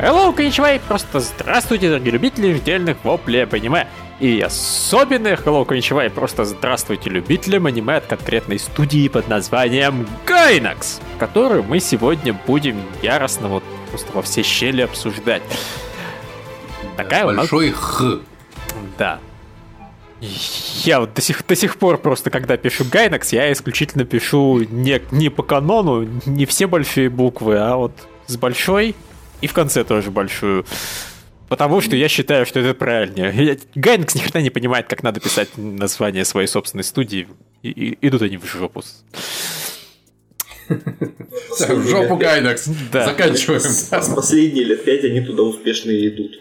Hello, 0.00 0.32
коничвай, 0.32 0.78
просто 0.78 1.18
здравствуйте, 1.18 1.88
дорогие 1.88 2.12
любители 2.12 2.54
недельных 2.54 3.04
воплей 3.04 3.42
об 3.42 3.54
аниме. 3.54 3.88
И 4.20 4.40
особенно 4.40 5.26
hello, 5.26 5.64
коничвай, 5.64 6.08
просто 6.08 6.44
здравствуйте 6.44 7.10
любителям 7.10 7.66
аниме 7.66 7.96
от 7.96 8.06
конкретной 8.06 8.60
студии 8.60 9.08
под 9.08 9.26
названием 9.26 10.06
Gainax, 10.24 11.00
которую 11.18 11.64
мы 11.64 11.80
сегодня 11.80 12.32
будем 12.32 12.80
яростно 13.02 13.48
вот 13.48 13.64
просто 13.90 14.12
во 14.12 14.22
все 14.22 14.44
щели 14.44 14.82
обсуждать. 14.82 15.42
Такая 16.96 17.24
Большой 17.24 17.66
у 17.66 17.70
нас... 17.72 17.80
х. 17.80 18.04
Да, 18.98 19.18
я 20.20 21.00
вот 21.00 21.12
до 21.14 21.20
сих, 21.20 21.44
до 21.44 21.56
сих 21.56 21.76
пор 21.76 21.98
просто, 21.98 22.30
когда 22.30 22.56
пишу 22.56 22.84
Гайнакс, 22.84 23.32
я 23.32 23.52
исключительно 23.52 24.04
пишу 24.04 24.60
не, 24.60 25.02
не 25.10 25.28
по 25.28 25.42
канону, 25.42 26.06
не 26.24 26.46
все 26.46 26.68
большие 26.68 27.10
буквы, 27.10 27.58
а 27.58 27.74
вот 27.74 27.92
с 28.28 28.36
большой 28.36 28.94
и 29.40 29.46
в 29.46 29.52
конце 29.52 29.84
тоже 29.84 30.10
большую. 30.10 30.64
Потому 31.48 31.80
что 31.80 31.96
я 31.96 32.08
считаю, 32.08 32.44
что 32.44 32.60
это 32.60 32.74
правильнее. 32.74 33.58
Гайнакс 33.74 34.14
ни 34.14 34.20
хрена 34.20 34.42
не 34.42 34.50
понимает, 34.50 34.86
как 34.86 35.02
надо 35.02 35.20
писать 35.20 35.48
название 35.56 36.24
своей 36.24 36.46
собственной 36.46 36.84
студии. 36.84 37.26
И, 37.62 37.70
и, 37.70 38.06
идут 38.06 38.22
они 38.22 38.36
в 38.36 38.44
жопу. 38.44 38.82
В 40.68 41.88
жопу 41.88 42.16
Гайнакс. 42.16 42.66
Заканчиваем. 42.92 43.60
С 43.60 44.14
последние 44.14 44.64
лет 44.64 44.84
пять 44.84 45.04
они 45.04 45.22
туда 45.22 45.42
успешно 45.42 45.90
идут. 45.90 46.38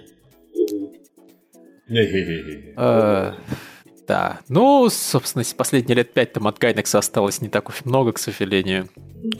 Да. 4.08 4.40
Ну, 4.48 4.88
собственно, 4.90 5.44
последние 5.58 5.98
лет 5.98 6.14
пять 6.14 6.32
там 6.32 6.48
от 6.48 6.58
Гайнекса 6.60 7.00
осталось 7.00 7.42
не 7.42 7.50
так 7.50 7.68
уж 7.68 7.84
много, 7.84 8.14
к 8.14 8.20
сожалению. 8.20 8.88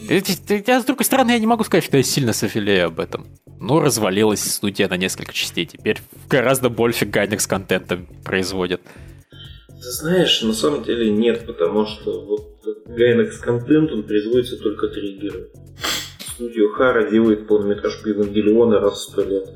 Я, 0.10 0.82
с 0.82 0.86
другой 0.86 1.06
стороны, 1.06 1.32
я 1.32 1.40
не 1.40 1.48
могу 1.48 1.64
сказать, 1.64 1.86
что 1.86 1.96
я 1.96 2.04
сильно 2.04 2.34
сожалею 2.34 2.88
об 2.88 3.00
этом. 3.00 3.28
Ну, 3.60 3.80
развалилась 3.80 4.44
студия 4.44 4.90
на 4.90 4.98
несколько 4.98 5.34
частей. 5.34 5.66
Теперь 5.66 6.00
гораздо 6.30 6.70
больше 6.70 7.06
Гайнекс 7.06 7.48
контента 7.48 8.00
производят. 8.26 8.82
Знаешь, 9.80 10.42
на 10.42 10.54
самом 10.54 10.84
деле 10.84 11.12
нет, 11.12 11.46
потому 11.46 11.86
что 11.86 12.26
вот 12.26 12.60
Гайнекс 12.88 13.38
контент, 13.38 13.92
он 13.92 14.04
производится 14.04 14.58
только 14.58 14.90
триггеры. 14.90 15.50
Студия 16.34 16.70
Хара 16.74 17.10
делает 17.10 17.48
полнометражку 17.48 18.10
Евангелиона 18.10 18.82
раз 18.82 18.96
в 18.96 19.12
сто 19.12 19.24
лет. 19.24 19.50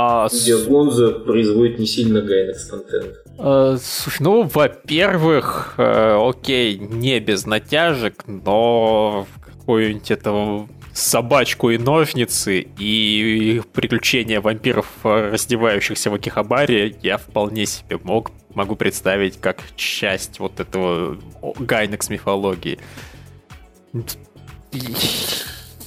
А, 0.00 0.28
Где 0.28 0.56
Гонза 0.56 1.10
производит 1.10 1.80
не 1.80 1.86
сильно 1.86 2.20
гайнекс 2.22 2.66
контент. 2.66 3.16
Э, 3.36 3.76
слушай, 3.82 4.22
ну, 4.22 4.42
во-первых, 4.44 5.74
э, 5.76 6.16
окей, 6.20 6.78
не 6.78 7.18
без 7.18 7.46
натяжек, 7.46 8.22
но 8.28 9.26
какую-нибудь 9.44 10.08
этого 10.12 10.68
собачку 10.92 11.70
и 11.70 11.78
ножницы 11.78 12.60
и 12.78 13.60
приключения 13.72 14.40
вампиров, 14.40 14.86
раздевающихся 15.02 16.10
в 16.10 16.14
Акихабаре, 16.14 16.96
я 17.02 17.18
вполне 17.18 17.66
себе 17.66 17.98
мог, 18.00 18.30
могу 18.54 18.76
представить 18.76 19.40
как 19.40 19.58
часть 19.74 20.38
вот 20.38 20.60
этого 20.60 21.18
гайнекс 21.58 22.08
мифологии. 22.08 22.78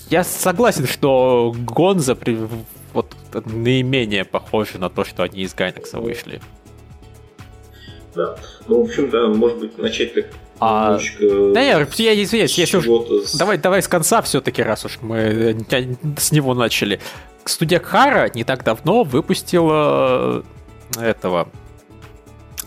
Я 0.10 0.26
согласен, 0.26 0.86
что 0.86 1.56
Гонза 1.58 2.18
вот 2.94 3.16
наименее 3.46 4.26
похоже 4.26 4.78
на 4.78 4.90
то, 4.90 5.04
что 5.04 5.24
они 5.24 5.42
из 5.42 5.54
Гайнекса 5.54 6.00
вышли. 6.00 6.42
Да. 8.16 8.36
Ну, 8.68 8.82
в 8.84 8.90
общем, 8.90 9.10
да, 9.10 9.28
может 9.28 9.60
быть, 9.60 9.78
начать 9.78 10.14
так 10.14 10.26
а... 10.64 11.00
Да, 11.20 11.60
я, 11.60 11.88
я 11.98 12.24
извиняюсь, 12.24 12.56
если 12.56 12.78
уж... 12.78 12.86
С... 13.26 13.36
Давай, 13.36 13.58
давай 13.58 13.82
с 13.82 13.88
конца 13.88 14.22
все-таки, 14.22 14.62
раз 14.62 14.86
уж 14.86 15.00
мы 15.02 15.18
э, 15.18 15.96
с 16.20 16.32
него 16.32 16.54
начали. 16.54 17.00
Студия 17.46 17.80
Хара 17.80 18.30
не 18.36 18.44
так 18.44 18.64
давно 18.64 19.04
выпустила 19.04 20.44
этого 21.00 21.50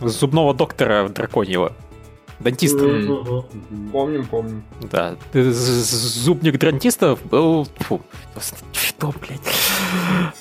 зубного 0.00 0.54
доктора 0.54 1.08
драконьего. 1.08 1.72
Дантист. 2.40 2.76
Mm-hmm. 2.76 3.90
Помним, 3.92 4.26
помним. 4.26 4.64
Да. 4.90 5.16
Зубник 5.32 6.58
дантиста 6.58 7.16
был... 7.30 7.66
Фу, 7.80 8.00
что, 8.72 9.12
блядь? 9.20 9.40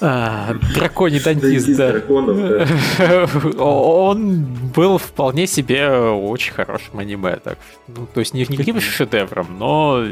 А, 0.02 0.56
драконий 0.74 1.20
дантист, 1.20 1.76
да. 1.78 2.02
Он 3.60 4.46
был 4.76 4.98
вполне 4.98 5.48
себе 5.48 5.90
очень 5.90 6.54
хорошим 6.54 7.00
аниме. 7.00 7.38
Так. 7.38 7.58
Ну, 7.88 8.08
то 8.12 8.20
есть 8.20 8.34
не, 8.34 8.46
каким-то 8.46 8.82
шедевром, 8.82 9.58
но 9.58 10.04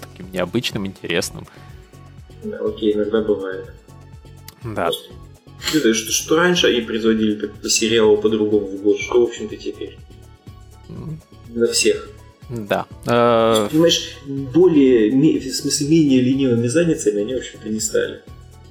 таким 0.00 0.30
необычным, 0.32 0.86
интересным. 0.86 1.46
Да, 2.44 2.58
окей, 2.58 2.94
иногда 2.94 3.22
бывает. 3.22 3.72
Да. 4.62 4.90
Что, 5.60 5.94
что, 5.94 6.36
раньше 6.36 6.68
они 6.68 6.82
производили 6.82 7.36
как 7.36 7.52
по 7.54 7.68
сериалу 7.68 8.18
по-другому 8.18 8.66
в 8.66 8.82
год, 8.82 9.00
что, 9.00 9.20
в 9.20 9.28
общем-то, 9.28 9.56
теперь? 9.56 9.98
На 11.48 11.66
всех. 11.68 12.08
Да. 12.48 12.86
Э, 13.06 13.68
Понимаешь, 13.70 14.18
более, 14.26 15.40
в 15.40 15.54
смысле, 15.54 15.88
менее 15.88 16.20
ленивыми 16.20 16.68
задницами 16.68 17.22
они, 17.22 17.34
в 17.34 17.38
общем-то, 17.38 17.68
не 17.68 17.80
стали. 17.80 18.22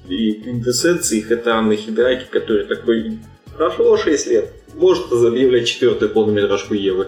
И 0.08 0.34
квинтэссенция 0.34 1.20
их 1.20 1.32
это 1.32 1.56
Анна 1.56 1.76
Хидраки, 1.76 2.28
который 2.32 2.66
такой, 2.66 3.20
прошло 3.58 3.98
6 3.98 4.28
лет, 4.28 4.54
может 4.76 5.12
объявлять 5.12 5.68
четвертую 5.68 6.12
полнометражку 6.12 6.74
Евы. 6.74 7.08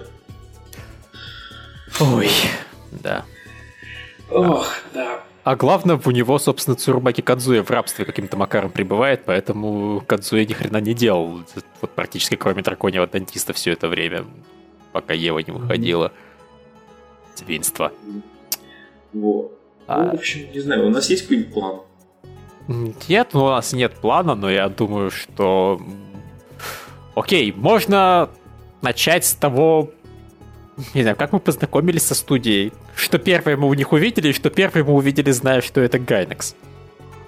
Ой, 2.00 2.30
да. 2.92 3.26
Ох, 4.30 4.68
да. 4.94 5.24
А 5.44 5.56
главное, 5.56 6.00
у 6.04 6.12
него, 6.12 6.38
собственно, 6.40 6.76
Цурубаки 6.76 7.22
Кадзуя 7.22 7.64
в 7.64 7.72
рабстве 7.72 8.04
каким-то 8.04 8.36
макаром 8.36 8.70
прибывает, 8.70 9.22
поэтому 9.26 10.04
Кадзуя 10.06 10.46
ни 10.46 10.52
хрена 10.52 10.82
не 10.82 10.94
делал, 10.94 11.42
вот 11.82 11.92
практически 11.92 12.36
кроме 12.36 12.64
драконьего 12.64 13.08
дантиста 13.08 13.54
все 13.54 13.72
это 13.72 13.88
время, 13.88 14.26
пока 14.98 15.14
Ева 15.14 15.38
не 15.38 15.52
выходила. 15.52 16.12
Свинство. 17.36 17.92
Вот. 19.14 19.52
А... 19.86 20.06
Ну, 20.06 20.12
в 20.12 20.14
общем, 20.16 20.52
не 20.52 20.60
знаю, 20.60 20.88
у 20.88 20.90
нас 20.90 21.08
есть 21.12 21.24
какой-нибудь 21.24 21.54
план? 21.54 21.82
Нет, 23.08 23.36
у 23.36 23.46
нас 23.46 23.74
нет 23.74 23.94
плана, 23.94 24.34
но 24.34 24.50
я 24.50 24.68
думаю, 24.70 25.12
что... 25.12 25.80
Окей, 27.14 27.54
можно 27.54 28.30
начать 28.82 29.24
с 29.26 29.34
того, 29.34 29.92
не 30.96 31.04
знаю, 31.04 31.16
как 31.16 31.32
мы 31.32 31.40
познакомились 31.40 32.08
со 32.08 32.16
студией. 32.16 32.74
Что 32.96 33.20
первое 33.20 33.56
мы 33.56 33.68
у 33.68 33.74
них 33.76 33.94
увидели, 33.94 34.32
что 34.32 34.50
первое 34.50 34.84
мы 34.84 34.94
увидели, 34.94 35.30
зная, 35.30 35.62
что 35.62 35.80
это 35.80 36.00
Гайнекс. 36.00 36.56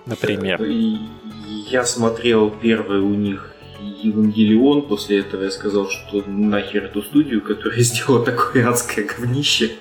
Например. 0.08 0.60
Я 0.64 1.86
смотрел 1.86 2.50
первый 2.50 3.00
у 3.00 3.14
них 3.14 3.54
Евангелион, 3.82 4.84
после 4.84 5.20
этого 5.20 5.44
я 5.44 5.52
сказал, 5.52 5.90
что 5.90 6.24
нахер 6.28 6.86
эту 6.86 7.02
студию, 7.02 7.42
которая 7.42 7.80
сделала 7.84 8.24
такое 8.24 8.68
адское 8.68 9.06
говнище. 9.06 9.72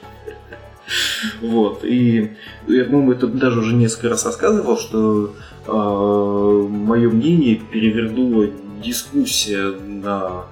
Вот, 1.42 1.84
и 1.84 2.32
я, 2.66 2.84
по-моему, 2.84 3.12
это 3.12 3.26
даже 3.26 3.60
уже 3.60 3.74
несколько 3.74 4.08
раз 4.08 4.24
рассказывал, 4.24 4.78
что 4.78 5.34
э, 5.66 6.68
мое 6.68 7.10
мнение 7.10 7.56
перевернула 7.56 8.48
дискуссия 8.82 9.72
на 9.86 10.46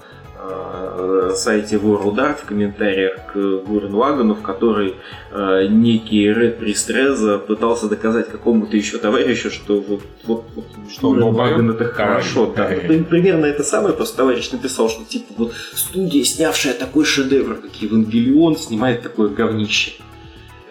сайте 1.36 1.76
World 1.76 2.16
Art 2.16 2.40
в 2.42 2.44
комментариях 2.46 3.32
к 3.32 3.36
Гурен 3.66 3.94
Лагану, 3.94 4.34
в 4.34 4.42
которой 4.42 4.96
э, 5.30 5.66
некий 5.68 6.32
Ред 6.32 6.58
Пристреза 6.58 7.38
пытался 7.38 7.88
доказать 7.88 8.28
какому-то 8.28 8.76
еще 8.76 8.98
товарищу, 8.98 9.50
что 9.50 9.80
вот, 9.80 10.02
вот, 10.24 10.44
вот 10.54 10.64
что 10.90 11.10
Гурен 11.10 11.34
Лаган 11.34 11.70
это 11.70 11.84
хорошо. 11.84 12.52
Да. 12.56 12.68
Примерно 12.68 13.46
это 13.46 13.62
самое, 13.62 13.94
просто 13.94 14.16
товарищ 14.16 14.50
написал, 14.50 14.88
что 14.88 15.04
типа 15.04 15.34
вот 15.36 15.52
студия, 15.74 16.24
снявшая 16.24 16.74
такой 16.74 17.04
шедевр, 17.04 17.56
как 17.56 17.74
Евангелион, 17.80 18.56
снимает 18.56 19.02
такое 19.02 19.28
говнище. 19.28 19.92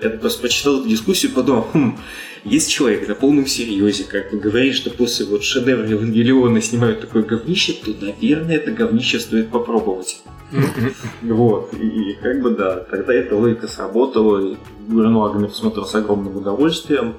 Я 0.01 0.10
просто 0.10 0.42
прочитал 0.42 0.80
эту 0.80 0.89
дискуссию 0.89 1.31
и 1.31 1.36
подумал, 1.36 1.68
хм, 1.74 1.98
есть 2.45 2.69
человек 2.69 3.07
на 3.07 3.15
полном 3.15 3.47
серьезе, 3.47 4.03
как 4.03 4.31
бы 4.31 4.38
говорит, 4.38 4.75
что 4.75 4.92
после 4.92 5.25
вот 5.25 5.44
шедевра 5.44 5.88
Евангелиона 5.88 6.62
снимают 6.62 7.01
такое 7.01 7.24
говнище, 7.24 7.74
то, 7.74 7.92
наверное, 8.00 8.57
это 8.57 8.71
говнище 8.71 9.19
стоит 9.19 9.50
попробовать. 9.50 10.21
Вот, 11.24 11.74
и 11.74 12.13
как 12.21 12.42
бы 12.42 12.51
да, 12.51 12.77
тогда 12.81 13.13
эта 13.13 13.36
логика 13.36 13.68
сработала, 13.68 14.51
и 14.51 14.56
Гурнуага 14.88 15.39
я 15.39 15.47
посмотрел 15.47 15.86
с 15.86 15.95
огромным 15.95 16.38
удовольствием. 16.38 17.15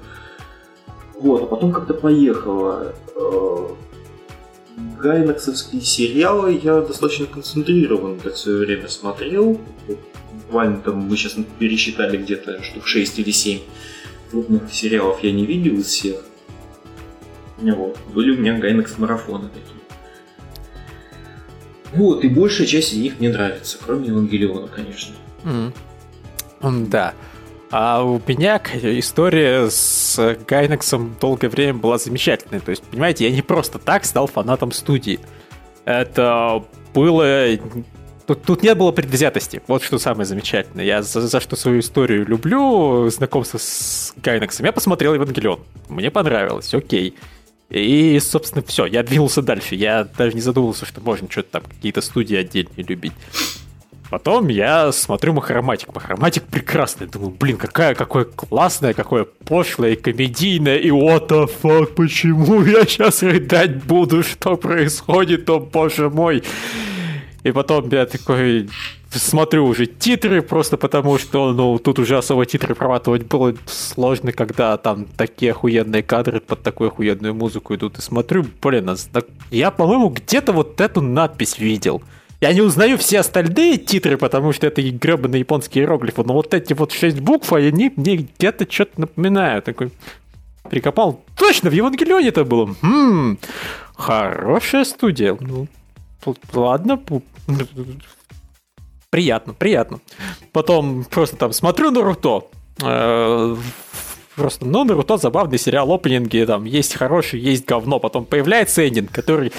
Вот, 1.19 1.43
а 1.43 1.47
потом 1.47 1.73
как-то 1.73 1.95
поехала. 1.95 2.95
Э, 3.17 3.69
Гайнаксовские 5.03 5.83
сериалы 5.83 6.61
я 6.63 6.81
достаточно 6.81 7.27
концентрированно 7.27 8.21
так 8.21 8.35
в 8.35 8.39
свое 8.39 8.59
время 8.59 8.89
смотрел. 8.89 9.61
Буквально 10.45 10.79
там 10.79 10.99
мы 10.99 11.17
сейчас 11.17 11.37
пересчитали 11.59 12.17
где-то 12.17 12.63
штук 12.63 12.87
6 12.87 13.19
или 13.19 13.31
7 13.33 13.59
крупных 14.37 14.73
сериалов 14.73 15.23
я 15.23 15.33
не 15.33 15.47
видел 15.47 15.79
из 15.79 15.87
всех. 15.87 16.17
Вот. 17.57 17.99
Были 18.13 18.37
у 18.37 18.39
меня 18.39 18.59
Гайнекс 18.59 18.99
марафоны 18.99 19.49
такие. 19.49 19.81
Вот, 21.95 22.23
и 22.23 22.29
большая 22.29 22.67
часть 22.67 22.93
из 22.93 22.99
них 22.99 23.19
мне 23.19 23.31
нравится, 23.31 23.79
кроме 23.83 24.09
Евангелиона, 24.09 24.69
конечно. 24.69 25.15
Mm. 25.45 25.73
Да. 26.89 27.15
А 27.71 28.05
у 28.05 28.21
меня 28.27 28.61
история 28.73 29.71
с 29.71 30.37
Гайнексом 30.47 31.17
долгое 31.19 31.49
время 31.49 31.75
была 31.75 31.97
замечательной. 31.97 32.61
То 32.61 32.71
есть, 32.71 32.83
понимаете, 32.83 33.27
я 33.27 33.35
не 33.35 33.43
просто 33.43 33.79
так 33.79 34.05
стал 34.05 34.27
фанатом 34.27 34.71
студии. 34.71 35.19
Это 35.87 36.63
было 36.93 37.55
Тут, 38.27 38.43
тут 38.43 38.63
не 38.63 38.75
было 38.75 38.91
предвзятости. 38.91 39.63
Вот 39.69 39.85
что 39.85 39.99
самое 39.99 40.27
замечательное. 40.27 40.85
Я 40.85 41.03
за, 41.03 41.21
за 41.21 41.41
что 41.41 41.55
свою 41.55 41.81
историю 41.81 42.27
люблю, 42.27 43.09
знакомство 43.09 43.59
с 43.59 44.13
Гайнексом. 44.17 44.67
Я 44.67 44.73
посмотрел 44.73 45.15
Евангелион. 45.15 45.61
Мне 45.89 46.11
понравилось, 46.11 46.75
окей. 46.75 47.15
И, 47.71 48.19
собственно, 48.21 48.65
все, 48.67 48.87
я 48.87 49.03
двинулся 49.05 49.43
дальше. 49.43 49.77
Я 49.77 50.05
даже 50.05 50.35
не 50.35 50.41
задумывался, 50.41 50.87
что 50.87 51.01
можно 51.01 51.31
что-то 51.31 51.53
там, 51.53 51.63
какие-то 51.63 52.01
студии 52.01 52.37
отдельные 52.37 52.85
любить. 52.85 53.13
Потом 54.11 54.49
я 54.49 54.93
смотрю 54.93 55.33
Махароматик. 55.33 55.95
Махароматик 55.95 56.45
прекрасный. 56.45 57.07
Думаю, 57.07 57.31
блин, 57.31 57.57
какая, 57.57 57.95
какое 57.95 58.25
классное, 58.25 58.93
какое 58.93 59.25
пошлое, 59.25 59.97
комедийное. 59.97 60.79
И 60.79 60.91
what 60.91 61.29
the 61.29 61.51
fuck, 61.63 61.95
почему 61.95 62.63
я 62.65 62.85
сейчас 62.87 63.23
рыдать 63.23 63.85
буду? 63.85 64.23
Что 64.23 64.57
происходит, 64.57 65.49
о 65.51 65.61
боже 65.61 66.09
мой? 66.09 66.43
И 67.47 67.53
потом 67.53 67.89
я 67.91 68.07
такой 68.07 68.69
смотрю 69.13 69.67
уже 69.67 69.87
титры, 69.87 70.43
просто 70.43 70.77
потому 70.77 71.17
что, 71.17 71.53
ну, 71.53 71.79
тут 71.79 72.01
уже 72.01 72.19
особо 72.19 72.45
титры 72.45 72.75
проматывать 72.75 73.23
было 73.23 73.55
сложно, 73.67 74.33
когда 74.33 74.77
там 74.77 75.05
такие 75.17 75.53
охуенные 75.53 76.03
кадры 76.03 76.41
под 76.41 76.65
такую 76.65 76.89
охуенную 76.89 77.35
музыку 77.35 77.77
идут. 77.77 77.99
И 77.99 78.01
смотрю, 78.01 78.45
блин, 78.61 78.91
а 78.91 78.97
я, 79.53 79.71
по-моему, 79.71 80.09
где-то 80.09 80.53
вот 80.53 80.81
эту 80.81 81.03
надпись 81.03 81.61
видел. 81.61 82.03
Я 82.41 82.53
не 82.53 82.63
узнаю 82.63 82.99
все 82.99 83.21
остальные 83.21 83.77
титры, 83.79 84.17
потому 84.17 84.53
что 84.53 84.67
это 84.67 84.83
гребаные 84.83 85.39
японские 85.39 85.85
иероглифы, 85.85 86.25
но 86.25 86.33
вот 86.33 86.53
эти 86.53 86.73
вот 86.73 86.91
шесть 86.91 87.21
букв, 87.21 87.53
они 87.53 87.93
мне 87.95 88.17
где-то 88.17 88.67
что-то 88.69 89.03
напоминают. 89.03 89.67
Такой 89.67 89.93
прикопал. 90.69 91.23
Точно, 91.39 91.71
в 91.71 91.73
Евангелионе 91.73 92.31
это 92.31 92.45
было. 92.45 92.75
Хм, 92.83 93.39
хорошая 93.95 94.85
студия. 94.85 95.37
Ну, 95.41 95.69
ладно, 96.53 97.01
приятно, 99.11 99.55
приятно. 99.55 100.01
Потом 100.53 101.05
просто 101.05 101.37
там 101.37 101.53
смотрю 101.53 101.91
Наруто, 101.91 102.45
э, 102.83 103.57
просто, 104.35 104.67
ну, 104.67 104.85
Наруто 104.85 105.17
забавный 105.17 105.59
сериал, 105.59 105.91
опенинги, 105.93 106.45
там, 106.47 106.65
есть 106.65 106.95
хороший, 106.95 107.41
есть 107.41 107.65
говно, 107.65 107.99
потом 107.99 108.25
появляется 108.25 108.87
эндинг, 108.87 109.11
который, 109.11 109.53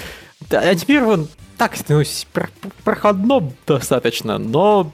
да, 0.48 0.74
теперь 0.74 1.02
он 1.02 1.28
так, 1.56 1.76
ну, 1.88 2.02
проходно 2.84 3.52
достаточно, 3.66 4.38
но 4.38 4.92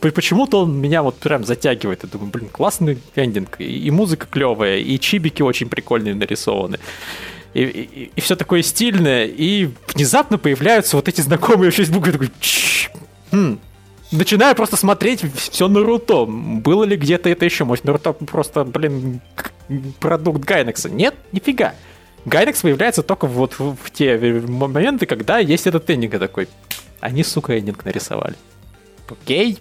почему-то 0.00 0.62
он 0.62 0.80
меня 0.80 1.02
вот 1.02 1.16
прям 1.16 1.44
затягивает. 1.44 2.02
Я 2.02 2.08
думаю, 2.08 2.30
блин, 2.30 2.48
классный 2.48 2.98
эндинг, 3.14 3.60
и 3.60 3.90
музыка 3.90 4.26
клевая, 4.26 4.78
и 4.78 4.98
чибики 4.98 5.42
очень 5.42 5.68
прикольные 5.68 6.14
нарисованы 6.14 6.78
и, 7.54 7.62
и, 7.62 8.12
и 8.14 8.20
все 8.20 8.36
такое 8.36 8.62
стильное, 8.62 9.26
и 9.26 9.70
внезапно 9.94 10.38
появляются 10.38 10.96
вот 10.96 11.08
эти 11.08 11.20
знакомые 11.20 11.70
букв, 11.90 12.06
я 12.06 12.12
такой, 12.12 12.30
хм, 13.32 13.58
начинаю 14.12 14.54
просто 14.54 14.76
смотреть 14.76 15.22
все 15.34 15.68
Наруто. 15.68 16.24
Было 16.26 16.84
ли 16.84 16.96
где-то 16.96 17.28
это 17.28 17.44
еще? 17.44 17.64
Может, 17.64 17.84
Наруто 17.84 18.12
просто, 18.12 18.64
блин, 18.64 19.20
продукт 20.00 20.44
Гайнекса? 20.44 20.90
Нет, 20.90 21.14
нифига. 21.32 21.74
Гайнекс 22.24 22.62
появляется 22.62 23.02
только 23.02 23.26
вот 23.26 23.58
в, 23.58 23.76
в 23.76 23.90
те 23.90 24.18
моменты, 24.18 25.06
когда 25.06 25.38
есть 25.38 25.66
этот 25.66 25.88
эндинг 25.90 26.18
такой. 26.18 26.48
Они, 27.00 27.22
сука, 27.22 27.58
эндинг 27.58 27.84
нарисовали. 27.84 28.34
Окей, 29.08 29.58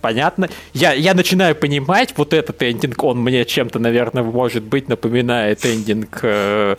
понятно. 0.00 0.48
Я, 0.72 0.92
я 0.92 1.14
начинаю 1.14 1.54
понимать, 1.54 2.14
вот 2.16 2.32
этот 2.32 2.62
эндинг, 2.62 3.02
он 3.02 3.18
мне 3.18 3.44
чем-то, 3.44 3.78
наверное, 3.78 4.22
может 4.22 4.62
быть, 4.62 4.88
напоминает 4.88 5.64
эндинг 5.64 6.20
э, 6.22 6.76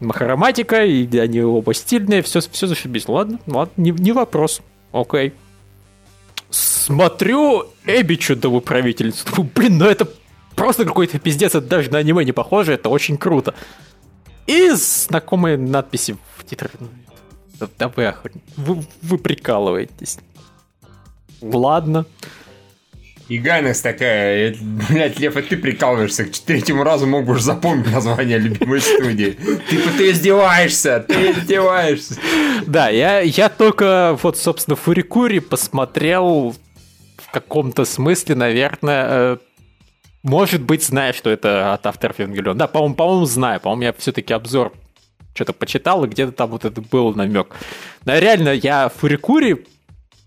Махароматика, 0.00 0.84
и 0.84 1.18
они 1.18 1.40
оба 1.42 1.72
стильные, 1.74 2.22
все, 2.22 2.40
все 2.40 2.66
зашибись. 2.66 3.08
Ладно, 3.08 3.38
ладно, 3.46 3.72
не, 3.76 3.90
не 3.90 4.12
вопрос. 4.12 4.60
Окей. 4.92 5.32
Смотрю 6.50 7.66
Эбби 7.84 8.14
чудовую 8.14 8.60
правительницу. 8.60 9.26
Думаю, 9.26 9.50
блин, 9.54 9.78
ну 9.78 9.86
это 9.86 10.08
просто 10.54 10.84
какой-то 10.84 11.18
пиздец, 11.18 11.54
это 11.54 11.66
даже 11.66 11.90
на 11.90 11.98
аниме 11.98 12.24
не 12.24 12.32
похоже, 12.32 12.74
это 12.74 12.88
очень 12.88 13.16
круто. 13.16 13.54
И 14.46 14.70
знакомые 14.70 15.56
надписи 15.56 16.16
в 16.36 16.44
титрах. 16.44 16.72
Да 17.78 17.88
вы, 17.88 18.14
вы, 18.56 18.84
вы 19.02 19.18
прикалываетесь. 19.18 20.18
Ладно. 21.40 22.06
И 23.28 23.38
Гайнекс 23.38 23.80
такая, 23.80 24.54
блядь, 24.88 25.18
Лев, 25.18 25.36
а 25.36 25.42
ты 25.42 25.56
прикалываешься, 25.56 26.26
к 26.26 26.30
третьему 26.30 26.84
разу 26.84 27.08
мог 27.08 27.24
бы 27.24 27.32
уже 27.32 27.42
запомнить 27.42 27.90
название 27.90 28.38
любимой 28.38 28.80
студии. 28.80 29.36
Типа 29.68 29.90
ты 29.98 30.12
издеваешься, 30.12 31.04
ты 31.06 31.32
издеваешься. 31.32 32.16
Да, 32.68 32.88
я, 32.88 33.18
я 33.20 33.48
только 33.48 34.16
вот, 34.22 34.38
собственно, 34.38 34.76
Фурикури 34.76 35.40
посмотрел 35.40 36.54
в 37.16 37.30
каком-то 37.32 37.84
смысле, 37.84 38.36
наверное, 38.36 39.06
э, 39.08 39.36
может 40.22 40.62
быть, 40.62 40.84
знаю, 40.84 41.12
что 41.12 41.30
это 41.30 41.72
от 41.72 41.84
авторов 41.86 42.20
Евангелион. 42.20 42.56
Да, 42.56 42.68
по-моему, 42.68 42.94
по-моему, 42.94 43.24
знаю. 43.26 43.60
По-моему, 43.60 43.82
я 43.82 43.92
все-таки 43.92 44.32
обзор 44.32 44.72
что-то 45.34 45.52
почитал, 45.52 46.04
и 46.04 46.08
где-то 46.08 46.32
там 46.32 46.50
вот 46.50 46.64
это 46.64 46.80
был 46.80 47.14
намек. 47.14 47.54
Но 48.04 48.16
реально, 48.18 48.50
я 48.50 48.88
Фурикури 48.88 49.66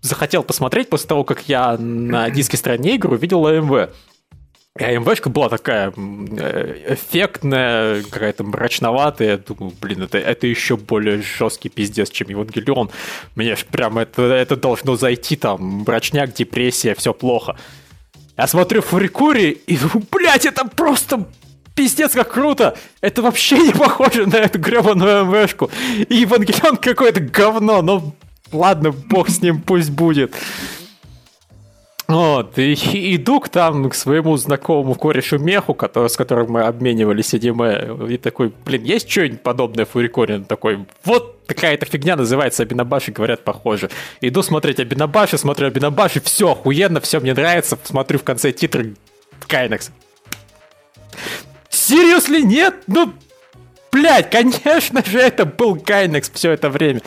захотел 0.00 0.42
посмотреть 0.42 0.88
после 0.88 1.08
того, 1.08 1.24
как 1.24 1.48
я 1.48 1.76
на 1.78 2.30
диске 2.30 2.56
стороне 2.56 2.94
игры 2.94 3.12
увидел 3.12 3.46
АМВ. 3.46 3.90
И 4.78 4.84
АМВшка 4.84 5.30
была 5.30 5.48
такая 5.48 5.92
э, 5.96 6.94
эффектная, 6.94 8.02
какая-то 8.04 8.44
мрачноватая. 8.44 9.30
Я 9.30 9.38
думаю, 9.38 9.74
блин, 9.80 10.02
это, 10.02 10.18
это 10.18 10.46
еще 10.46 10.76
более 10.76 11.22
жесткий 11.22 11.68
пиздец, 11.68 12.08
чем 12.10 12.28
Евангелион. 12.28 12.90
Мне 13.34 13.56
ж 13.56 13.64
прям 13.64 13.98
это, 13.98 14.22
это 14.22 14.56
должно 14.56 14.96
зайти 14.96 15.36
там, 15.36 15.60
мрачняк, 15.86 16.32
депрессия, 16.32 16.94
все 16.94 17.12
плохо. 17.12 17.58
Я 18.36 18.46
смотрю 18.46 18.80
Фурикури 18.80 19.50
и 19.50 19.76
думаю, 19.76 20.06
блядь, 20.10 20.46
это 20.46 20.64
просто 20.64 21.26
пиздец 21.74 22.12
как 22.12 22.32
круто! 22.32 22.76
Это 23.00 23.22
вообще 23.22 23.58
не 23.58 23.72
похоже 23.72 24.26
на 24.26 24.36
эту 24.36 24.60
гребаную 24.60 25.24
МВшку. 25.24 25.68
И 26.08 26.14
Евангелион 26.14 26.76
какое-то 26.76 27.20
говно, 27.20 27.82
но 27.82 28.14
ладно, 28.52 28.92
бог 28.92 29.28
с 29.28 29.40
ним, 29.40 29.60
пусть 29.60 29.90
будет. 29.90 30.34
Вот, 32.10 32.58
и, 32.58 32.74
иду 33.14 33.38
к 33.38 33.48
там 33.48 33.88
к 33.88 33.94
своему 33.94 34.36
знакомому 34.36 34.96
корешу 34.96 35.38
Меху, 35.38 35.74
который, 35.74 36.10
с 36.10 36.16
которым 36.16 36.50
мы 36.50 36.62
обменивались 36.62 37.34
аниме, 37.34 38.12
и 38.12 38.16
такой, 38.16 38.52
блин, 38.64 38.82
есть 38.82 39.08
что-нибудь 39.08 39.44
подобное 39.44 39.84
в 39.84 39.90
Фуриконе? 39.90 40.34
Он 40.34 40.44
такой, 40.44 40.86
вот 41.04 41.46
такая-то 41.46 41.86
фигня 41.86 42.16
называется 42.16 42.64
Абинабаши, 42.64 43.12
говорят, 43.12 43.44
похоже. 43.44 43.90
Иду 44.20 44.42
смотреть 44.42 44.80
Абинабаши, 44.80 45.38
смотрю 45.38 45.68
Абинабаши, 45.68 46.20
все 46.20 46.50
охуенно, 46.50 47.00
все 47.00 47.20
мне 47.20 47.32
нравится, 47.32 47.78
смотрю 47.84 48.18
в 48.18 48.24
конце 48.24 48.50
титры 48.50 48.96
Кайнекс. 49.46 49.92
Серьезно, 51.68 52.40
нет? 52.40 52.74
Ну, 52.88 53.12
блядь, 53.92 54.30
конечно 54.30 55.04
же, 55.04 55.20
это 55.20 55.44
был 55.44 55.76
Кайнекс 55.76 56.28
все 56.34 56.50
это 56.50 56.70
время. 56.70 57.02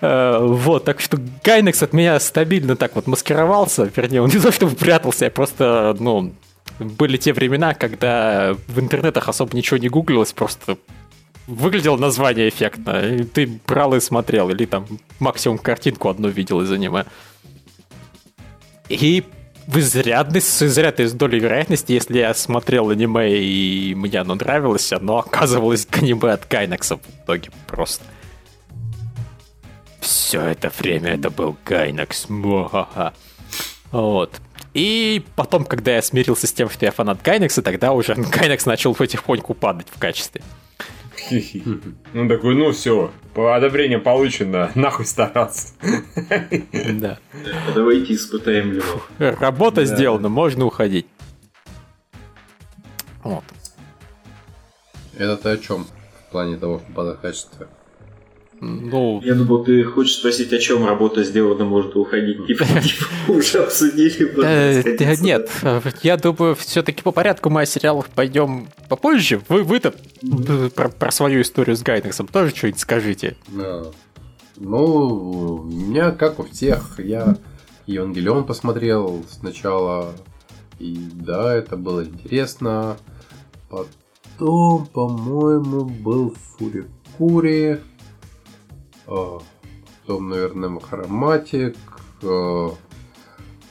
Э, 0.00 0.38
вот, 0.40 0.84
так 0.84 1.00
что 1.00 1.18
Гайнекс 1.42 1.82
от 1.82 1.92
меня 1.92 2.18
стабильно 2.20 2.76
так 2.76 2.94
вот 2.94 3.06
маскировался, 3.06 3.90
вернее, 3.94 4.22
он 4.22 4.30
не 4.30 4.38
то 4.38 4.52
чтобы 4.52 4.76
прятался, 4.76 5.24
я 5.24 5.30
просто, 5.30 5.96
ну, 5.98 6.32
были 6.78 7.16
те 7.16 7.32
времена, 7.32 7.74
когда 7.74 8.54
в 8.68 8.78
интернетах 8.78 9.28
особо 9.28 9.56
ничего 9.56 9.78
не 9.78 9.88
гуглилось, 9.88 10.32
просто 10.32 10.78
выглядело 11.48 11.96
название 11.96 12.48
эффектно, 12.48 13.00
и 13.00 13.24
ты 13.24 13.60
брал 13.66 13.94
и 13.94 14.00
смотрел, 14.00 14.50
или 14.50 14.66
там 14.66 14.86
максимум 15.18 15.58
картинку 15.58 16.08
одну 16.08 16.28
видел 16.28 16.60
из 16.60 16.70
аниме. 16.70 17.06
И 18.88 19.24
в 19.66 19.78
изрядной, 19.78 20.40
с 20.40 20.62
изрядной 20.62 21.10
долей 21.10 21.40
вероятности, 21.40 21.92
если 21.92 22.18
я 22.18 22.32
смотрел 22.34 22.90
аниме 22.90 23.38
и 23.38 23.94
мне 23.94 24.18
оно 24.18 24.34
нравилось, 24.34 24.92
оно 24.92 25.18
оказывалось 25.18 25.88
аниме 25.90 26.32
от 26.32 26.44
Кайнекса 26.44 26.96
в 26.96 27.00
итоге 27.24 27.50
просто. 27.66 28.04
Все 30.08 30.40
это 30.40 30.70
время 30.70 31.10
это 31.10 31.28
был 31.28 31.54
Гайнакс. 31.66 32.28
Вот. 33.90 34.40
И 34.72 35.22
потом, 35.36 35.66
когда 35.66 35.96
я 35.96 36.02
смирился 36.02 36.46
с 36.46 36.52
тем, 36.52 36.70
что 36.70 36.86
я 36.86 36.92
фанат 36.92 37.20
Гайнекса, 37.22 37.60
тогда 37.60 37.92
уже 37.92 38.14
Гайнекс 38.16 38.64
начал 38.64 38.94
потихоньку 38.94 39.52
падать 39.52 39.88
в 39.94 39.98
качестве. 39.98 40.40
Ну 42.14 42.26
такой, 42.26 42.54
ну 42.54 42.72
все, 42.72 43.12
одобрение 43.34 43.98
получено, 43.98 44.70
нахуй 44.74 45.04
стараться. 45.04 45.74
Да. 46.72 47.18
Давайте 47.74 48.14
испытаем 48.14 48.72
его. 48.72 49.02
Работа 49.18 49.84
сделана, 49.84 50.30
можно 50.30 50.64
уходить. 50.64 51.06
Вот. 53.22 53.44
Это 55.18 55.36
ты 55.36 55.48
о 55.50 55.56
чем? 55.58 55.86
В 56.28 56.30
плане 56.32 56.56
того, 56.56 56.78
что 56.78 56.92
падает 56.92 57.18
качество? 57.18 57.68
Ну, 58.60 59.20
Я 59.24 59.34
думал, 59.34 59.64
ты 59.64 59.84
хочешь 59.84 60.16
спросить, 60.16 60.52
о 60.52 60.58
чем 60.58 60.84
работа 60.86 61.22
сделана, 61.22 61.64
может 61.64 61.94
уходить. 61.96 62.46
Типа, 62.46 62.64
типа, 62.82 63.32
уже 63.32 63.58
обсудили. 63.58 64.32
э, 64.44 65.16
нет, 65.20 65.50
я 66.02 66.16
думаю, 66.16 66.54
все-таки 66.56 67.02
по 67.02 67.12
порядку 67.12 67.50
мы 67.50 67.62
о 67.62 67.66
сериалах 67.66 68.08
пойдем 68.08 68.68
попозже. 68.88 69.40
Вы, 69.48 69.62
вы-то 69.62 69.94
про, 70.74 71.10
свою 71.10 71.42
историю 71.42 71.76
с 71.76 71.82
Гайнексом 71.82 72.26
тоже 72.26 72.54
что-нибудь 72.54 72.80
скажите. 72.80 73.36
Да. 73.48 73.84
Ну, 74.56 74.80
у 74.82 75.64
меня, 75.64 76.10
как 76.10 76.40
у 76.40 76.44
всех, 76.44 76.98
я 76.98 77.36
Евангелион 77.86 78.44
посмотрел 78.44 79.24
сначала, 79.30 80.14
и 80.78 80.98
да, 81.12 81.54
это 81.54 81.76
было 81.76 82.04
интересно. 82.04 82.96
Потом, 83.70 84.86
по-моему, 84.86 85.84
был 85.84 86.34
Фурикури, 86.58 87.80
потом, 89.08 90.28
наверное, 90.28 90.68
Махароматик. 90.68 91.76
а, 92.22 92.74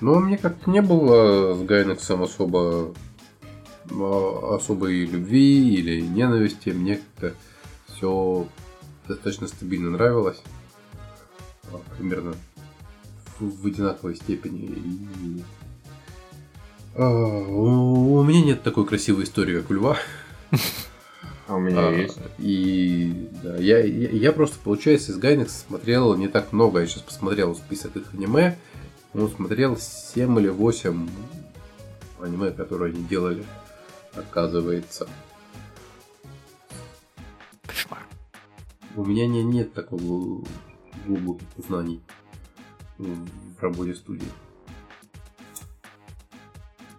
Но 0.01 0.19
мне 0.19 0.37
как-то 0.37 0.69
не 0.69 0.81
было 0.81 1.53
с 1.55 1.63
Гайнексом 1.63 2.23
особо 2.23 2.93
а, 3.91 4.55
особой 4.55 5.05
любви 5.05 5.75
или 5.75 6.01
ненависти. 6.01 6.69
Мне 6.69 6.97
как-то 6.97 7.33
все 7.87 8.47
достаточно 9.07 9.47
стабильно 9.47 9.91
нравилось. 9.91 10.41
Примерно 11.97 12.35
в 13.39 13.67
одинаковой 13.67 14.15
степени. 14.15 14.61
И, 14.61 15.43
у 16.99 18.23
меня 18.23 18.43
нет 18.43 18.63
такой 18.63 18.85
красивой 18.85 19.25
истории, 19.25 19.59
как 19.59 19.69
у 19.69 19.73
Льва. 19.73 19.97
А 21.47 21.55
у 21.55 21.59
меня 21.59 21.87
А, 21.87 21.91
есть. 21.91 22.19
И 22.39 23.29
да, 23.41 23.55
я, 23.57 23.79
я, 23.79 24.09
я 24.09 24.31
просто, 24.33 24.57
получается, 24.61 25.11
из 25.13 25.17
Гайнекса 25.17 25.59
смотрел 25.65 26.15
не 26.15 26.27
так 26.27 26.51
много. 26.51 26.79
Я 26.81 26.87
сейчас 26.87 27.03
посмотрел 27.03 27.55
список 27.55 27.95
их 27.95 28.13
аниме. 28.13 28.57
Ну, 29.13 29.29
смотрел 29.29 29.77
7 29.77 30.39
или 30.39 30.49
8 30.49 31.09
аниме, 32.21 32.51
которые 32.51 32.93
они 32.93 33.03
делали, 33.05 33.45
оказывается. 34.13 35.07
Кошмар. 37.65 38.05
У 38.95 39.05
меня 39.05 39.25
не, 39.27 39.43
нет 39.43 39.73
такого 39.73 40.43
глубоких 41.05 41.47
знаний 41.57 42.01
в 42.97 43.61
работе 43.61 43.95
студии. 43.95 44.27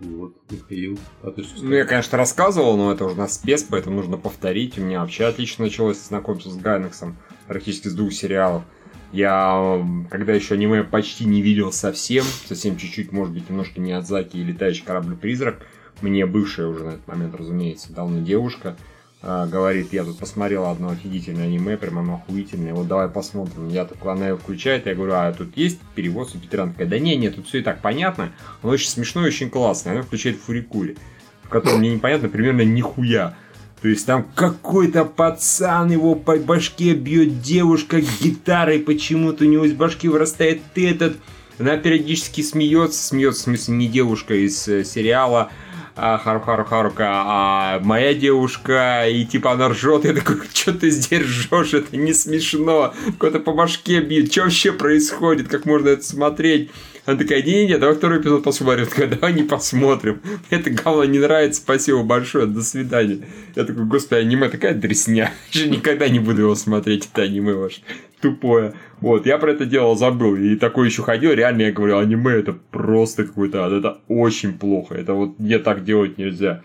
Вот, 0.01 0.33
Михаил, 0.51 0.99
а 1.23 1.31
ты 1.33 1.43
что 1.43 1.65
Ну, 1.65 1.75
я, 1.75 1.85
конечно, 1.85 2.17
рассказывал, 2.17 2.77
но 2.77 2.93
это 2.93 3.05
уже 3.05 3.17
на 3.17 3.27
спец, 3.27 3.65
поэтому 3.69 3.97
нужно 3.97 4.17
повторить. 4.17 4.79
У 4.79 4.83
меня 4.83 5.01
вообще 5.01 5.25
отлично 5.25 5.65
началось 5.65 5.99
знакомство 5.99 6.51
с 6.51 6.57
Гайнексом, 6.57 7.17
практически 7.49 7.89
с 7.89 7.95
двух 7.95 8.13
сериалов. 8.13 8.63
Я, 9.11 9.85
когда 10.11 10.35
еще 10.35 10.55
аниме 10.55 10.85
почти 10.85 11.25
не 11.25 11.43
видел 11.43 11.73
совсем, 11.73 12.25
совсем 12.47 12.77
чуть-чуть, 12.77 13.11
может 13.11 13.35
быть, 13.35 13.49
немножко 13.49 13.81
Миядзаки 13.81 14.37
и 14.37 14.45
Летающий 14.45 14.85
корабль-призрак, 14.85 15.67
мне 16.01 16.27
бывшая 16.27 16.69
уже 16.69 16.85
на 16.85 16.91
этот 16.91 17.09
момент, 17.09 17.35
разумеется, 17.35 17.93
давно 17.93 18.21
девушка, 18.21 18.77
говорит, 19.23 19.93
я 19.93 20.05
тут 20.05 20.19
посмотрел 20.19 20.67
одно 20.67 20.91
офигительное 20.91 21.47
аниме, 21.47 21.77
прям 21.77 21.99
оно 21.99 22.15
охуительное, 22.17 22.73
вот 22.73 22.87
давай 22.87 23.09
посмотрим. 23.09 23.69
Я 23.69 23.85
такой, 23.85 24.13
она 24.13 24.29
его 24.29 24.39
включает, 24.39 24.87
я 24.87 24.95
говорю, 24.95 25.15
а 25.15 25.33
тут 25.33 25.57
есть 25.57 25.81
перевод 25.95 26.31
субтитры? 26.31 26.63
Она 26.63 26.73
такая, 26.73 26.89
да 26.89 26.99
не, 26.99 27.17
нет, 27.17 27.37
тут 27.37 27.49
все 27.49 27.59
и 27.59 27.63
так 27.63 27.81
понятно, 27.81 28.33
оно 28.63 28.73
очень 28.73 28.89
смешное, 28.89 29.27
очень 29.27 29.51
классное. 29.51 29.95
Она 29.95 30.03
включает 30.03 30.39
Фурикури, 30.39 30.97
в 31.43 31.49
котором 31.49 31.81
мне 31.81 31.95
непонятно 31.95 32.29
примерно 32.29 32.63
нихуя. 32.63 33.35
То 33.81 33.89
есть 33.89 34.07
там 34.07 34.27
какой-то 34.35 35.05
пацан 35.05 35.91
его 35.91 36.17
по 36.17 36.37
башке 36.37 36.95
бьет 36.95 37.41
девушка 37.43 38.01
гитарой, 38.01 38.81
почему-то 38.81 39.45
у 39.45 39.49
него 39.49 39.65
из 39.65 39.73
башки 39.73 40.09
вырастает 40.09 40.63
этот. 40.75 41.17
Она 41.59 41.77
периодически 41.77 42.41
смеется, 42.41 43.03
смеется, 43.03 43.41
в 43.41 43.45
смысле, 43.45 43.75
не 43.75 43.89
девушка 43.89 44.35
из 44.35 44.67
э, 44.69 44.85
сериала, 44.85 45.51
а, 45.51 45.68
Хару 45.99 46.41
Хару 46.41 46.65
Харука, 46.65 47.07
а 47.09 47.81
моя 47.81 48.15
девушка, 48.15 49.07
и 49.09 49.25
типа 49.25 49.53
она 49.53 49.69
ржет, 49.69 50.05
я 50.05 50.15
такой, 50.15 50.37
что 50.55 50.73
ты 50.73 50.91
здесь 50.91 51.21
ржешь, 51.21 51.75
это 51.75 51.97
не 51.97 52.13
смешно, 52.13 52.95
какой-то 53.07 53.41
по 53.41 53.53
башке 53.53 54.01
бьет, 54.01 54.31
что 54.33 54.43
вообще 54.43 54.73
происходит, 54.73 55.49
как 55.49 55.65
можно 55.65 55.89
это 55.89 56.05
смотреть? 56.05 56.71
Она 57.05 57.17
такая, 57.17 57.43
не-не, 57.43 57.79
давай 57.79 57.97
второй 57.97 58.21
эпизод 58.21 58.45
посмотрим. 58.45 58.85
Я 58.85 58.91
такая, 58.91 59.07
давай 59.07 59.33
не 59.33 59.43
посмотрим. 59.43 60.21
Мне 60.23 60.61
это 60.61 60.69
говно 60.69 61.07
не 61.07 61.19
нравится, 61.19 61.63
спасибо 61.63 62.03
большое, 62.03 62.45
до 62.45 62.61
свидания. 62.61 63.27
Я 63.57 63.65
такой, 63.65 63.87
господи, 63.87 64.21
аниме 64.21 64.51
такая 64.51 64.75
дресня. 64.75 65.33
Я 65.53 65.61
же 65.63 65.71
никогда 65.71 66.07
не 66.11 66.19
буду 66.19 66.43
его 66.43 66.55
смотреть, 66.55 67.09
это 67.11 67.23
аниме 67.23 67.55
ваше 67.55 67.81
тупое. 68.21 68.75
Вот, 69.01 69.27
я 69.27 69.39
про 69.39 69.53
это 69.53 69.65
дело 69.65 69.97
забыл. 69.97 70.37
И 70.37 70.57
такой 70.57 70.89
еще 70.89 71.03
ходил, 71.03 71.33
реально 71.33 71.63
я 71.63 71.73
говорю, 71.73 71.99
аниме 71.99 72.33
это 72.33 72.53
просто 72.53 73.25
какой-то 73.25 73.65
ад, 73.65 73.73
это 73.73 73.99
очень 74.09 74.59
плохо. 74.59 74.95
Это 74.95 75.15
вот 75.15 75.39
мне 75.39 75.59
так 75.59 75.85
делать 75.85 76.19
нельзя. 76.19 76.63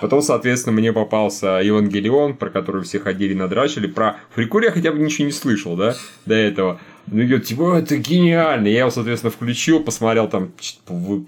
Потом, 0.00 0.22
соответственно, 0.22 0.74
мне 0.76 0.92
попался 0.92 1.60
Евангелион, 1.62 2.34
про 2.36 2.50
который 2.50 2.82
все 2.82 2.98
ходили 2.98 3.32
надрачили. 3.32 3.86
Про 3.86 4.16
Фрикури 4.34 4.66
я 4.66 4.72
хотя 4.72 4.90
бы 4.90 4.98
ничего 4.98 5.26
не 5.26 5.32
слышал, 5.32 5.76
да, 5.76 5.94
до 6.26 6.34
этого. 6.34 6.80
Ну, 7.06 7.22
говорят, 7.22 7.44
типа, 7.44 7.78
это 7.78 7.96
гениально. 7.96 8.66
Я 8.66 8.80
его, 8.80 8.90
соответственно, 8.90 9.30
включил, 9.30 9.80
посмотрел 9.80 10.28
там, 10.28 10.52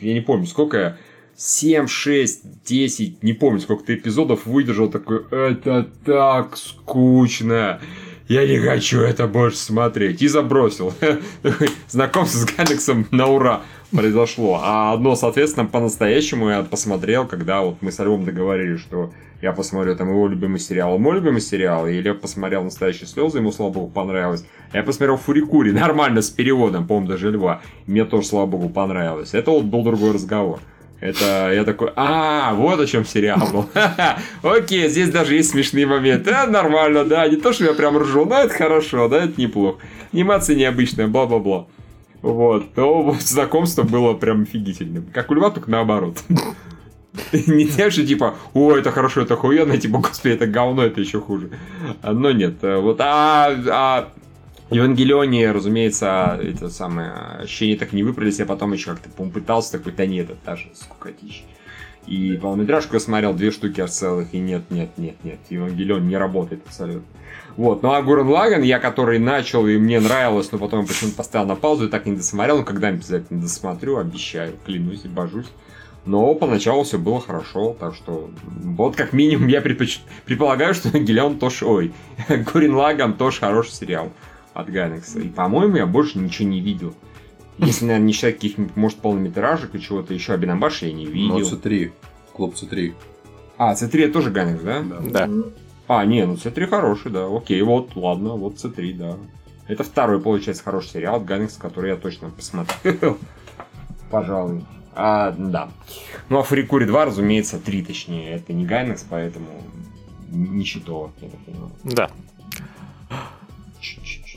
я 0.00 0.14
не 0.14 0.20
помню, 0.20 0.46
сколько 0.46 0.76
я, 0.78 0.96
7, 1.36 1.86
6, 1.86 2.64
10, 2.64 3.22
не 3.22 3.34
помню, 3.34 3.60
сколько-то 3.60 3.94
эпизодов 3.94 4.46
выдержал, 4.46 4.88
такой, 4.90 5.24
это 5.30 5.86
так 6.04 6.56
скучно. 6.56 7.80
Я 8.28 8.46
не 8.46 8.58
хочу 8.58 9.00
это 9.00 9.28
больше 9.28 9.58
смотреть. 9.58 10.20
И 10.20 10.26
забросил. 10.28 10.92
Знакомство 11.88 12.38
с 12.38 12.44
Галексом 12.44 13.06
на 13.12 13.26
ура 13.26 13.62
произошло. 13.92 14.60
А 14.62 14.92
одно, 14.92 15.14
соответственно, 15.14 15.66
по-настоящему 15.66 16.50
я 16.50 16.62
посмотрел, 16.62 17.26
когда 17.26 17.60
вот 17.60 17.76
мы 17.82 17.92
с 17.92 17.98
Львом 18.00 18.24
договорились, 18.24 18.80
что 18.80 19.12
я 19.42 19.52
посмотрю 19.52 19.94
там 19.94 20.08
его 20.08 20.26
любимый 20.26 20.58
сериал, 20.58 20.98
мой 20.98 21.16
любимый 21.16 21.40
сериал, 21.40 21.86
и 21.86 22.00
Лев 22.00 22.20
посмотрел 22.20 22.64
«Настоящие 22.64 23.06
слезы», 23.06 23.38
ему, 23.38 23.52
слава 23.52 23.70
богу, 23.70 23.88
понравилось. 23.88 24.44
Я 24.72 24.82
посмотрел 24.82 25.18
«Фурикури», 25.18 25.70
нормально, 25.72 26.22
с 26.22 26.30
переводом, 26.30 26.86
по-моему, 26.86 27.08
даже 27.08 27.30
Льва. 27.30 27.60
Мне 27.86 28.04
тоже, 28.04 28.26
слава 28.26 28.46
богу, 28.46 28.70
понравилось. 28.70 29.34
Это 29.34 29.50
вот 29.50 29.64
был 29.64 29.84
другой 29.84 30.14
разговор. 30.14 30.58
Это 31.00 31.52
я 31.52 31.64
такой, 31.64 31.90
а, 31.94 32.54
вот 32.54 32.80
о 32.80 32.86
чем 32.86 33.04
сериал 33.04 33.48
был. 33.52 33.68
Окей, 34.42 34.88
здесь 34.88 35.10
даже 35.10 35.34
есть 35.34 35.50
смешные 35.50 35.86
моменты. 35.86 36.30
А, 36.30 36.46
нормально, 36.46 37.04
да, 37.04 37.28
не 37.28 37.36
то, 37.36 37.52
что 37.52 37.64
я 37.64 37.74
прям 37.74 37.98
ржу, 37.98 38.24
но 38.24 38.36
это 38.36 38.54
хорошо, 38.54 39.08
да, 39.08 39.24
это 39.24 39.40
неплохо. 39.40 39.78
Анимация 40.12 40.56
необычная, 40.56 41.06
бла-бла-бла. 41.06 41.66
Вот, 42.22 42.72
то 42.74 43.02
вот 43.02 43.20
знакомство 43.20 43.82
было 43.82 44.14
прям 44.14 44.42
офигительным. 44.42 45.06
Как 45.12 45.30
у 45.30 45.34
Льва, 45.34 45.50
только 45.50 45.70
наоборот. 45.70 46.18
Не 47.32 47.66
тем, 47.66 47.90
что 47.90 48.06
типа, 48.06 48.34
о, 48.54 48.76
это 48.76 48.90
хорошо, 48.90 49.20
это 49.20 49.34
охуенно, 49.34 49.76
типа, 49.76 49.98
господи, 49.98 50.34
это 50.34 50.46
говно, 50.46 50.84
это 50.84 51.00
еще 51.00 51.20
хуже. 51.20 51.50
А, 52.02 52.12
Но 52.12 52.32
нет, 52.32 52.56
вот, 52.62 53.00
а, 53.00 53.54
а 53.68 54.08
Евангелионе, 54.70 55.52
разумеется, 55.52 56.40
это 56.42 56.68
самое, 56.70 57.12
ощущения 57.40 57.76
так 57.76 57.92
не 57.92 58.02
выправились, 58.02 58.40
я 58.40 58.46
потом 58.46 58.72
еще 58.72 58.90
как-то 58.90 59.08
пытался, 59.10 59.72
такой, 59.72 59.92
да 59.92 60.06
нет, 60.06 60.30
это 60.30 60.38
даже 60.44 60.70
скукотища. 60.74 61.44
И 62.06 62.36
полнометражку 62.40 62.94
я 62.94 63.00
смотрел, 63.00 63.32
две 63.32 63.50
штуки 63.50 63.80
аж 63.80 63.90
целых, 63.90 64.34
и 64.34 64.38
нет, 64.38 64.62
нет, 64.70 64.90
нет, 64.96 65.16
нет, 65.22 65.38
Евангелион 65.50 66.06
не 66.06 66.16
работает 66.16 66.62
абсолютно. 66.66 67.06
Вот, 67.56 67.82
ну 67.82 67.92
а 67.92 68.02
Гурен 68.02 68.28
Лаган, 68.28 68.62
я 68.62 68.78
который 68.78 69.18
начал, 69.18 69.66
и 69.66 69.76
мне 69.76 70.00
нравилось, 70.00 70.50
но 70.52 70.58
потом 70.58 70.86
почему-то 70.86 71.16
поставил 71.16 71.46
на 71.46 71.56
паузу 71.56 71.86
и 71.86 71.88
так 71.88 72.06
не 72.06 72.16
досмотрел, 72.16 72.58
но 72.58 72.64
когда-нибудь 72.64 73.04
обязательно 73.04 73.42
досмотрю, 73.42 73.98
обещаю, 73.98 74.54
клянусь 74.64 75.04
и 75.04 75.08
божусь. 75.08 75.50
Но 76.04 76.34
поначалу 76.34 76.84
все 76.84 76.98
было 76.98 77.20
хорошо, 77.20 77.76
так 77.78 77.94
что 77.94 78.30
вот 78.44 78.94
как 78.94 79.12
минимум 79.12 79.48
я 79.48 79.60
предпоч... 79.60 80.00
предполагаю, 80.24 80.74
что 80.74 80.88
Евангелион 80.88 81.38
тоже, 81.38 81.66
ой, 81.66 81.92
Гурен 82.28 82.74
Лаган 82.74 83.14
тоже 83.14 83.40
хороший 83.40 83.72
сериал 83.72 84.12
от 84.56 84.70
Гайнекса. 84.70 85.20
И, 85.20 85.28
по-моему, 85.28 85.76
я 85.76 85.86
больше 85.86 86.18
ничего 86.18 86.48
не 86.48 86.60
видел. 86.60 86.94
Если, 87.58 87.84
наверное, 87.84 88.06
не 88.06 88.12
считать 88.12 88.34
каких-нибудь, 88.34 88.76
может, 88.76 88.98
полнометражек 88.98 89.74
и 89.74 89.80
чего-то 89.80 90.12
еще, 90.14 90.32
Абинабаш 90.34 90.82
я 90.82 90.92
не 90.92 91.06
Ну, 91.06 91.10
видел. 91.12 91.58
C3. 91.58 91.92
Клуб 92.32 92.54
C3. 92.54 92.94
А, 93.58 93.74
C3 93.74 94.10
тоже 94.10 94.30
Гайнекс, 94.30 94.62
да? 94.62 94.82
Да. 94.82 95.28
А, 95.88 96.04
не, 96.04 96.26
ну 96.26 96.34
C3 96.34 96.66
хороший, 96.66 97.10
да. 97.12 97.26
Окей, 97.34 97.60
вот, 97.62 97.96
ладно, 97.96 98.30
вот 98.36 98.56
C3, 98.56 98.94
да. 98.94 99.16
Это 99.68 99.84
второй, 99.84 100.20
получается, 100.20 100.62
хороший 100.62 100.90
сериал 100.90 101.16
от 101.16 101.24
Гайнекс, 101.24 101.56
который 101.56 101.90
я 101.90 101.96
точно 101.96 102.30
посмотрел. 102.30 103.18
Пожалуй. 104.10 104.64
А, 104.94 105.32
да. 105.32 105.68
Ну, 106.28 106.38
а 106.38 106.42
Фурикури 106.42 106.84
2, 106.86 107.04
разумеется, 107.06 107.58
3 107.58 107.82
точнее. 107.82 108.32
Это 108.32 108.52
не 108.52 108.64
Гайнекс, 108.66 109.04
поэтому 109.08 109.46
ничего, 110.30 111.10
я 111.20 111.28
так 111.28 111.40
понимаю. 111.40 111.70
Да. 111.84 112.10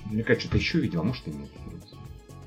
Наверняка 0.09 0.39
что-то 0.39 0.57
еще 0.57 0.79
видел, 0.79 1.01
а 1.01 1.03
может 1.03 1.27
и 1.27 1.31
нет. 1.31 1.49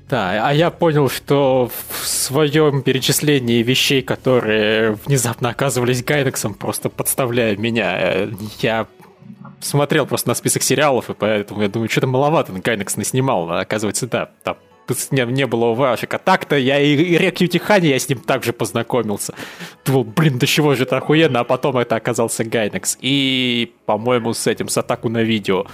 Да, 0.09 0.47
а 0.47 0.53
я 0.53 0.69
понял, 0.69 1.09
что 1.09 1.71
в 1.89 2.05
своем 2.05 2.83
перечислении 2.83 3.63
вещей, 3.63 4.01
которые 4.01 4.93
внезапно 5.05 5.49
оказывались 5.49 6.03
Гайдексом, 6.03 6.53
просто 6.53 6.89
подставляя 6.89 7.55
меня, 7.55 7.97
э, 7.99 8.31
я 8.59 8.87
смотрел 9.61 10.05
просто 10.05 10.27
на 10.27 10.35
список 10.35 10.61
сериалов, 10.61 11.09
и 11.09 11.13
поэтому 11.13 11.61
я 11.61 11.69
думаю, 11.69 11.89
что-то 11.89 12.07
маловато 12.07 12.51
Гайнекс 12.51 12.97
наснимал. 12.97 13.49
А 13.49 13.61
оказывается, 13.61 14.07
да, 14.07 14.29
там 14.43 14.57
не, 15.11 15.25
не 15.31 15.47
было 15.47 15.65
уважек. 15.67 16.13
А 16.13 16.17
так-то 16.17 16.57
я 16.57 16.79
и, 16.79 16.93
и 16.95 17.17
Рекью 17.17 17.47
Тихани, 17.47 17.87
я 17.87 17.97
с 17.97 18.09
ним 18.09 18.19
также 18.19 18.53
познакомился. 18.53 19.33
Думал, 19.85 20.03
блин, 20.03 20.37
до 20.37 20.45
чего 20.45 20.75
же 20.75 20.83
это 20.83 20.97
охуенно, 20.97 21.39
а 21.39 21.43
потом 21.43 21.77
это 21.77 21.95
оказался 21.95 22.43
Гайнекс. 22.43 22.97
И, 23.01 23.73
по-моему, 23.85 24.33
с 24.33 24.45
этим, 24.47 24.67
с 24.67 24.77
атаку 24.77 25.09
на 25.09 25.23
видео. 25.23 25.65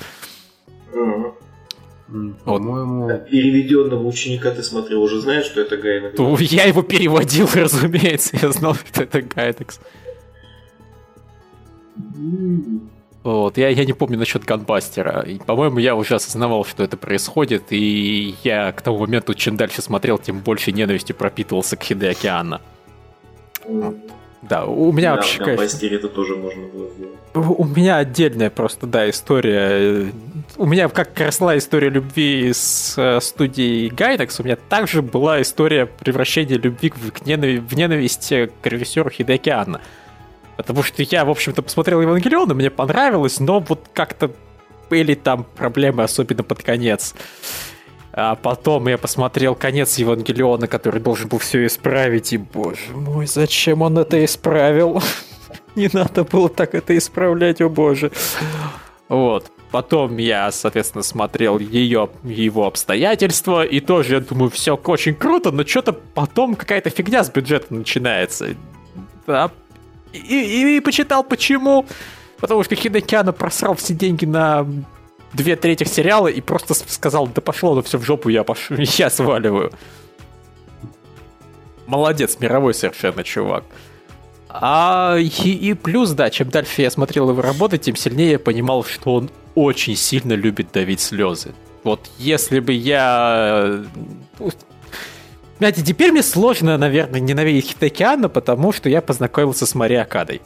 По-моему... 2.43 3.07
Переведенного 3.29 4.07
ученика 4.07 4.51
ты 4.51 4.63
смотрел, 4.63 5.03
уже 5.03 5.21
знаешь, 5.21 5.45
что 5.45 5.61
это 5.61 5.77
Гайнекс? 5.77 6.51
Я 6.51 6.65
его 6.65 6.81
переводил, 6.81 7.47
разумеется, 7.53 8.37
я 8.41 8.51
знал, 8.51 8.75
что 8.75 9.03
это 9.03 9.21
Гайнекс. 9.21 9.79
Вот, 13.23 13.57
я, 13.57 13.69
я 13.69 13.85
не 13.85 13.93
помню 13.93 14.17
насчет 14.17 14.43
Ганбастера. 14.43 15.21
И, 15.21 15.37
по-моему, 15.37 15.79
я 15.79 15.95
уже 15.95 16.15
осознавал, 16.15 16.65
что 16.65 16.83
это 16.83 16.97
происходит, 16.97 17.65
и 17.69 18.35
я 18.43 18.71
к 18.71 18.81
тому 18.81 18.99
моменту, 18.99 19.33
чем 19.33 19.57
дальше 19.57 19.81
смотрел, 19.81 20.17
тем 20.17 20.39
больше 20.39 20.71
ненавистью 20.71 21.15
пропитывался 21.15 21.75
к 21.75 21.83
Хиде 21.83 22.09
Океана. 22.09 22.61
Да, 24.41 24.65
у 24.65 24.91
меня 24.91 25.11
да, 25.11 25.15
вообще, 25.17 25.41
в 25.41 25.45
конечно... 25.45 25.85
это 25.87 26.07
тоже 26.07 26.35
можно 26.35 26.67
было 26.67 26.89
сделать. 26.91 27.17
У 27.33 27.65
меня 27.65 27.97
отдельная 27.97 28.49
просто, 28.49 28.87
да, 28.87 29.09
история. 29.09 30.11
У 30.55 30.65
меня 30.65 30.87
как 30.89 31.17
росла 31.19 31.57
история 31.57 31.89
любви 31.89 32.51
с 32.53 32.95
э, 32.97 33.19
студией 33.21 33.89
Гайдекс, 33.89 34.39
у 34.39 34.43
меня 34.43 34.55
также 34.55 35.01
была 35.01 35.41
история 35.41 35.85
превращения 35.85 36.57
любви 36.57 36.91
в, 36.95 37.21
ненави- 37.27 37.59
в 37.59 37.75
ненависть 37.75 38.29
к 38.29 38.65
режиссеру 38.65 39.09
Хидеки 39.09 39.49
Анна. 39.49 39.81
Потому 40.57 40.83
что 40.83 41.03
я, 41.03 41.23
в 41.23 41.29
общем-то, 41.29 41.61
посмотрел 41.61 42.01
Евангелион, 42.01 42.51
и 42.51 42.53
мне 42.53 42.69
понравилось, 42.69 43.39
но 43.39 43.59
вот 43.59 43.87
как-то 43.93 44.31
были 44.89 45.13
там 45.13 45.45
проблемы, 45.55 46.03
особенно 46.03 46.43
под 46.43 46.63
конец. 46.63 47.13
А 48.21 48.35
потом 48.35 48.89
я 48.89 48.97
посмотрел 48.97 49.55
конец 49.55 49.97
Евангелиона, 49.97 50.67
который 50.67 50.99
должен 50.99 51.29
был 51.29 51.37
все 51.37 51.65
исправить, 51.65 52.33
и, 52.33 52.37
боже 52.37 52.91
мой, 52.93 53.25
зачем 53.25 53.81
он 53.81 53.97
это 53.97 54.23
исправил? 54.25 55.01
Не 55.75 55.89
надо 55.93 56.25
было 56.25 56.49
так 56.49 56.75
это 56.75 56.97
исправлять, 56.97 57.61
о 57.61 57.69
боже. 57.69 58.11
Вот. 59.07 59.49
Потом 59.71 60.17
я, 60.17 60.51
соответственно, 60.51 61.01
смотрел 61.01 61.59
ее, 61.59 62.09
его 62.25 62.67
обстоятельства, 62.67 63.63
и 63.63 63.79
тоже, 63.79 64.15
я 64.15 64.19
думаю, 64.19 64.49
все 64.49 64.75
очень 64.75 65.15
круто, 65.15 65.51
но 65.51 65.65
что-то 65.65 65.93
потом 65.93 66.55
какая-то 66.55 66.89
фигня 66.89 67.23
с 67.23 67.29
бюджетом 67.29 67.77
начинается. 67.77 68.49
Да. 69.27 69.49
И, 70.11 70.17
и, 70.19 70.75
и 70.75 70.79
почитал 70.81 71.23
почему. 71.23 71.85
Потому 72.41 72.63
что 72.63 72.75
Хидекяна 72.75 73.31
просрал 73.31 73.75
все 73.75 73.93
деньги 73.93 74.25
на 74.25 74.67
две 75.33 75.55
трети 75.55 75.83
сериала 75.83 76.27
и 76.27 76.41
просто 76.41 76.73
сказал, 76.73 77.27
да 77.27 77.41
пошло 77.41 77.73
оно 77.73 77.81
все 77.81 77.97
в 77.97 78.03
жопу, 78.03 78.29
я, 78.29 78.43
пош... 78.43 78.69
я 78.97 79.09
сваливаю. 79.09 79.71
Молодец, 81.87 82.37
мировой 82.39 82.73
совершенно 82.73 83.23
чувак. 83.23 83.63
А 84.49 85.17
и, 85.19 85.27
и 85.27 85.73
плюс, 85.73 86.11
да, 86.11 86.29
чем 86.29 86.49
дальше 86.49 86.81
я 86.81 86.89
смотрел 86.89 87.29
его 87.29 87.41
работы, 87.41 87.77
тем 87.77 87.95
сильнее 87.95 88.31
я 88.31 88.39
понимал, 88.39 88.83
что 88.83 89.15
он 89.15 89.29
очень 89.55 89.95
сильно 89.95 90.33
любит 90.33 90.71
давить 90.71 91.01
слезы. 91.01 91.53
Вот 91.83 92.09
если 92.17 92.59
бы 92.59 92.73
я... 92.73 93.83
Знаете, 95.59 95.83
теперь 95.83 96.11
мне 96.11 96.23
сложно, 96.23 96.77
наверное, 96.77 97.19
ненавидеть 97.19 97.71
Хитокеана, 97.71 98.29
потому 98.29 98.71
что 98.71 98.89
я 98.89 99.01
познакомился 99.01 99.65
с 99.65 99.75
Мариакадой. 99.75 100.41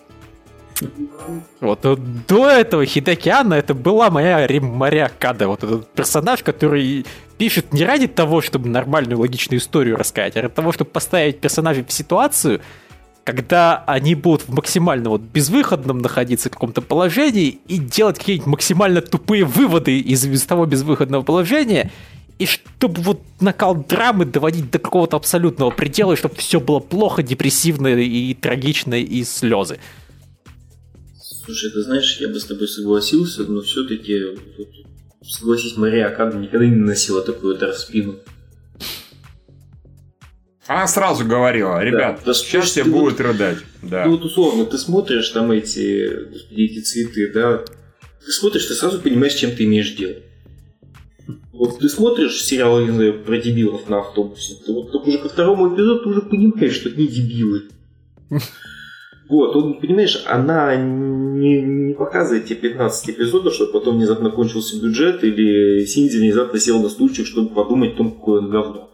Вот 1.59 1.83
но 1.83 1.97
до 2.27 2.49
этого 2.49 2.85
Хидекиана 2.85 3.53
это 3.53 3.73
была 3.73 4.09
моя 4.09 4.45
Риммарякада, 4.47 5.47
вот 5.47 5.63
этот 5.63 5.87
персонаж, 5.93 6.43
который 6.43 7.05
пишет 7.37 7.73
не 7.73 7.83
ради 7.83 8.07
того, 8.07 8.41
чтобы 8.41 8.69
нормальную 8.69 9.19
логичную 9.19 9.59
историю 9.59 9.97
рассказать, 9.97 10.35
а 10.37 10.41
ради 10.41 10.53
того, 10.53 10.71
чтобы 10.71 10.91
поставить 10.91 11.39
персонажей 11.39 11.83
в 11.87 11.91
ситуацию, 11.91 12.61
когда 13.23 13.83
они 13.87 14.15
будут 14.15 14.47
в 14.47 14.53
максимально 14.53 15.09
вот 15.09 15.21
безвыходном 15.21 15.99
находиться 15.99 16.49
в 16.49 16.53
каком-то 16.53 16.81
положении 16.81 17.59
и 17.67 17.77
делать 17.77 18.19
какие-нибудь 18.19 18.47
максимально 18.47 19.01
тупые 19.01 19.45
выводы 19.45 19.99
из, 19.99 20.25
из 20.25 20.43
того 20.43 20.65
безвыходного 20.65 21.23
положения, 21.23 21.91
и 22.39 22.45
чтобы 22.45 23.01
вот 23.01 23.21
накал 23.39 23.75
драмы 23.75 24.25
доводить 24.25 24.71
до 24.71 24.79
какого-то 24.79 25.17
абсолютного 25.17 25.69
предела, 25.69 26.13
и 26.13 26.15
чтобы 26.15 26.35
все 26.35 26.59
было 26.59 26.79
плохо, 26.79 27.23
депрессивно 27.23 27.87
и 27.87 28.33
трагично, 28.33 28.95
и 28.95 29.23
слезы. 29.23 29.79
Слушай, 31.45 31.71
ты 31.71 31.81
знаешь, 31.81 32.17
я 32.21 32.29
бы 32.29 32.39
с 32.39 32.45
тобой 32.45 32.67
согласился, 32.67 33.43
но 33.43 33.61
все-таки, 33.61 34.37
согласись, 35.21 35.75
Мария 35.75 36.07
Акада 36.07 36.37
никогда 36.37 36.65
не 36.65 36.75
носила 36.75 37.21
такой 37.21 37.55
удар 37.55 37.73
в 37.73 37.77
спину. 37.77 38.15
Она 40.65 40.87
сразу 40.87 41.25
говорила, 41.25 41.83
ребят, 41.83 42.21
да, 42.25 42.33
сейчас 42.33 42.67
все 42.67 42.85
будут 42.85 43.17
вот, 43.17 43.19
рыдать. 43.19 43.57
Да. 43.81 44.05
Ну 44.05 44.11
вот 44.11 44.23
условно, 44.23 44.65
ты 44.65 44.77
смотришь 44.77 45.27
там 45.29 45.51
эти, 45.51 46.09
эти 46.51 46.79
цветы, 46.79 47.33
да, 47.33 47.65
ты 48.25 48.31
смотришь, 48.31 48.65
ты 48.67 48.73
сразу 48.73 48.99
понимаешь, 48.99 49.33
чем 49.33 49.51
ты 49.51 49.65
имеешь 49.65 49.91
дело. 49.91 50.15
Вот 51.51 51.79
ты 51.79 51.89
смотришь 51.89 52.41
сериал, 52.41 52.79
не 52.79 52.91
знаю, 52.91 53.21
про 53.25 53.37
дебилов 53.37 53.89
на 53.89 53.99
автобусе, 53.99 54.55
ты 54.65 54.71
вот 54.71 54.95
уже 54.95 55.17
ко 55.17 55.27
второму 55.27 55.75
эпизоду 55.75 56.03
ты 56.03 56.09
уже 56.09 56.21
понимаешь, 56.21 56.75
что 56.75 56.87
это 56.87 56.97
не 57.01 57.07
дебилы. 57.07 57.63
Вот, 59.29 59.55
он, 59.55 59.79
понимаешь, 59.79 60.23
она 60.27 60.75
не, 60.75 61.61
не 61.61 61.93
показывает 61.93 62.45
тебе 62.45 62.69
15 62.69 63.11
эпизодов, 63.11 63.53
чтобы 63.53 63.71
потом 63.73 63.95
внезапно 63.95 64.29
кончился 64.29 64.81
бюджет, 64.81 65.23
или 65.23 65.85
Синди 65.85 66.17
внезапно 66.17 66.59
сел 66.59 66.81
на 66.81 66.89
стульчик, 66.89 67.25
чтобы 67.25 67.53
подумать 67.53 67.93
о 67.93 67.97
том, 67.97 68.11
какое 68.11 68.41
он 68.41 68.49
говно. 68.49 68.89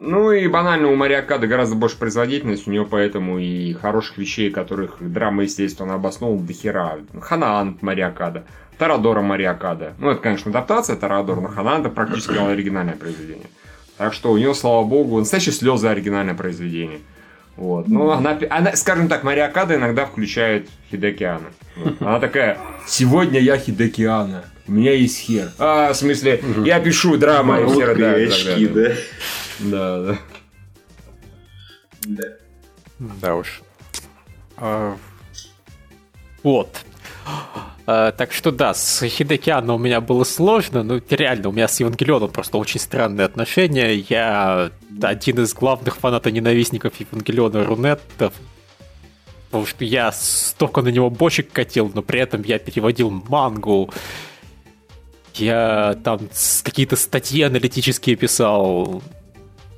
Ну 0.00 0.30
и 0.30 0.46
банально 0.46 0.88
у 0.88 0.94
Мариакада 0.94 1.46
гораздо 1.46 1.74
больше 1.74 1.98
производительность, 1.98 2.66
у 2.66 2.70
нее 2.70 2.86
поэтому 2.88 3.38
и 3.38 3.72
хороших 3.72 4.18
вещей, 4.18 4.50
которых 4.50 4.96
драма, 5.00 5.42
естественно, 5.42 5.94
обоснована 5.94 6.46
до 6.46 6.52
хера. 6.52 6.98
Ханаан 7.20 7.78
Мариакада, 7.80 8.44
Тарадора 8.78 9.22
Мариакада. 9.22 9.94
Ну 9.98 10.10
это, 10.10 10.20
конечно, 10.20 10.50
адаптация 10.50 10.96
Тарадора, 10.96 11.40
но 11.40 11.48
Ханаан 11.48 11.80
это 11.80 11.90
практически 11.90 12.34
оригинальное 12.38 12.94
произведение. 12.94 13.48
Так 13.96 14.12
что 14.12 14.30
у 14.30 14.36
нее, 14.36 14.54
слава 14.54 14.84
богу, 14.84 15.18
настоящие 15.18 15.52
слезы 15.52 15.88
оригинальное 15.88 16.34
произведение. 16.34 17.00
Вот. 17.56 17.88
Ну, 17.88 18.10
она, 18.10 18.38
она, 18.50 18.76
скажем 18.76 19.08
так, 19.08 19.24
Мариакада 19.24 19.76
иногда 19.76 20.04
включает 20.04 20.68
Хидекиана. 20.90 21.48
Вот. 21.76 22.00
Она 22.00 22.20
такая, 22.20 22.58
сегодня 22.86 23.40
я 23.40 23.56
Хидекиана, 23.56 24.44
у 24.68 24.72
меня 24.72 24.92
есть 24.92 25.18
хер. 25.18 25.50
А, 25.58 25.92
в 25.92 25.96
смысле, 25.96 26.42
я 26.64 26.80
пишу 26.80 27.16
драма, 27.16 27.60
и 27.60 27.66
все 27.66 27.84
рыдают. 27.84 28.32
очки, 28.32 28.66
да? 28.66 28.92
Да, 29.60 30.02
да. 30.02 30.18
Да. 32.04 32.24
Да 32.98 33.34
уж. 33.36 33.62
А, 34.56 34.96
вот. 36.42 36.84
А, 37.86 38.10
так 38.10 38.32
что 38.32 38.50
да, 38.50 38.74
с 38.74 39.06
Хидекианом 39.06 39.76
у 39.76 39.78
меня 39.78 40.00
было 40.00 40.24
сложно, 40.24 40.82
но 40.82 41.00
реально, 41.08 41.50
у 41.50 41.52
меня 41.52 41.68
с 41.68 41.78
Евангелионом 41.78 42.30
просто 42.30 42.58
очень 42.58 42.80
странные 42.80 43.24
отношения. 43.24 43.94
Я 43.94 44.72
один 45.00 45.40
из 45.42 45.54
главных 45.54 45.96
фанатов-ненавистников 45.96 46.98
Евангелиона 46.98 47.64
Рунеттов, 47.64 48.34
потому 49.46 49.66
что 49.66 49.84
я 49.84 50.10
столько 50.10 50.82
на 50.82 50.88
него 50.88 51.10
бочек 51.10 51.52
катил, 51.52 51.90
но 51.94 52.02
при 52.02 52.18
этом 52.20 52.42
я 52.42 52.58
переводил 52.58 53.10
мангу, 53.10 53.90
я 55.34 55.96
там 56.02 56.28
какие-то 56.64 56.96
статьи 56.96 57.42
аналитические 57.42 58.16
писал, 58.16 59.00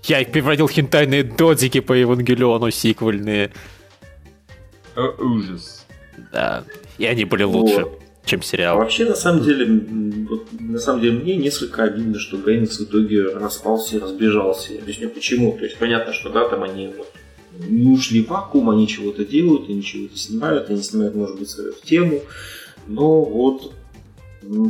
я 0.05 0.25
переводил 0.25 0.67
хентайные 0.67 1.25
додзики 1.25 1.81
по 1.81 1.93
Евангелиону 1.93 2.71
сиквельные. 2.71 3.51
О, 4.97 5.09
ужас. 5.23 5.87
Да, 6.33 6.65
и 6.99 7.07
они 7.07 7.25
были 7.25 7.45
лучше, 7.45 7.85
вот. 7.85 8.01
чем 8.25 8.43
сериал. 8.43 8.77
А 8.77 8.79
вообще, 8.81 9.05
на 9.05 9.15
самом 9.15 9.43
деле, 9.43 9.67
на 10.61 10.79
самом 10.79 11.01
деле, 11.01 11.19
мне 11.19 11.37
несколько 11.37 11.85
обидно, 11.85 12.19
что 12.19 12.37
Гейнекс 12.37 12.81
в 12.81 12.85
итоге 12.85 13.25
распался 13.25 13.97
и 13.97 13.99
разбежался. 14.01 14.75
Я 14.75 14.81
объясню 14.81 15.09
почему. 15.09 15.57
То 15.57 15.65
есть 15.65 15.79
понятно, 15.79 16.13
что 16.13 16.31
да, 16.31 16.49
там 16.49 16.63
они 16.63 16.93
вот 16.97 17.09
не 17.59 17.91
ушли 17.91 18.23
в 18.23 18.29
вакуум, 18.29 18.71
они 18.71 18.87
чего-то 18.87 19.25
делают, 19.25 19.69
они 19.69 19.83
чего-то 19.83 20.17
снимают, 20.19 20.71
они 20.71 20.83
снимают, 20.83 21.15
может 21.15 21.39
быть, 21.39 21.49
свою 21.49 21.73
тему, 21.85 22.23
но 22.87 23.23
вот 23.23 23.73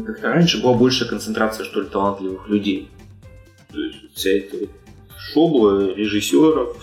как-то 0.07 0.29
раньше 0.29 0.63
была 0.63 0.75
больше 0.75 1.07
концентрация, 1.07 1.65
что 1.65 1.81
ли, 1.81 1.89
талантливых 1.89 2.49
людей. 2.49 2.89
То 3.73 3.81
есть 3.81 3.99
вся 4.15 4.31
эта 4.31 4.57
вот 4.57 4.71
шобла 5.19 5.95
режиссеров, 5.95 6.77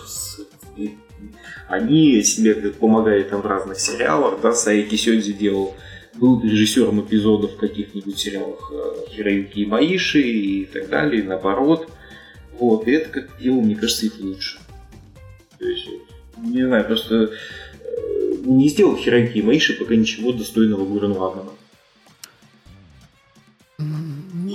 они 1.68 2.22
себе 2.22 2.54
помогали 2.54 3.22
там 3.22 3.42
в 3.42 3.46
разных 3.46 3.78
сериалах, 3.80 4.40
да, 4.40 4.52
Саики 4.52 4.96
Сёдзи 4.96 5.32
делал 5.32 5.74
был 6.14 6.42
режиссером 6.42 7.02
эпизодов 7.02 7.52
в 7.52 7.56
каких-нибудь 7.58 8.18
сериалах 8.18 8.72
э, 8.72 9.10
Хироюки 9.10 9.60
и 9.60 9.66
Маиши 9.66 10.22
и 10.22 10.64
так 10.64 10.88
далее, 10.88 11.22
и 11.22 11.26
наоборот. 11.26 11.90
Вот, 12.58 12.88
и 12.88 12.92
это 12.92 13.10
как 13.10 13.38
дело, 13.38 13.60
мне 13.60 13.74
кажется, 13.74 14.06
их 14.06 14.18
лучше. 14.20 14.58
То 15.58 15.66
есть, 15.66 15.88
не 16.38 16.62
знаю, 16.62 16.86
просто 16.86 17.32
э, 17.82 18.34
не 18.44 18.68
сделал 18.70 18.96
Хироюки 18.96 19.38
и 19.38 19.42
Маиши 19.42 19.74
пока 19.74 19.94
ничего 19.94 20.32
достойного 20.32 20.86
Гурен 20.86 21.12
Лагана. 21.12 21.50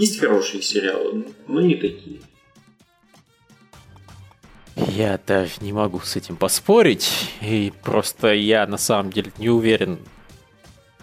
есть 0.02 0.20
хорошие 0.20 0.64
сериалы, 0.64 1.26
но 1.48 1.62
не 1.62 1.76
такие. 1.76 2.22
Я 4.76 5.20
даже 5.26 5.52
не 5.62 5.74
могу 5.74 6.00
с 6.00 6.16
этим 6.16 6.36
поспорить. 6.36 7.30
И 7.42 7.74
просто 7.84 8.34
я 8.34 8.66
на 8.68 8.78
самом 8.78 9.12
деле 9.12 9.32
не 9.38 9.50
уверен. 9.50 10.00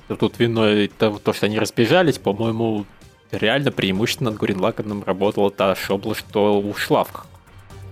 Тут 0.09 0.39
виной 0.39 0.89
то, 0.89 1.19
то 1.23 1.33
что 1.33 1.47
они 1.47 1.59
разбежались, 1.59 2.19
по-моему, 2.19 2.87
реально 3.31 3.71
преимущественно 3.71 4.31
над 4.31 4.39
Гуринлаканом 4.39 5.05
работала 5.05 5.51
та 5.51 5.75
шобла, 5.75 6.15
что 6.15 6.61
ушла 6.61 7.05
в 7.05 7.27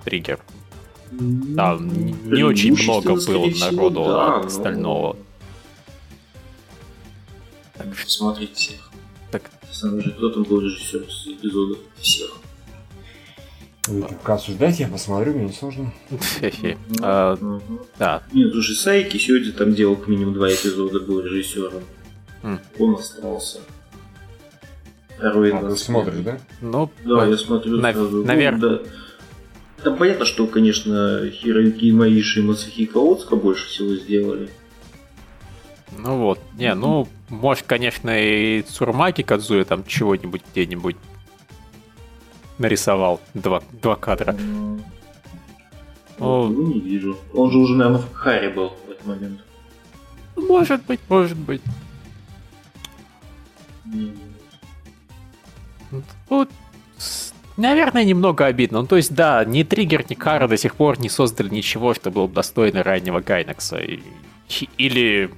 триггер. 0.05 0.41
Там 1.55 1.89
не 1.89 2.43
очень 2.43 2.73
много 2.73 3.15
было 3.15 3.47
народу 3.61 4.05
да, 4.05 4.37
от 4.39 4.47
остального. 4.47 5.17
Так 7.77 7.97
что 7.97 8.11
смотрите 8.11 8.55
всех. 8.55 8.91
Так. 9.31 9.51
Сам 9.71 10.01
же 10.01 10.11
кто 10.11 10.31
там 10.31 10.43
был 10.45 10.61
режиссер 10.61 11.11
с 11.11 11.27
эпизодов 11.27 11.79
всех. 11.99 12.31
Как 13.87 14.31
осуждать, 14.31 14.81
я 14.81 14.88
посмотрю, 14.88 15.35
мне 15.35 15.46
не 15.46 15.53
сложно. 15.53 15.92
А, 17.03 17.37
Да. 17.99 18.22
Нет, 18.33 18.55
уже 18.55 18.75
Сайки 18.75 19.16
Сёдзи 19.16 19.53
там 19.53 19.75
делал 19.75 19.96
как 19.96 20.09
минимум 20.09 20.35
два 20.35 20.49
эпизода, 20.51 21.01
был 21.01 21.20
режиссером. 21.20 21.83
М. 22.42 22.61
Он 22.79 22.94
остался. 22.96 23.61
Второй 25.16 25.53
А, 25.53 25.61
ты 25.70 25.77
смотришь, 25.77 26.22
да? 26.25 26.38
Ну, 26.61 26.90
Да, 27.05 27.27
я 27.27 27.37
смотрю 27.37 27.79
Нав- 27.79 27.94
сразу. 27.94 28.25
наверх. 28.25 28.59
Ну, 28.59 28.68
да. 28.70 28.81
Там 29.83 29.96
понятно, 29.96 30.25
что, 30.25 30.46
конечно, 30.46 31.29
Хироюки 31.31 31.90
Маиши 31.92 32.40
и 32.40 32.42
Масахика 32.42 32.99
Оцка 32.99 33.37
больше 33.37 33.66
всего 33.68 33.94
сделали. 33.94 34.49
ну 35.99 36.18
вот. 36.18 36.40
Не, 36.59 36.75
ну, 36.75 37.09
может, 37.31 37.64
конечно, 37.66 38.11
и 38.20 38.62
Цурмаки 38.62 39.22
Кадзуя 39.22 39.64
там 39.64 39.85
чего-нибудь 39.87 40.42
где-нибудь 40.53 40.96
нарисовал. 42.59 43.21
Два, 43.35 43.62
два 43.83 43.97
кадра. 43.97 44.35
О. 46.19 46.47
Ну, 46.49 46.66
не 46.75 46.81
вижу. 46.81 47.16
Он 47.35 47.51
же 47.51 47.59
уже, 47.59 47.75
наверное, 47.75 48.01
в 48.03 48.12
Харе 48.14 48.49
был 48.51 48.71
в 48.87 48.90
этот 48.90 49.07
момент. 49.07 49.40
Может 50.37 50.85
быть, 50.87 51.01
может 51.09 51.37
быть. 51.37 51.62
Вот, 56.29 56.51
наверное, 57.57 58.05
немного 58.05 58.47
обидно. 58.47 58.81
Ну, 58.83 58.87
то 58.87 58.97
есть, 58.97 59.14
да, 59.14 59.45
ни 59.45 59.62
Триггер, 59.62 60.05
ни 60.11 60.14
Кара 60.14 60.49
до 60.49 60.57
сих 60.57 60.75
пор 60.75 60.99
не 60.99 61.09
создали 61.09 61.49
ничего, 61.49 61.95
что 61.95 62.11
было 62.11 62.27
бы 62.27 62.35
достойно 62.35 62.83
раннего 62.83 63.21
Гайнакса. 63.21 63.77
И- 63.79 64.01
Или 64.79 65.31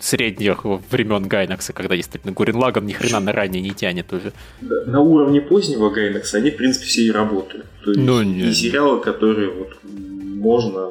средних 0.00 0.64
времен 0.64 1.28
Гайнакса, 1.28 1.72
когда 1.72 1.96
действительно 1.96 2.32
Гурин 2.32 2.56
Лаган 2.56 2.86
ни 2.86 2.92
хрена 2.92 3.20
на 3.20 3.32
ранее 3.32 3.62
не 3.62 3.70
тянет 3.70 4.12
уже. 4.12 4.32
Да, 4.60 4.84
На 4.86 5.00
уровне 5.00 5.40
позднего 5.40 5.90
Гайнакса 5.90 6.38
они, 6.38 6.50
в 6.50 6.56
принципе, 6.56 6.86
все 6.86 7.02
и 7.02 7.10
работают. 7.10 7.66
То 7.84 7.90
есть, 7.90 8.00
Ну, 8.02 8.22
не- 8.22 8.48
и 8.48 8.52
сериалы, 8.52 9.00
которые 9.00 9.50
вот 9.50 9.78
можно 9.84 10.90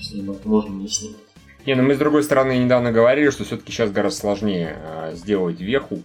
снимать, 0.00 0.44
можно 0.44 0.74
не 0.74 0.88
снимать. 0.88 1.16
Не, 1.64 1.74
ну 1.76 1.82
мы 1.84 1.94
с 1.94 1.98
другой 1.98 2.24
стороны 2.24 2.58
недавно 2.58 2.90
говорили, 2.92 3.30
что 3.30 3.44
все-таки 3.44 3.70
сейчас 3.72 3.90
гораздо 3.92 4.18
сложнее 4.20 4.76
э, 4.84 5.12
сделать 5.14 5.60
веху. 5.60 6.02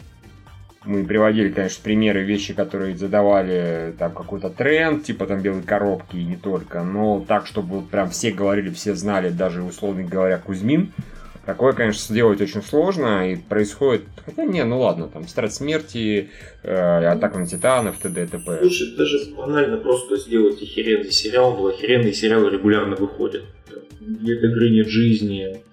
Мы 0.85 1.03
приводили, 1.03 1.49
конечно, 1.49 1.83
примеры 1.83 2.23
вещи, 2.23 2.53
которые 2.53 2.95
задавали 2.95 3.93
там 3.99 4.13
какой-то 4.13 4.49
тренд, 4.49 5.03
типа 5.03 5.25
там 5.25 5.41
белой 5.41 5.63
коробки 5.63 6.15
и 6.15 6.23
не 6.23 6.37
только, 6.37 6.81
но 6.83 7.25
так, 7.27 7.45
чтобы 7.47 7.77
вот 7.77 7.89
прям 7.89 8.09
все 8.09 8.31
говорили, 8.31 8.69
все 8.69 8.95
знали, 8.95 9.29
даже 9.29 9.63
условно 9.63 10.03
говоря, 10.03 10.37
Кузьмин. 10.37 10.93
Такое, 11.47 11.71
конечно, 11.71 12.01
сделать 12.01 12.41
очень 12.41 12.61
сложно, 12.61 13.31
и 13.31 13.37
происходит... 13.37 14.01
Хотя, 14.25 14.43
не, 14.43 14.65
ну 14.65 14.81
ладно, 14.81 15.07
там, 15.07 15.25
Страт 15.29 15.53
смерти, 15.53 16.29
э, 16.61 16.75
Атака 16.75 17.39
на 17.39 17.47
Титанов, 17.47 17.97
т.д. 17.99 18.21
и 18.21 18.27
т.п. 18.27 18.57
Слушай, 18.59 18.97
даже 18.97 19.33
банально 19.33 19.77
просто 19.77 20.17
сделать 20.17 20.61
охеренный 20.61 21.09
сериал, 21.09 21.55
но 21.55 21.67
охеренные 21.67 22.11
сериалы 22.11 22.49
регулярно 22.49 22.97
выходят. 22.97 23.45
Нет 24.01 24.43
игры, 24.43 24.71
нет 24.71 24.89
жизни, 24.89 25.63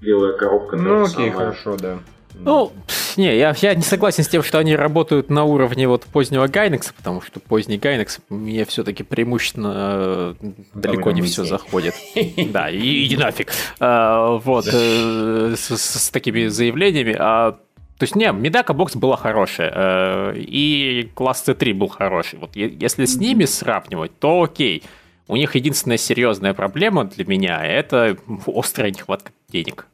белая 0.00 0.34
коробка. 0.34 0.76
Ну, 0.76 1.02
окей, 1.02 1.12
самая. 1.12 1.32
хорошо, 1.32 1.76
да. 1.76 1.98
Ну, 2.34 2.72
пс, 2.86 3.16
не, 3.16 3.36
я, 3.36 3.54
я 3.60 3.74
не 3.74 3.82
согласен 3.82 4.22
с 4.22 4.28
тем, 4.28 4.42
что 4.42 4.58
они 4.58 4.76
работают 4.76 5.28
на 5.28 5.44
уровне 5.44 5.88
вот 5.88 6.04
позднего 6.04 6.46
Гайнекса, 6.46 6.94
потому 6.94 7.20
что 7.20 7.40
поздний 7.40 7.78
Гайнекс 7.78 8.20
мне 8.28 8.64
все-таки 8.64 9.02
преимущественно 9.02 10.36
э, 10.40 10.52
далеко 10.74 11.10
не 11.10 11.22
все 11.22 11.44
заходит. 11.44 11.94
Да, 12.52 12.70
и 12.70 13.04
иди 13.04 13.16
нафиг. 13.16 13.52
А, 13.80 14.36
Вот, 14.38 14.68
э, 14.72 15.54
с 15.56 16.10
такими 16.10 16.46
заявлениями. 16.46 17.16
А, 17.18 17.52
То 17.98 18.04
есть, 18.04 18.14
не, 18.14 18.30
Медака 18.32 18.72
бокс 18.72 18.94
была 18.94 19.16
хорошая, 19.16 19.72
э, 19.74 20.34
и 20.38 21.10
класс 21.14 21.44
C3 21.46 21.74
был 21.74 21.88
хороший. 21.88 22.38
Вот 22.38 22.54
если 22.54 23.04
с 23.04 23.16
ними 23.16 23.44
сравнивать, 23.44 24.16
то 24.18 24.42
окей. 24.42 24.82
У 25.26 25.36
них 25.36 25.54
единственная 25.56 25.98
серьезная 25.98 26.54
проблема 26.54 27.04
для 27.04 27.24
меня– 27.26 27.62
это 27.66 28.16
острая 28.46 28.90
нехватка 28.90 29.32
денег. 29.50 29.86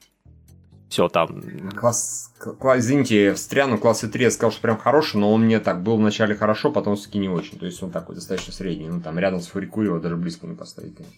Все 0.95 1.09
там. 1.09 1.43
Класс, 1.75 2.31
кла- 2.39 2.79
извините, 2.79 3.35
встряну, 3.35 3.79
класс 3.79 4.05
И3 4.05 4.23
я 4.23 4.31
сказал, 4.31 4.53
что 4.53 4.61
прям 4.61 4.79
хороший, 4.79 5.17
но 5.17 5.33
он 5.33 5.41
мне 5.43 5.59
так 5.59 5.83
был 5.83 5.97
вначале 5.97 6.37
хорошо, 6.37 6.71
потом 6.71 6.95
все-таки 6.95 7.19
не 7.19 7.29
очень. 7.29 7.59
То 7.59 7.67
есть 7.67 7.83
он 7.83 7.91
такой 7.91 8.15
достаточно 8.15 8.53
средний. 8.53 8.87
Ну, 8.87 9.01
там 9.01 9.19
рядом 9.19 9.41
с 9.41 9.49
Фурикури 9.49 9.87
его 9.89 9.99
даже 9.99 10.15
близко 10.15 10.47
не 10.47 10.55
поставить, 10.55 10.95
конечно. 10.95 11.17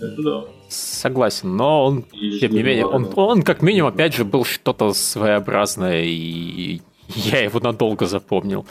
Это 0.00 0.22
да. 0.22 0.44
Согласен, 0.70 1.54
но 1.56 1.84
он, 1.84 2.06
Или 2.12 2.38
тем 2.38 2.52
не 2.52 2.62
менее, 2.62 2.86
он, 2.86 3.12
он 3.16 3.42
как 3.42 3.60
минимум, 3.60 3.92
опять 3.92 4.14
же, 4.14 4.24
был 4.24 4.46
что-то 4.46 4.94
своеобразное, 4.94 6.02
и 6.04 6.80
я 7.08 7.40
его 7.42 7.60
надолго 7.60 8.06
запомнил. 8.06 8.66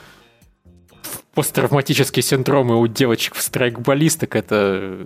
Посттравматические 1.35 2.23
синдромы 2.23 2.79
у 2.81 2.87
девочек 2.87 3.35
в 3.35 3.43
страйкболисток— 3.43 4.35
это 4.37 5.05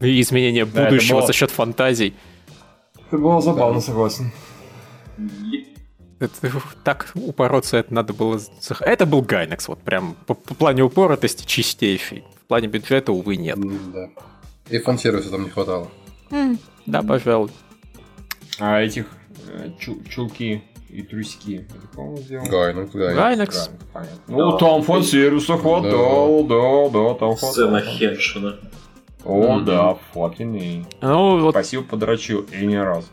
изменение 0.00 0.64
Да, 0.64 0.82
это 0.82 0.90
будущего 0.90 1.18
было- 1.18 1.26
за 1.28 1.32
счет 1.32 1.52
фантазий. 1.52 2.14
Это 3.14 3.22
было 3.22 3.40
забавно, 3.40 3.80
согласен. 3.80 4.32
И- 5.18 5.68
Это, 6.18 6.32
так 6.84 7.10
упороться 7.14 7.76
это 7.76 7.92
надо 7.94 8.12
было... 8.12 8.40
Это 8.80 9.06
был 9.06 9.22
Гайнекс, 9.22 9.68
вот 9.68 9.80
прям 9.82 10.16
по, 10.26 10.34
по 10.34 10.54
плане 10.54 10.82
упоротости 10.82 11.44
чистейший. 11.46 12.24
В 12.44 12.46
плане 12.48 12.68
бюджета, 12.68 13.12
увы, 13.12 13.36
нет. 13.36 13.58
Да. 13.92 14.08
И 14.68 14.78
фан-сервиса 14.78 15.30
там 15.30 15.44
не 15.44 15.50
хватало. 15.50 15.88
Да, 16.86 17.02
пожалуй. 17.02 17.50
А 18.58 18.80
этих 18.80 19.06
э, 19.48 19.70
чу- 19.78 20.02
чулки 20.08 20.62
и 20.88 21.02
трусики? 21.02 21.66
Гайнекс, 21.94 22.92
Гайнекс. 22.92 23.16
Гайнекс. 23.16 23.70
Да. 23.92 24.06
Ну, 24.28 24.58
там 24.58 24.82
фан-сервиса 24.82 25.56
хватало, 25.58 26.44
да, 26.44 26.88
да, 26.90 27.14
там 27.14 27.36
Сцена 27.36 27.80
хватало. 27.80 27.96
Хеншина. 27.98 28.56
О, 29.24 29.54
Мгм. 29.56 29.64
да, 29.64 29.96
fucking 30.14 30.84
A. 31.00 31.06
Ну, 31.06 31.40
вот 31.40 31.50
Спасибо, 31.52 31.82
подрочил, 31.84 32.46
и 32.52 32.66
не 32.66 32.78
раз. 32.82 33.10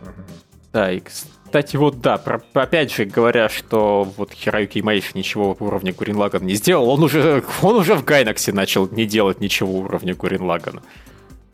Да, 0.73 0.91
и, 0.91 0.99
кстати, 1.01 1.75
вот 1.77 2.01
да, 2.01 2.17
про- 2.17 2.41
опять 2.53 2.93
же 2.93 3.05
говоря, 3.05 3.49
что 3.49 4.03
вот 4.17 4.31
Хироюки 4.33 4.79
Имаиши 4.79 5.11
ничего 5.13 5.55
уровня 5.59 5.93
Гурин 5.93 6.17
Лагана 6.17 6.43
не 6.45 6.55
сделал, 6.55 6.89
он 6.89 7.03
уже, 7.03 7.43
он 7.61 7.75
уже 7.75 7.95
в 7.95 8.03
Гайнаксе 8.05 8.51
начал 8.53 8.87
не 8.89 9.05
делать 9.05 9.39
ничего 9.41 9.79
уровня 9.79 10.15
Гурин 10.15 10.43
Лагана. 10.43 10.81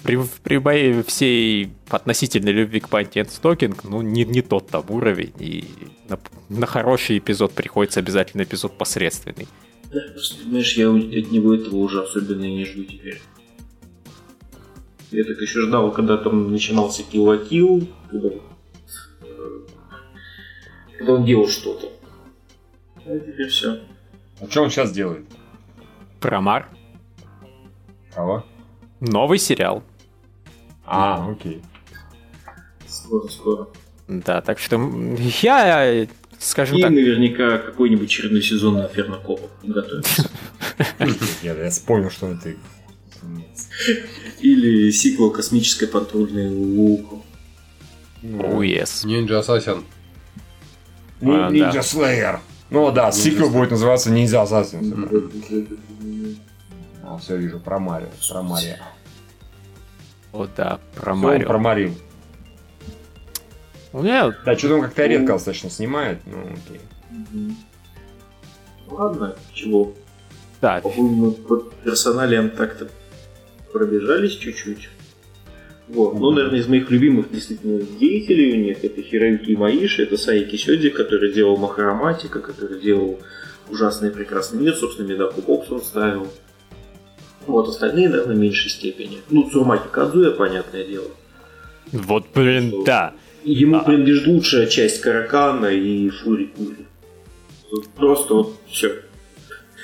При, 0.03 0.19
при 0.43 0.57
моей 0.59 1.01
всей 1.03 1.71
относительной 1.89 2.51
любви 2.51 2.79
к 2.79 2.87
Панти 2.89 3.23
Стокинг, 3.23 3.83
ну, 3.83 4.01
не, 4.03 4.23
не 4.25 4.41
тот 4.41 4.69
там 4.69 4.85
уровень, 4.89 5.33
и 5.39 5.65
на, 6.07 6.19
на 6.49 6.65
хороший 6.67 7.17
эпизод 7.17 7.53
приходится 7.53 7.99
обязательно 7.99 8.43
эпизод 8.43 8.77
посредственный. 8.77 9.47
Да, 9.91 9.99
просто, 10.13 10.43
понимаешь, 10.43 10.73
я 10.77 10.89
у- 10.91 10.97
от 10.97 11.31
него 11.31 11.53
этого 11.55 11.77
уже 11.77 12.03
особенно 12.03 12.43
и 12.43 12.53
не 12.53 12.65
жду 12.65 12.83
теперь. 12.83 13.19
Я 15.11 15.23
так 15.23 15.39
еще 15.39 15.61
ждал, 15.61 15.91
когда 15.91 16.17
там 16.17 16.51
начинался 16.51 17.01
Kill 17.03 17.87
когда, 18.09 18.29
э, 18.29 19.59
когда 20.97 21.13
он 21.13 21.25
делал 21.25 21.47
что-то. 21.47 21.89
А 23.05 23.19
теперь 23.19 23.47
все. 23.47 23.79
А 24.41 24.49
что 24.49 24.63
он 24.63 24.69
сейчас 24.69 24.91
делает? 24.91 25.25
Промар. 26.19 26.67
Кого? 28.13 28.45
Новый 28.99 29.39
сериал. 29.39 29.83
А, 30.85 31.29
окей. 31.29 31.61
Скоро, 32.85 33.27
скоро. 33.27 33.67
Да, 34.07 34.41
так 34.41 34.59
что 34.59 34.77
я, 35.41 36.07
скажем 36.39 36.77
И 36.77 36.81
так, 36.81 36.91
наверняка 36.91 37.57
какой-нибудь 37.57 38.07
очередной 38.07 38.41
сезон 38.41 38.75
на 38.75 38.87
Ферно 38.87 39.17
Копа 39.17 39.49
готовится. 39.63 40.29
Я, 41.41 41.53
я 41.53 41.71
понял, 41.85 42.09
что 42.09 42.27
это... 43.35 44.01
Или 44.41 44.91
сиквел 44.91 45.31
космической 45.31 45.87
патрульной 45.87 46.49
Луку. 46.49 47.25
oh, 48.23 48.59
yes. 48.59 49.05
Ninja 49.05 49.41
Assassin. 49.41 49.83
Ну, 51.21 51.45
А, 51.45 51.49
Ninja 51.51 51.73
да. 51.73 51.79
Slayer. 51.79 52.39
Ну 52.69 52.91
да, 52.91 53.11
сиквел 53.11 53.49
Slayer. 53.49 53.53
будет 53.53 53.71
называться 53.71 54.09
Ninja 54.11 54.43
Assassin. 54.45 56.37
А, 57.03 57.17
все 57.17 57.37
вижу, 57.37 57.59
про 57.59 57.79
Марио. 57.79 58.09
Про 58.29 58.41
Марио. 58.43 58.75
О, 60.33 60.47
да, 60.55 60.79
про 60.95 61.15
Марио. 61.15 61.47
про 61.47 61.57
Марио. 61.57 61.91
У 63.93 64.01
меня 64.03 64.31
Да, 64.45 64.57
что-то 64.57 64.75
он 64.75 64.81
как-то 64.81 65.05
редко 65.05 65.33
достаточно 65.33 65.69
снимает, 65.69 66.19
ну 66.25 66.41
окей. 66.41 66.81
Ладно, 68.89 69.35
чего? 69.53 69.93
Да, 70.61 70.81
По-моему, 70.81 71.31
по 71.31 71.57
персоналиям 71.83 72.49
так-то 72.49 72.89
пробежались 73.71 74.33
чуть-чуть. 74.35 74.89
Вот. 75.87 76.15
Ну, 76.19 76.31
наверное, 76.31 76.59
из 76.59 76.67
моих 76.67 76.91
любимых 76.91 77.31
действительно 77.31 77.79
деятелей 77.81 78.53
у 78.53 78.55
них 78.65 78.83
это 78.83 79.01
Хироюки 79.01 79.55
Маиши, 79.55 80.03
это 80.03 80.17
Саики 80.17 80.57
Сёдзи, 80.57 80.89
который 80.89 81.31
делал 81.31 81.55
Махараматика, 81.57 82.39
который 82.41 82.81
делал 82.81 83.19
ужасный 83.69 84.11
прекрасный 84.11 84.59
мир, 84.61 84.75
собственно, 84.75 85.07
Медаку 85.07 85.41
Бокс 85.41 85.71
он 85.71 85.81
ставил. 85.81 86.27
Вот, 87.45 87.69
остальные, 87.69 88.09
наверное, 88.09 88.35
в 88.35 88.39
меньшей 88.39 88.69
степени. 88.69 89.19
Ну, 89.29 89.49
Цурмаки 89.49 89.87
Кадзуя, 89.89 90.31
понятное 90.31 90.83
дело. 90.83 91.07
вот, 91.93 92.25
блин, 92.35 92.69
Что? 92.69 92.83
да. 92.83 93.13
Ему 93.45 93.77
А. 93.77 93.83
принадлежит 93.83 94.27
лучшая 94.27 94.65
часть 94.65 94.99
Каракана 94.99 95.67
и 95.67 96.09
Фури 96.09 96.45
Кури. 96.47 96.85
Просто 97.95 98.33
вот 98.33 98.57
все. 98.69 98.93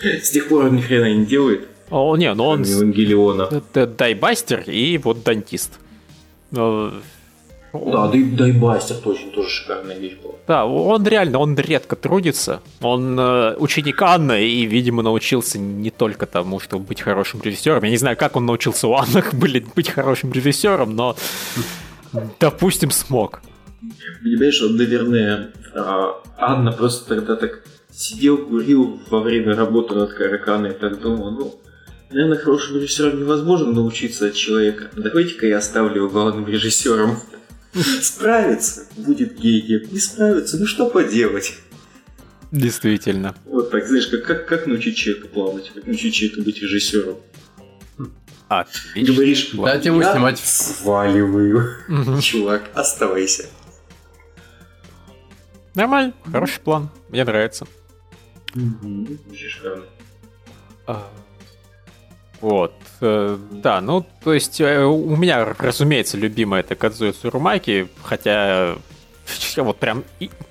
С 0.02 0.32
тех 0.32 0.50
пор 0.50 0.65
он 0.65 0.76
ни 0.76 0.82
хрена 0.82 1.13
не 1.13 1.26
делает, 1.26 1.67
О, 1.89 2.15
не, 2.17 2.34
ну 2.34 2.46
он 2.46 2.63
Евангелиона. 2.63 3.50
Это 3.52 3.88
Дайбастер 3.88 4.63
и 4.67 4.98
вот 4.98 5.24
Дантист. 5.24 5.80
Да, 6.52 6.91
да 7.74 8.12
и 8.13 8.24
Дайбастер 8.24 8.98
точно 8.98 9.32
тоже 9.32 9.50
шикарная 9.50 9.98
вещь 9.98 10.17
была. 10.22 10.34
Да, 10.48 10.65
он 10.65 11.08
реально, 11.08 11.39
он 11.39 11.56
редко 11.56 11.96
трудится. 11.96 12.62
Он 12.82 13.17
э, 13.19 13.56
ученик 13.58 14.02
Анны 14.02 14.46
и, 14.46 14.65
видимо, 14.65 15.02
научился 15.02 15.58
не 15.58 15.89
только 15.89 16.26
тому, 16.26 16.60
чтобы 16.60 16.86
быть 16.86 17.02
хорошим 17.02 17.41
режиссером. 17.41 17.84
Я 17.84 17.89
не 17.89 17.98
знаю, 17.98 18.17
как 18.17 18.36
он 18.36 18.46
научился 18.46 18.88
у 18.88 18.93
Анны 18.93 19.24
блин, 19.34 19.67
быть 19.76 19.89
хорошим 19.89 20.32
режиссером, 20.32 20.96
но, 20.96 21.15
допустим, 22.39 22.91
смог. 22.91 23.41
Понимаешь, 24.22 24.62
вот, 24.62 24.72
наверное, 24.72 25.52
а, 25.76 26.22
Анна 26.38 26.72
просто 26.72 27.15
тогда 27.15 27.36
так 27.36 27.63
сидел, 27.91 28.38
курил 28.38 29.00
во 29.10 29.22
время 29.22 29.56
работы 29.56 29.96
над 29.96 30.13
Караканой 30.13 30.72
и 30.72 30.74
так 30.74 31.00
думал, 31.02 31.32
ну, 31.32 31.56
наверное, 32.13 32.38
хорошим 32.38 32.78
режиссером 32.78 33.19
невозможно 33.19 33.71
научиться 33.71 34.28
от 34.28 34.34
человека. 34.36 34.89
Давайте-ка 34.95 35.47
я 35.47 35.58
оставлю 35.58 35.95
его 35.97 36.10
главным 36.10 36.47
режиссером. 36.47 37.17
Справится, 38.02 38.86
будет 38.95 39.36
гением. 39.39 39.91
Не 39.91 39.99
справится, 39.99 40.58
ну 40.58 40.65
что 40.65 40.89
поделать? 40.89 41.58
Действительно. 42.52 43.36
Вот 43.45 43.71
так, 43.71 43.88
знаешь, 43.88 44.08
как, 44.08 44.26
как, 44.26 44.47
как 44.47 44.67
научить 44.67 44.95
человека 44.95 45.28
плавать, 45.28 45.71
как 45.73 45.88
научить 45.88 46.13
человека 46.13 46.43
быть 46.43 46.62
режиссером. 46.62 47.17
А, 48.47 48.67
говоришь, 48.95 49.49
Дайте 49.54 49.89
ему 49.89 50.02
«Я 50.02 50.12
снимать». 50.13 50.38
сваливаю. 50.38 51.67
Чувак, 52.21 52.69
оставайся. 52.76 53.45
Нормально, 55.73 56.13
хороший 56.32 56.60
план. 56.60 56.89
Мне 57.10 57.23
нравится. 57.23 57.65
Очень 58.54 59.49
шикарно. 59.49 59.86
Вот. 62.44 62.74
э, 63.00 63.38
Да, 63.52 63.80
ну, 63.80 64.06
то 64.22 64.34
есть, 64.34 64.60
э, 64.60 64.84
у 64.84 65.16
меня, 65.16 65.46
разумеется, 65.58 66.18
любимая 66.18 66.60
это 66.60 66.76
Кадзуя 66.76 67.14
Сурумаки, 67.14 67.88
хотя 68.04 68.76
вот 69.56 69.80
прям, 69.80 70.04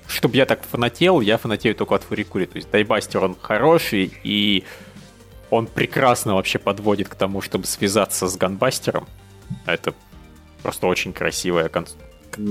чтобы 0.07 0.35
я 0.35 0.47
так 0.47 0.63
фанател, 0.63 1.21
я 1.21 1.37
фанатею 1.37 1.75
только 1.75 1.93
от 1.93 2.01
Фурикури. 2.01 2.45
То 2.47 2.55
есть, 2.55 2.71
Дайбастер, 2.71 3.23
он 3.23 3.35
хороший, 3.39 4.11
и 4.23 4.63
он 5.51 5.67
прекрасно 5.67 6.33
вообще 6.33 6.57
подводит 6.57 7.09
к 7.09 7.15
тому, 7.15 7.41
чтобы 7.41 7.67
связаться 7.67 8.27
с 8.27 8.35
Ганбастером. 8.37 9.07
Это 9.67 9.93
просто 10.63 10.87
очень 10.87 11.13
красивая 11.13 11.69
кон- 11.69 11.85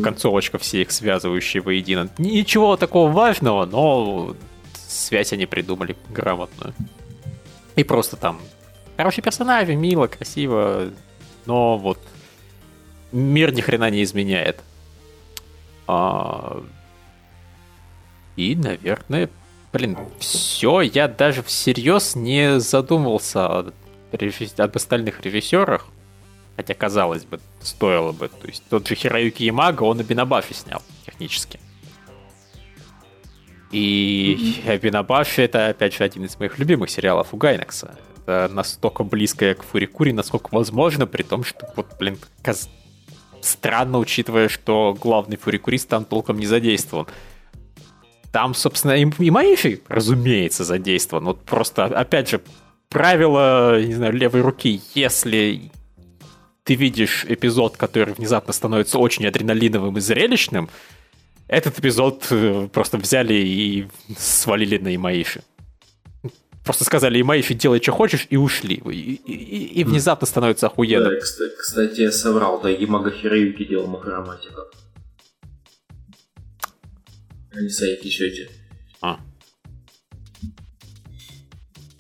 концовочка, 0.04 0.58
все 0.58 0.82
их 0.82 0.92
связывающие 0.92 1.60
воедино. 1.60 2.08
Ничего 2.16 2.76
такого 2.76 3.10
важного, 3.10 3.66
но 3.66 4.36
связь 4.86 5.32
они 5.32 5.46
придумали 5.46 5.96
грамотную. 6.10 6.74
И 7.74 7.82
просто 7.82 8.14
там 8.14 8.40
хорошие 8.96 9.22
персонажи, 9.22 9.74
мило, 9.74 10.06
красиво, 10.06 10.90
но 11.46 11.78
вот 11.78 11.98
мир 13.12 13.52
ни 13.52 13.60
хрена 13.60 13.90
не 13.90 14.02
изменяет. 14.02 14.60
А, 15.86 16.62
И, 18.36 18.54
наверное, 18.56 19.28
блин, 19.72 19.98
все, 20.18 20.80
я 20.80 21.08
даже 21.08 21.42
всерьез 21.42 22.14
не 22.14 22.60
задумывался 22.60 23.46
о 23.46 23.72
режисс- 24.12 24.58
об 24.60 24.74
остальных 24.76 25.20
режиссерах. 25.20 25.86
Хотя, 26.56 26.74
казалось 26.74 27.24
бы, 27.24 27.40
стоило 27.60 28.12
бы. 28.12 28.28
То 28.28 28.46
есть 28.46 28.62
тот 28.68 28.86
же 28.86 28.94
Хироюки 28.94 29.42
Ямага, 29.42 29.82
он 29.84 30.00
и 30.00 30.04
Бинабафи 30.04 30.52
снял 30.52 30.82
технически. 31.06 31.58
И 33.70 34.62
Бинабафи 34.82 35.40
это, 35.42 35.68
опять 35.68 35.94
же, 35.94 36.04
один 36.04 36.24
из 36.24 36.38
моих 36.38 36.58
любимых 36.58 36.90
сериалов 36.90 37.32
у 37.32 37.36
Гайнекса. 37.38 37.96
Это 38.26 38.48
настолько 38.52 39.04
близкое 39.04 39.54
к 39.54 39.62
Фурикури, 39.62 40.12
насколько 40.12 40.48
возможно, 40.52 41.06
при 41.06 41.22
том, 41.22 41.44
что, 41.44 41.68
вот, 41.76 41.86
блин, 41.98 42.18
каз- 42.42 42.68
странно, 43.40 43.98
учитывая, 43.98 44.48
что 44.48 44.96
главный 44.98 45.36
фурикурист 45.36 45.88
там 45.88 46.04
толком 46.04 46.38
не 46.38 46.46
задействован. 46.46 47.06
Там, 48.30 48.54
собственно, 48.54 48.92
и, 48.92 49.10
и 49.18 49.30
Маиши, 49.30 49.80
разумеется, 49.88 50.64
задействован. 50.64 51.24
Вот 51.24 51.44
просто, 51.44 51.84
опять 51.84 52.30
же, 52.30 52.40
правило, 52.88 53.82
не 53.82 53.94
знаю, 53.94 54.12
левой 54.14 54.40
руки. 54.40 54.80
Если 54.94 55.70
ты 56.64 56.74
видишь 56.76 57.26
эпизод, 57.28 57.76
который 57.76 58.14
внезапно 58.14 58.52
становится 58.52 58.98
очень 58.98 59.26
адреналиновым 59.26 59.98
и 59.98 60.00
зрелищным, 60.00 60.70
этот 61.48 61.78
эпизод 61.78 62.26
э, 62.30 62.68
просто 62.72 62.96
взяли 62.96 63.34
и 63.34 63.86
свалили 64.16 64.78
на 64.78 64.94
Имаиши. 64.94 65.42
Просто 66.64 66.84
сказали 66.84 67.20
Имаиши, 67.20 67.54
делай, 67.54 67.80
что 67.82 67.92
хочешь, 67.92 68.26
и 68.30 68.36
ушли. 68.36 68.76
И, 68.76 68.90
и- 68.90 69.32
и- 69.34 69.80
и 69.80 69.84
внезапно 69.84 70.26
становится 70.26 70.66
охуенно. 70.68 71.10
Да, 71.10 71.16
кста- 71.16 71.50
кстати, 71.58 72.00
я 72.02 72.12
соврал, 72.12 72.60
да, 72.60 72.68
Ямага 72.68 73.10
Хироюки 73.10 73.64
делал 73.64 73.88
Махараматика. 73.88 74.62
А 77.54 77.60
не 77.60 77.68
Саики. 77.68 78.48
А. 79.00 79.18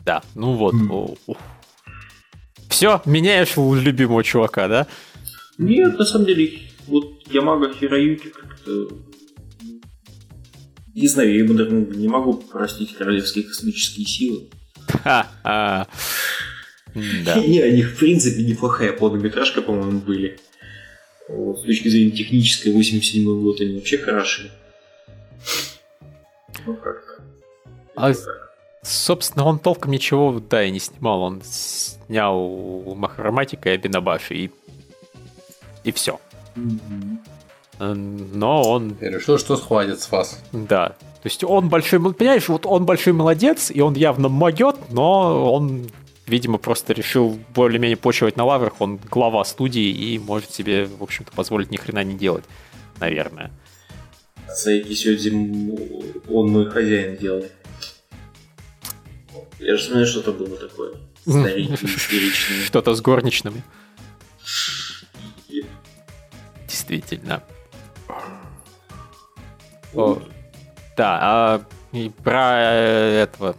Да, 0.04 0.22
ну 0.34 0.52
вот. 0.54 0.74
Все, 2.68 3.02
меняешь 3.04 3.56
любимого 3.56 4.22
чувака, 4.24 4.68
да? 4.68 4.86
Нет, 5.58 5.98
на 5.98 6.04
самом 6.04 6.26
деле, 6.26 6.58
вот 6.86 7.26
Ямага 7.28 7.72
Хироюки 7.74 8.28
как-то... 8.28 8.88
Не 10.94 11.08
знаю, 11.08 11.32
я 11.32 11.38
ему 11.38 11.54
не 11.54 12.08
могу 12.08 12.34
простить 12.34 12.94
королевские 12.94 13.44
космические 13.44 14.06
силы. 14.06 14.48
Да. 15.04 15.86
Не, 16.94 17.60
они 17.60 17.82
в 17.82 17.98
принципе 17.98 18.42
неплохая 18.42 18.92
полнометражка, 18.92 19.62
по-моему, 19.62 20.00
были. 20.00 20.38
Вот, 21.28 21.60
с 21.60 21.62
точки 21.62 21.88
зрения 21.88 22.10
технической, 22.10 22.72
87 22.72 23.24
год 23.42 23.60
они 23.60 23.76
вообще 23.76 23.96
хороши. 23.96 24.50
Ну 26.66 26.74
как-то. 26.74 27.22
А, 27.96 28.12
собственно, 28.82 29.44
он 29.46 29.58
толком 29.58 29.92
ничего, 29.92 30.40
да, 30.40 30.64
и 30.64 30.70
не 30.70 30.80
снимал. 30.80 31.22
Он 31.22 31.42
снял 31.44 32.94
Махараматика 32.94 33.70
и 33.70 33.74
Абинабаши, 33.74 34.34
и, 34.34 34.50
и 35.84 35.92
все. 35.92 36.20
Но 37.78 38.62
он 38.62 38.96
Я 39.00 39.10
решил, 39.10 39.38
что 39.38 39.56
схватит 39.56 40.00
с 40.00 40.10
вас. 40.10 40.42
Да. 40.52 40.90
То 40.90 41.28
есть 41.28 41.44
он 41.44 41.68
большой, 41.68 42.00
понимаешь, 42.12 42.48
вот 42.48 42.66
он 42.66 42.84
большой 42.84 43.12
молодец, 43.12 43.70
и 43.70 43.80
он 43.80 43.94
явно 43.94 44.28
могет, 44.28 44.76
но 44.90 45.52
он, 45.54 45.88
видимо, 46.26 46.58
просто 46.58 46.92
решил 46.92 47.38
более-менее 47.54 47.96
почивать 47.96 48.36
на 48.36 48.44
лаврах, 48.44 48.80
он 48.80 48.98
глава 49.10 49.44
студии 49.44 49.88
и 49.88 50.18
может 50.18 50.50
себе, 50.50 50.86
в 50.86 51.02
общем-то, 51.02 51.32
позволить 51.32 51.70
ни 51.70 51.76
хрена 51.76 52.02
не 52.02 52.14
делать, 52.14 52.44
наверное. 52.98 53.50
Сёдзи, 54.54 55.28
м, 55.30 55.78
он 56.28 56.50
мой 56.50 56.68
хозяин 56.68 57.16
делал. 57.16 57.46
Я 59.60 59.76
же 59.76 59.90
знаю, 59.90 60.06
что-то 60.06 60.32
было 60.32 60.56
такое. 60.56 60.94
Что-то 62.64 62.94
с 62.94 63.00
горничными. 63.00 63.62
Действительно. 66.66 67.44
О, 69.94 70.18
да, 70.96 71.18
а 71.20 71.62
и 71.92 72.10
про 72.22 72.54
э, 72.56 73.22
этого 73.22 73.56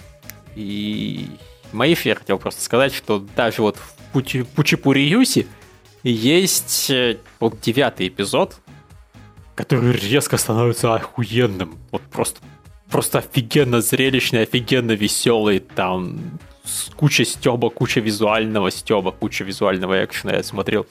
и 0.55 1.27
Маифи 1.71 2.09
я 2.09 2.15
хотел 2.15 2.37
просто 2.37 2.61
сказать, 2.61 2.93
что 2.93 3.19
даже 3.35 3.61
вот 3.61 3.77
в 3.77 3.95
Пучи, 4.11 4.43
Пучипури 4.43 5.01
Юси 5.01 5.47
есть 6.03 6.89
э, 6.89 7.17
вот 7.39 7.59
девятый 7.61 8.07
эпизод, 8.07 8.57
который 9.55 9.93
резко 9.93 10.37
становится 10.37 10.93
охуенным. 10.93 11.77
Вот 11.91 12.01
просто, 12.03 12.39
просто 12.89 13.19
офигенно 13.19 13.81
зрелищный, 13.81 14.43
офигенно 14.43 14.91
веселый. 14.91 15.59
Там 15.59 16.39
куча 16.95 17.25
стеба, 17.25 17.69
куча 17.69 17.99
визуального 17.99 18.69
стеба, 18.71 19.11
куча 19.11 19.43
визуального 19.43 20.03
экшена. 20.05 20.33
Я 20.33 20.43
смотрел, 20.43 20.85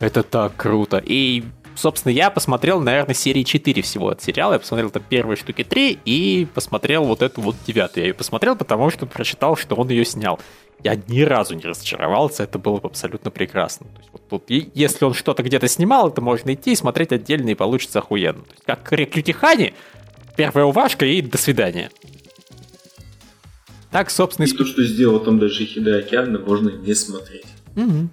это 0.00 0.22
так 0.22 0.56
круто. 0.56 1.02
И 1.04 1.44
собственно, 1.78 2.12
я 2.12 2.30
посмотрел, 2.30 2.80
наверное, 2.80 3.14
серии 3.14 3.42
4 3.42 3.82
всего 3.82 4.08
от 4.08 4.22
сериала. 4.22 4.54
Я 4.54 4.58
посмотрел 4.58 4.90
там 4.90 5.02
первые 5.08 5.36
штуки 5.36 5.64
3 5.64 6.00
и 6.04 6.46
посмотрел 6.52 7.04
вот 7.04 7.22
эту 7.22 7.40
вот 7.40 7.56
девятую. 7.66 8.04
Я 8.04 8.08
ее 8.08 8.14
посмотрел, 8.14 8.56
потому 8.56 8.90
что 8.90 9.06
прочитал, 9.06 9.56
что 9.56 9.76
он 9.76 9.88
ее 9.88 10.04
снял. 10.04 10.38
Я 10.82 10.94
ни 10.94 11.22
разу 11.22 11.54
не 11.54 11.62
разочаровался, 11.62 12.44
это 12.44 12.58
было 12.58 12.78
бы 12.78 12.88
абсолютно 12.88 13.30
прекрасно. 13.30 13.86
То 13.86 13.98
есть, 13.98 14.10
вот 14.12 14.28
тут, 14.28 14.44
если 14.48 15.04
он 15.04 15.14
что-то 15.14 15.42
где-то 15.42 15.66
снимал, 15.66 16.08
это 16.08 16.20
можно 16.20 16.54
идти 16.54 16.72
и 16.72 16.76
смотреть 16.76 17.12
отдельно, 17.12 17.50
и 17.50 17.54
получится 17.54 17.98
охуенно. 17.98 18.42
То 18.42 18.52
есть, 18.52 18.64
как 18.64 18.92
Рекрютихани, 18.92 19.74
первая 20.36 20.66
уважка 20.66 21.04
и 21.04 21.20
до 21.20 21.36
свидания. 21.36 21.90
Так, 23.90 24.10
собственно, 24.10 24.46
и 24.46 24.52
то, 24.52 24.64
что 24.64 24.84
сделал 24.84 25.18
там 25.18 25.38
даже 25.38 25.64
Хида 25.64 25.98
Океана, 25.98 26.38
можно 26.38 26.68
не 26.68 26.94
смотреть. 26.94 27.46
Угу. 27.74 28.08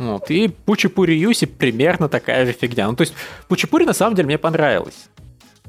Вот. 0.00 0.30
И 0.30 0.48
Пучипури 0.48 1.12
Юси 1.12 1.44
примерно 1.44 2.08
такая 2.08 2.46
же 2.46 2.52
фигня. 2.52 2.88
Ну, 2.88 2.96
то 2.96 3.02
есть, 3.02 3.12
Пучипури 3.48 3.84
на 3.84 3.92
самом 3.92 4.16
деле 4.16 4.28
мне 4.28 4.38
понравилась. 4.38 5.10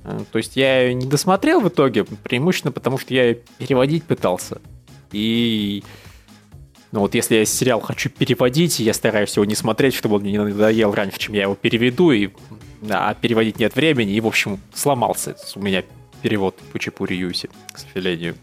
Э, 0.06 0.22
то 0.32 0.38
есть, 0.38 0.56
я 0.56 0.84
ее 0.84 0.94
не 0.94 1.06
досмотрел 1.06 1.60
в 1.60 1.68
итоге, 1.68 2.06
преимущественно 2.06 2.72
потому, 2.72 2.98
что 2.98 3.14
я 3.14 3.26
ее 3.26 3.40
переводить 3.58 4.06
пытался. 4.06 4.62
И... 5.12 5.84
Ну 6.94 7.02
вот 7.02 7.14
если 7.14 7.36
я 7.36 7.46
сериал 7.46 7.82
хочу 7.82 8.10
переводить, 8.10 8.80
я 8.80 8.94
стараюсь 8.94 9.36
его 9.36 9.44
не 9.46 9.56
смотреть, 9.56 9.96
чтобы 9.96 10.16
он 10.16 10.22
мне 10.22 10.32
не 10.32 10.38
надоел 10.40 10.94
раньше, 10.94 11.20
чем 11.20 11.36
я 11.36 11.44
его 11.44 11.56
переведу, 11.56 12.12
и 12.12 12.30
а 12.90 13.14
переводить 13.14 13.60
нет 13.60 13.76
времени, 13.76 14.14
и, 14.14 14.20
в 14.20 14.28
общем, 14.28 14.60
сломался 14.74 15.36
у 15.56 15.62
меня 15.62 15.84
перевод 16.22 16.58
Пучипури 16.72 17.16
Юси, 17.16 17.50
к 17.72 17.78
сожалению. 17.78 18.36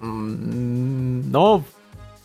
Но 0.00 1.64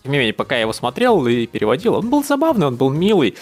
тем 0.03 0.11
не 0.11 0.17
менее, 0.17 0.33
пока 0.33 0.55
я 0.55 0.61
его 0.61 0.73
смотрел 0.73 1.25
и 1.27 1.47
переводил, 1.47 1.95
он 1.95 2.09
был 2.09 2.23
забавный, 2.23 2.67
он 2.67 2.75
был 2.75 2.89
милый. 2.89 3.35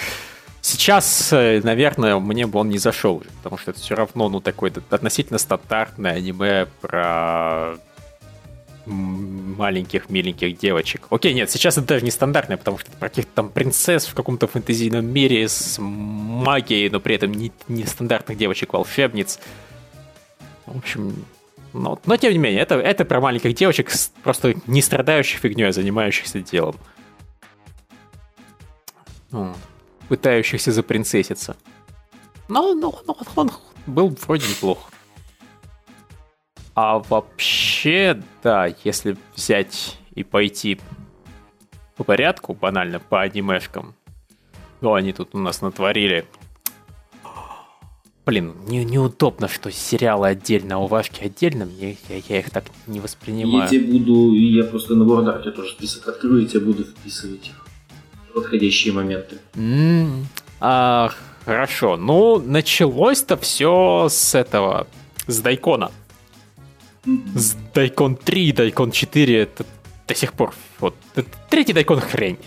Сейчас, 0.62 1.34
э, 1.34 1.60
наверное, 1.63 2.19
мне 2.19 2.45
бы 2.45 2.60
он 2.60 2.69
не 2.69 2.78
зашел, 2.78 3.24
потому 3.38 3.58
что 3.58 3.71
это 3.71 3.80
все 3.80 3.95
равно, 3.95 4.30
ну, 4.30 4.39
такое 4.41 4.71
относительно 4.91 5.39
стандартное 5.39 6.13
аниме 6.13 6.67
про 6.80 7.78
маленьких 8.86 10.10
миленьких 10.10 10.58
девочек. 10.58 11.08
Окей, 11.10 11.34
нет, 11.34 11.50
сейчас 11.50 11.78
это 11.78 11.88
даже 11.88 12.06
не 12.06 12.12
стандартное, 12.12 12.58
потому 12.58 12.78
что 12.78 12.89
это 12.89 12.97
про 12.97 13.10
каких-то 13.10 13.32
там 13.34 13.50
принцесс 13.50 14.06
в 14.06 14.13
каком-то 14.13 14.47
фэнтезийном 14.47 15.06
мире 15.06 15.47
с 15.47 15.78
магией, 15.80 16.89
но 16.89 17.00
при 17.00 17.15
этом 17.15 17.32
не, 17.32 17.52
не 17.67 17.86
стандартных 17.86 18.38
девочек-волшебниц. 18.38 19.39
В 20.65 20.78
общем, 20.78 21.26
но, 21.73 21.99
но 22.05 22.17
тем 22.17 22.34
не 22.34 22.38
менее, 22.38 22.62
это, 22.62 22.75
это 22.75 23.05
про 23.05 23.21
маленьких 23.21 23.53
девочек, 23.53 23.91
просто 24.23 24.55
не 24.67 24.81
страдающих 24.81 25.39
фигней, 25.39 25.67
а 25.67 25.71
занимающихся 25.71 26.41
делом. 26.41 26.75
Ну, 29.31 29.53
пытающихся 30.10 30.71
запринцесситься. 30.71 31.55
Но, 32.49 32.73
но, 32.73 33.01
но 33.07 33.17
он 33.36 33.51
был 33.86 34.10
вроде 34.10 34.47
неплох. 34.47 34.91
А 36.73 36.99
вообще, 36.99 38.21
да, 38.43 38.67
если 38.84 39.17
взять 39.36 39.97
и 40.13 40.23
пойти 40.23 40.79
по 41.95 42.03
порядку, 42.03 42.53
банально, 42.53 42.99
по 42.99 43.21
анимешкам, 43.21 43.95
то 44.81 44.93
они 44.95 45.13
тут 45.13 45.36
у 45.36 45.38
нас 45.38 45.62
натворили 45.62 46.25
Блин, 48.23 48.53
не, 48.67 48.86
неудобно, 48.86 49.47
что 49.47 49.71
сериалы 49.71 50.27
отдельно, 50.27 50.75
а 50.75 50.77
уважки 50.77 51.23
отдельно, 51.23 51.65
мне, 51.65 51.97
я, 52.07 52.21
я 52.29 52.39
их 52.39 52.51
так 52.51 52.65
не 52.86 52.99
воспринимаю. 52.99 53.63
Я 53.63 53.67
тебе 53.67 53.99
буду, 53.99 54.36
я 54.36 54.63
просто 54.63 54.95
на 54.95 55.03
WordArt 55.03 55.49
тоже 55.51 55.71
список 55.71 56.07
открою, 56.07 56.43
и 56.43 56.45
тебе 56.45 56.60
буду 56.60 56.84
вписывать 56.84 57.51
подходящие 58.34 58.93
моменты. 58.93 59.38
Mm, 59.55 60.25
а, 60.60 61.12
хорошо, 61.45 61.97
ну, 61.97 62.39
началось-то 62.39 63.38
все 63.38 64.07
с 64.10 64.36
этого, 64.36 64.88
с 65.25 65.39
Дайкона. 65.39 65.91
Mm-hmm. 67.05 67.39
С 67.39 67.57
Дайкон 67.73 68.15
3, 68.15 68.51
Дайкон 68.51 68.91
4, 68.91 69.36
это 69.36 69.65
до 70.07 70.13
сих 70.13 70.34
пор, 70.34 70.53
вот, 70.79 70.93
третий 71.49 71.73
Дайкон 71.73 71.99
хрень. 71.99 72.38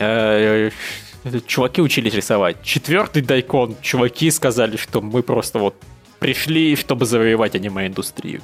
Чуваки 1.46 1.80
учились 1.80 2.14
рисовать. 2.14 2.62
Четвертый 2.62 3.22
дайкон, 3.22 3.76
чуваки 3.80 4.30
сказали, 4.30 4.76
что 4.76 5.00
мы 5.00 5.22
просто 5.22 5.58
вот 5.58 5.74
пришли, 6.18 6.76
чтобы 6.76 7.06
завоевать 7.06 7.54
аниме-индустрию. 7.54 8.42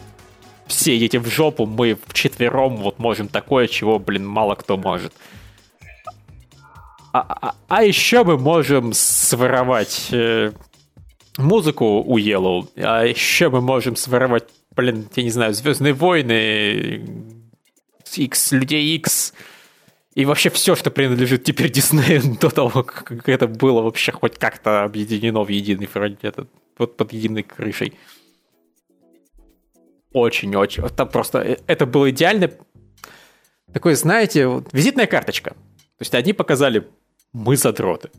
Все 0.67 0.95
едете 0.95 1.19
в 1.19 1.27
жопу, 1.27 1.67
мы 1.67 1.99
вчетвером 2.07 2.77
вот 2.77 2.99
можем 2.99 3.29
такое, 3.29 3.67
чего, 3.67 3.99
блин, 3.99 4.27
мало 4.27 4.55
кто 4.55 4.77
может. 4.77 5.13
А, 7.13 7.21
а, 7.29 7.55
а 7.69 7.83
еще 7.83 8.23
мы 8.23 8.39
можем 8.39 8.93
своровать 8.93 10.09
э, 10.13 10.53
музыку 11.39 12.03
у 12.03 12.19
Yellow, 12.19 12.69
а 12.77 13.05
еще 13.05 13.51
мы 13.51 13.61
можем 13.61 13.97
своровать, 13.97 14.45
блин, 14.77 15.09
я 15.17 15.23
не 15.25 15.31
знаю, 15.31 15.53
Звездные 15.55 15.93
войны, 15.93 17.05
X, 18.15 18.53
Людей 18.53 18.97
X, 18.97 19.35
и 20.21 20.25
вообще 20.27 20.51
все, 20.51 20.77
что 20.77 20.91
принадлежит 20.91 21.45
теперь 21.45 21.71
Диснею 21.71 22.23
до 22.41 22.51
того, 22.51 22.83
как 22.83 23.27
это 23.29 23.49
было 23.49 23.81
вообще 23.81 24.13
хоть 24.13 24.39
как-то 24.39 24.85
объединено 24.85 25.43
в 25.43 25.49
единый 25.49 25.89
этот, 26.23 26.49
под, 26.77 26.97
под 26.97 27.13
единой 27.13 27.43
крышей. 27.43 27.95
Очень-очень. 30.13 30.85
Это 30.85 31.07
просто... 31.07 31.39
Э, 31.39 31.57
это 31.67 31.87
было 31.87 32.11
идеально. 32.11 32.51
Такое, 33.73 33.95
знаете, 33.95 34.47
вот, 34.47 34.69
визитная 34.73 35.07
карточка. 35.07 35.51
То 35.51 36.03
есть 36.03 36.15
они 36.15 36.35
показали, 36.35 36.87
мы 37.33 37.57
задроты. 37.57 38.11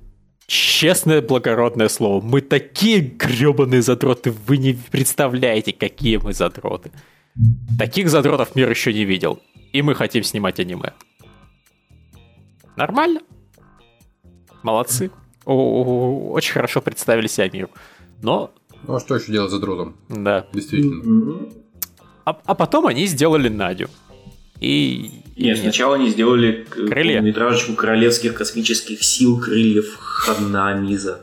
Честное, 0.48 1.22
благородное 1.22 1.90
слово. 1.90 2.20
Мы 2.24 2.42
такие 2.42 3.00
гребаные 3.02 3.84
задроты, 3.84 4.32
вы 4.48 4.58
не 4.58 4.74
представляете, 4.74 5.72
какие 5.72 6.18
мы 6.18 6.34
задроты. 6.34 6.92
Таких 7.78 8.10
задротов 8.10 8.56
мир 8.56 8.70
еще 8.70 8.92
не 8.92 9.06
видел. 9.06 9.40
И 9.72 9.84
мы 9.84 9.94
хотим 9.94 10.24
снимать 10.24 10.60
аниме. 10.60 10.94
Нормально. 12.76 13.22
Молодцы. 14.64 15.12
Очень 15.46 16.54
хорошо 16.54 16.82
представили 16.82 17.28
себя 17.28 17.50
миру. 17.52 17.70
Но... 18.22 18.54
Ну 18.88 18.96
а 18.96 19.00
что 19.00 19.16
еще 19.16 19.32
делать 19.32 19.52
за 19.52 19.60
друзом? 19.60 19.96
Да. 20.10 20.48
Действительно. 20.54 21.50
А, 22.26 22.40
а 22.46 22.56
потом 22.56 22.88
они 22.88 23.06
сделали 23.06 23.50
Надю. 23.50 23.90
И... 24.60 25.24
Нет, 25.38 25.58
сначала 25.58 25.96
они 25.96 26.10
сделали 26.10 26.66
Крылья. 26.70 27.20
метражечку 27.20 27.74
королевских 27.74 28.36
космических 28.36 29.04
сил 29.04 29.40
крыльев 29.40 29.98
Ханамиза. 29.98 31.22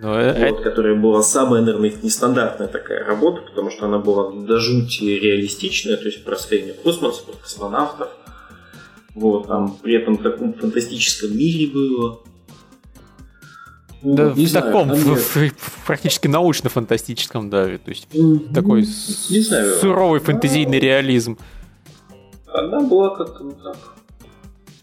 Ну, 0.00 0.14
э, 0.14 0.50
вот, 0.50 0.60
это... 0.60 0.70
которая 0.70 0.94
была 0.94 1.22
самая, 1.22 1.62
наверное, 1.62 1.92
нестандартная 2.02 2.68
такая 2.68 3.04
работа, 3.04 3.42
потому 3.42 3.70
что 3.70 3.86
она 3.86 3.98
была 3.98 4.32
до 4.32 4.58
жути 4.58 5.04
реалистичная, 5.04 5.96
то 5.96 6.06
есть 6.06 6.24
про 6.24 6.36
в 6.36 6.82
космоса, 6.82 7.24
про 7.24 7.34
космонавтов. 7.34 8.08
Вот, 9.14 9.46
там 9.46 9.76
при 9.82 9.94
этом 9.94 10.16
в 10.16 10.22
таком 10.22 10.54
фантастическом 10.54 11.36
мире 11.36 11.66
было. 11.68 12.20
Ну, 14.02 14.16
да, 14.16 14.32
не 14.34 14.46
в 14.46 14.48
знаю, 14.48 14.66
таком, 14.66 14.88
в, 14.88 15.16
в, 15.16 15.86
практически 15.86 16.26
научно-фантастическом, 16.26 17.50
да, 17.50 17.66
то 17.66 17.90
есть 17.90 18.08
mm-hmm. 18.10 18.52
такой 18.52 18.80
не 18.80 19.40
знаю. 19.40 19.78
суровый 19.78 20.18
фэнтезийный 20.18 20.80
реализм. 20.80 21.38
Она 22.46 22.80
была 22.80 23.16
как-то 23.16 23.44
ну 23.44 23.52
так. 23.52 23.76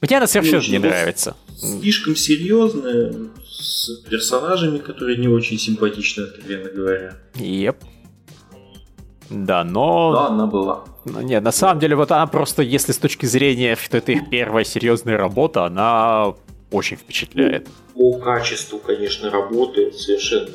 Мне 0.01 0.17
она 0.17 0.27
совершенно 0.27 0.71
не 0.71 0.79
нравится. 0.79 1.35
Слишком 1.57 2.15
серьезная, 2.15 3.13
с 3.45 3.89
персонажами, 4.09 4.77
которые 4.77 5.17
не 5.17 5.27
очень 5.27 5.59
симпатичны, 5.59 6.23
откровенно 6.23 6.69
говоря. 6.69 7.17
Еп. 7.35 7.77
Да, 9.29 9.63
но... 9.63 10.13
Да, 10.13 10.27
она 10.27 10.47
была. 10.47 10.83
Ну, 11.05 11.21
нет, 11.21 11.43
на 11.43 11.51
самом 11.51 11.79
деле, 11.79 11.95
вот 11.95 12.11
она 12.11 12.25
просто, 12.27 12.63
если 12.63 12.91
с 12.91 12.97
точки 12.97 13.25
зрения, 13.25 13.75
что 13.75 13.97
это 13.97 14.11
их 14.11 14.29
первая 14.29 14.63
серьезная 14.63 15.17
работа, 15.17 15.65
она 15.65 16.33
очень 16.71 16.97
впечатляет. 16.97 17.67
По 17.93 18.13
качеству, 18.19 18.79
конечно, 18.79 19.29
работы 19.29 19.91
совершенно. 19.91 20.49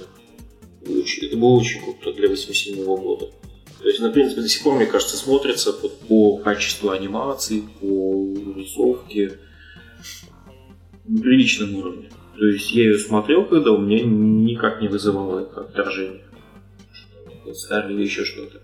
Это 0.83 1.37
было 1.37 1.59
очень 1.61 1.81
круто 1.83 2.13
для 2.13 2.29
87 2.29 2.85
года. 2.85 3.27
То 3.81 3.89
есть, 3.89 4.01
на 4.01 4.11
принципе, 4.11 4.41
до 4.41 4.49
сих 4.49 4.63
пор, 4.63 4.77
мне 4.77 4.87
кажется, 4.87 5.17
смотрится 5.17 5.73
по, 5.73 5.89
по 5.89 6.37
качеству 6.39 6.91
анимации, 6.91 7.65
по 7.81 8.27
рисовке 8.57 9.39
на 11.07 11.21
приличном 11.21 11.77
уровне. 11.77 12.11
То 12.37 12.47
есть 12.47 12.73
я 12.73 12.85
ее 12.85 12.99
смотрел, 12.99 13.45
когда 13.45 13.73
у 13.73 13.79
меня 13.79 14.03
никак 14.05 14.81
не 14.81 14.89
вызывало 14.89 15.41
это 15.41 15.61
отторжение. 15.61 16.23
Старый 17.53 17.95
или 17.95 18.03
еще 18.03 18.25
что-то. 18.25 18.61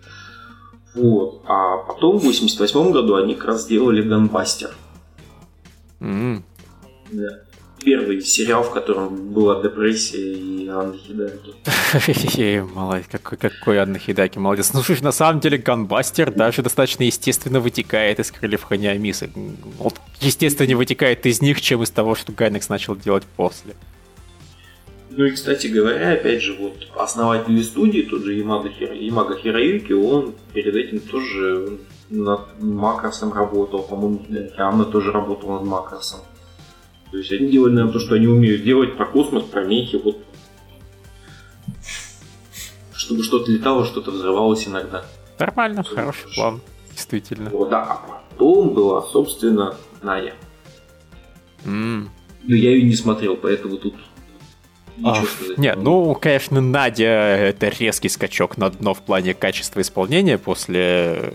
Вот. 0.95 1.43
А 1.47 1.79
потом 1.79 2.19
в 2.19 2.25
88 2.25 2.93
году 2.93 3.17
они 3.17 3.35
как 3.35 3.47
раз 3.47 3.65
сделали 3.65 4.03
Ганбастер. 4.03 4.71
Mm. 6.01 6.43
Да. 7.13 7.41
Первый 7.83 8.21
сериал, 8.21 8.63
в 8.63 8.71
котором 8.71 9.33
была 9.33 9.63
депрессия 9.63 10.35
и 10.35 10.69
Анна 10.69 10.95
Хидаки. 10.99 11.55
Молодец, 12.75 13.07
какой, 13.11 13.39
какой 13.39 13.79
Анна 13.79 13.99
Хидаки, 13.99 14.39
молодец. 14.39 14.73
Ну, 14.75 14.83
слушай, 14.83 15.03
на 15.03 15.13
самом 15.13 15.41
деле 15.41 15.57
Ганбастер 15.57 16.31
даже 16.31 16.63
достаточно 16.63 17.05
естественно 17.05 17.59
вытекает 17.59 18.21
из 18.21 18.31
крыльев 18.31 18.65
Ханиамисы. 18.65 19.31
Вот, 19.79 19.95
естественно, 20.21 20.67
не 20.67 20.75
вытекает 20.75 21.25
из 21.25 21.41
них, 21.41 21.63
чем 21.63 21.83
из 21.83 21.91
того, 21.91 22.15
что 22.15 22.33
Гайнекс 22.33 22.69
начал 22.69 22.97
делать 22.97 23.25
после. 23.37 23.75
Ну 25.11 25.25
и, 25.25 25.33
кстати 25.33 25.67
говоря, 25.67 26.13
опять 26.13 26.41
же, 26.41 26.55
вот 26.55 26.87
основатель 26.97 27.63
студии, 27.65 28.03
тот 28.03 28.23
же 28.23 28.35
Ямага, 28.35 28.69
Хиро, 28.71 28.95
Ямага 28.95 29.37
Хироюки, 29.37 29.93
он 29.93 30.35
перед 30.55 30.75
этим 30.77 31.01
тоже 31.01 31.79
над 32.11 32.63
Макросом 32.63 33.33
работал, 33.33 33.83
по-моему, 33.83 34.25
явно 34.57 34.85
тоже 34.85 35.11
работал 35.11 35.51
над 35.55 35.65
Макросом. 35.65 36.21
То 37.11 37.19
есть 37.19 37.33
они 37.33 37.51
делали, 37.51 37.73
наверное, 37.73 37.93
то, 37.93 37.99
что 37.99 38.15
они 38.15 38.29
умеют 38.29 38.63
делать 38.63 38.97
про 38.97 39.05
космос, 39.05 39.45
про 39.45 39.65
мехи, 39.65 39.97
вот 39.97 40.19
чтобы 42.93 43.25
что-то 43.25 43.51
летало, 43.51 43.85
что-то 43.85 44.13
взрывалось 44.13 44.69
иногда. 44.69 45.05
Нормально, 45.41 45.83
хороший 45.83 46.33
план, 46.35 46.61
действительно. 46.93 47.51
Вот, 47.51 47.71
да, 47.71 47.83
а 47.83 48.23
потом 48.31 48.75
была, 48.75 49.03
собственно, 49.03 49.75
Ная. 50.03 50.35
М. 51.65 52.11
Но 52.45 52.55
я 52.55 52.71
ее 52.71 52.83
не 52.83 52.95
смотрел, 52.95 53.37
поэтому 53.37 53.77
тут 53.77 53.95
ничего 55.01 55.55
А. 55.57 55.61
Нет, 55.61 55.79
ну, 55.81 56.15
конечно, 56.15 56.61
Надя 56.61 57.05
это 57.05 57.69
резкий 57.69 58.09
скачок 58.09 58.57
на 58.57 58.71
дно 58.71 58.95
в 58.95 59.01
плане 59.01 59.35
качества 59.35 59.81
исполнения 59.81 60.39
после 60.39 60.81
э, 61.19 61.33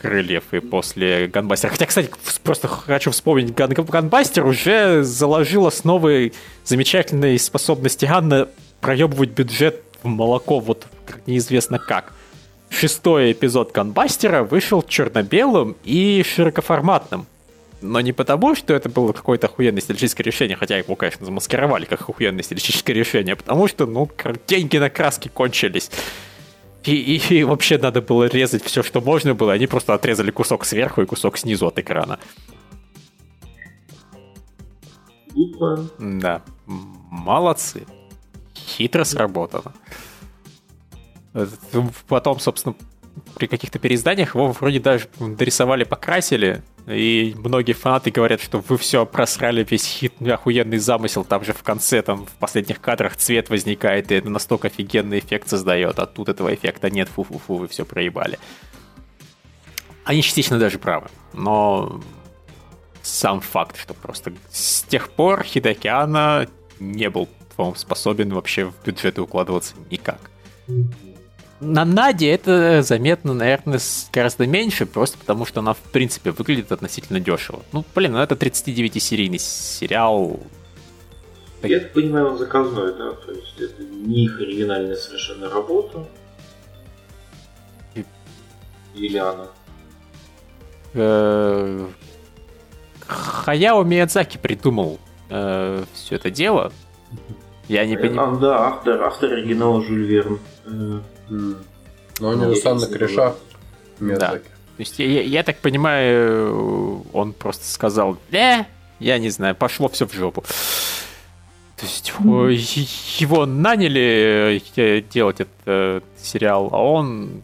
крыльев 0.00 0.44
и 0.52 0.60
после 0.60 1.26
Ганбастера. 1.28 1.70
Хотя, 1.70 1.86
кстати, 1.86 2.10
просто 2.42 2.68
хочу 2.68 3.10
вспомнить, 3.10 3.54
Ган- 3.54 3.72
Ганбастер 3.72 4.46
уже 4.46 5.02
заложил 5.02 5.66
основы 5.66 6.32
замечательной 6.64 7.38
способности 7.38 8.06
Ганна 8.06 8.48
проебывать 8.80 9.30
бюджет 9.30 9.82
в 10.02 10.08
молоко, 10.08 10.58
вот 10.60 10.86
неизвестно 11.26 11.78
как. 11.78 12.12
Шестой 12.70 13.32
эпизод 13.32 13.72
Ганбастера 13.72 14.42
вышел 14.44 14.82
черно-белым 14.82 15.76
и 15.84 16.24
широкоформатным. 16.24 17.26
Но 17.82 18.00
не 18.00 18.12
потому, 18.12 18.54
что 18.54 18.74
это 18.74 18.88
было 18.88 19.12
какое-то 19.12 19.46
охуенное 19.46 19.80
стилистическое 19.80 20.24
решение, 20.24 20.56
хотя 20.56 20.76
его, 20.76 20.96
конечно, 20.96 21.24
замаскировали 21.24 21.86
как 21.86 22.00
охуенное 22.02 22.42
стилистическое 22.42 22.94
решение, 22.94 23.32
а 23.32 23.36
потому 23.36 23.68
что, 23.68 23.86
ну, 23.86 24.08
деньги 24.46 24.76
на 24.76 24.90
краски 24.90 25.28
кончились. 25.28 25.90
И, 26.84 26.94
и- 26.94 27.34
и 27.40 27.44
вообще 27.44 27.78
надо 27.78 28.00
было 28.02 28.24
резать 28.24 28.64
все, 28.64 28.82
что 28.82 29.00
можно 29.00 29.34
было, 29.34 29.52
они 29.52 29.66
просто 29.66 29.94
отрезали 29.94 30.30
кусок 30.30 30.64
сверху 30.64 31.02
и 31.02 31.06
кусок 31.06 31.38
снизу 31.38 31.66
от 31.66 31.78
экрана. 31.78 32.18
Глупо. 35.32 35.88
Да, 35.98 36.42
молодцы. 36.66 37.86
Хитро 38.54 39.04
сработано. 39.04 39.72
Э, 41.34 41.46
Потом, 42.08 42.40
собственно, 42.40 42.74
при 43.36 43.46
каких-то 43.46 43.78
переизданиях 43.78 44.34
его 44.34 44.52
вроде 44.52 44.80
даже 44.80 45.08
дорисовали, 45.18 45.84
покрасили, 45.84 46.62
и 46.86 47.34
многие 47.36 47.72
фанаты 47.72 48.10
говорят, 48.10 48.40
что 48.40 48.62
вы 48.66 48.78
все 48.78 49.06
просрали 49.06 49.66
весь 49.68 49.84
хит, 49.84 50.14
охуенный 50.20 50.78
замысел, 50.78 51.24
там 51.24 51.44
же 51.44 51.52
в 51.52 51.62
конце, 51.62 52.02
там 52.02 52.26
в 52.26 52.32
последних 52.32 52.80
кадрах 52.80 53.16
цвет 53.16 53.50
возникает, 53.50 54.10
и 54.10 54.16
это 54.16 54.30
настолько 54.30 54.68
офигенный 54.68 55.18
эффект 55.18 55.48
создает, 55.48 55.98
а 55.98 56.06
тут 56.06 56.28
этого 56.28 56.54
эффекта 56.54 56.90
нет, 56.90 57.08
фу-фу-фу, 57.08 57.56
вы 57.56 57.68
все 57.68 57.84
проебали. 57.84 58.38
Они 60.04 60.22
частично 60.22 60.58
даже 60.58 60.78
правы, 60.78 61.08
но 61.32 62.00
сам 63.02 63.40
факт, 63.40 63.76
что 63.78 63.94
просто 63.94 64.32
с 64.50 64.82
тех 64.82 65.10
пор 65.10 65.42
Хидокиана 65.44 66.48
не 66.78 67.10
был, 67.10 67.28
по-моему, 67.56 67.76
способен 67.76 68.32
вообще 68.32 68.64
в 68.64 68.74
бюджеты 68.84 69.22
укладываться 69.22 69.74
никак. 69.90 70.30
На 71.60 71.84
Наде 71.84 72.30
это 72.32 72.82
заметно, 72.82 73.34
наверное, 73.34 73.78
гораздо 74.12 74.46
меньше, 74.46 74.86
просто 74.86 75.18
потому 75.18 75.44
что 75.44 75.60
она, 75.60 75.74
в 75.74 75.78
принципе, 75.78 76.30
выглядит 76.30 76.72
относительно 76.72 77.20
дешево. 77.20 77.62
Ну, 77.72 77.84
блин, 77.94 78.12
ну 78.12 78.18
это 78.18 78.34
39-серийный 78.34 79.38
сериал. 79.38 80.40
Я 81.62 81.80
так 81.80 81.92
понимаю, 81.92 82.28
он 82.30 82.38
заказной, 82.38 82.94
да, 82.96 83.12
то 83.12 83.32
есть 83.32 83.60
это 83.60 83.82
не 83.82 84.24
их 84.24 84.40
оригинальная 84.40 84.96
совершенно 84.96 85.50
работа. 85.50 86.06
И- 87.94 88.06
Или 88.94 89.18
она. 89.18 89.46
Э, 90.94 91.86
Хаяо 93.06 93.84
Миядзаки 93.84 94.38
придумал 94.38 94.98
все 95.28 96.16
это 96.16 96.30
дело. 96.30 96.72
Я 97.68 97.84
не 97.84 97.96
понимаю. 97.96 98.32
А, 98.32 98.36
да, 98.36 98.58
автор, 98.68 99.02
автор 99.02 99.32
оригинала 99.32 99.80
Жюль 99.84 100.04
Верн. 100.06 100.40
Э. 101.30 101.54
Но 102.20 102.28
у 102.28 102.32
Ну, 102.32 102.36
него 102.42 102.50
я 102.52 102.56
Санна 102.60 102.86
не 102.86 102.92
Криша. 102.92 103.34
Миядзаки. 103.98 104.44
То 104.44 104.80
есть 104.82 104.98
я, 104.98 105.06
я- 105.06 105.22
я 105.22 105.42
так 105.42 105.58
понимаю, 105.58 107.04
он 107.12 107.32
просто 107.32 107.64
сказал, 107.66 108.18
да, 108.30 108.66
я 108.98 109.18
не 109.18 109.30
знаю, 109.30 109.54
пошло 109.54 109.88
все 109.88 110.06
в 110.06 110.12
жопу. 110.14 110.42
То 111.76 111.86
есть 111.86 113.20
его 113.20 113.46
наняли 113.46 114.60
э, 114.76 115.00
делать 115.00 115.40
этот 115.40 115.52
э, 115.66 116.00
сериал, 116.22 116.68
а 116.72 116.82
он 116.82 117.42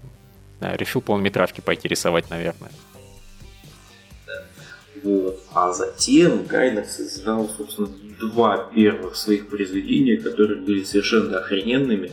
э, 0.60 0.76
решил 0.76 1.00
полнометражки 1.00 1.62
пойти 1.62 1.88
рисовать, 1.88 2.28
наверное. 2.28 2.70
Вот. 5.02 5.38
А 5.52 5.72
затем 5.72 6.44
Гайнекс 6.46 7.00
издал, 7.00 7.48
собственно, 7.56 7.88
два 8.20 8.58
первых 8.74 9.16
своих 9.16 9.48
произведения, 9.48 10.16
которые 10.16 10.60
были 10.60 10.84
совершенно 10.84 11.38
охрененными. 11.38 12.12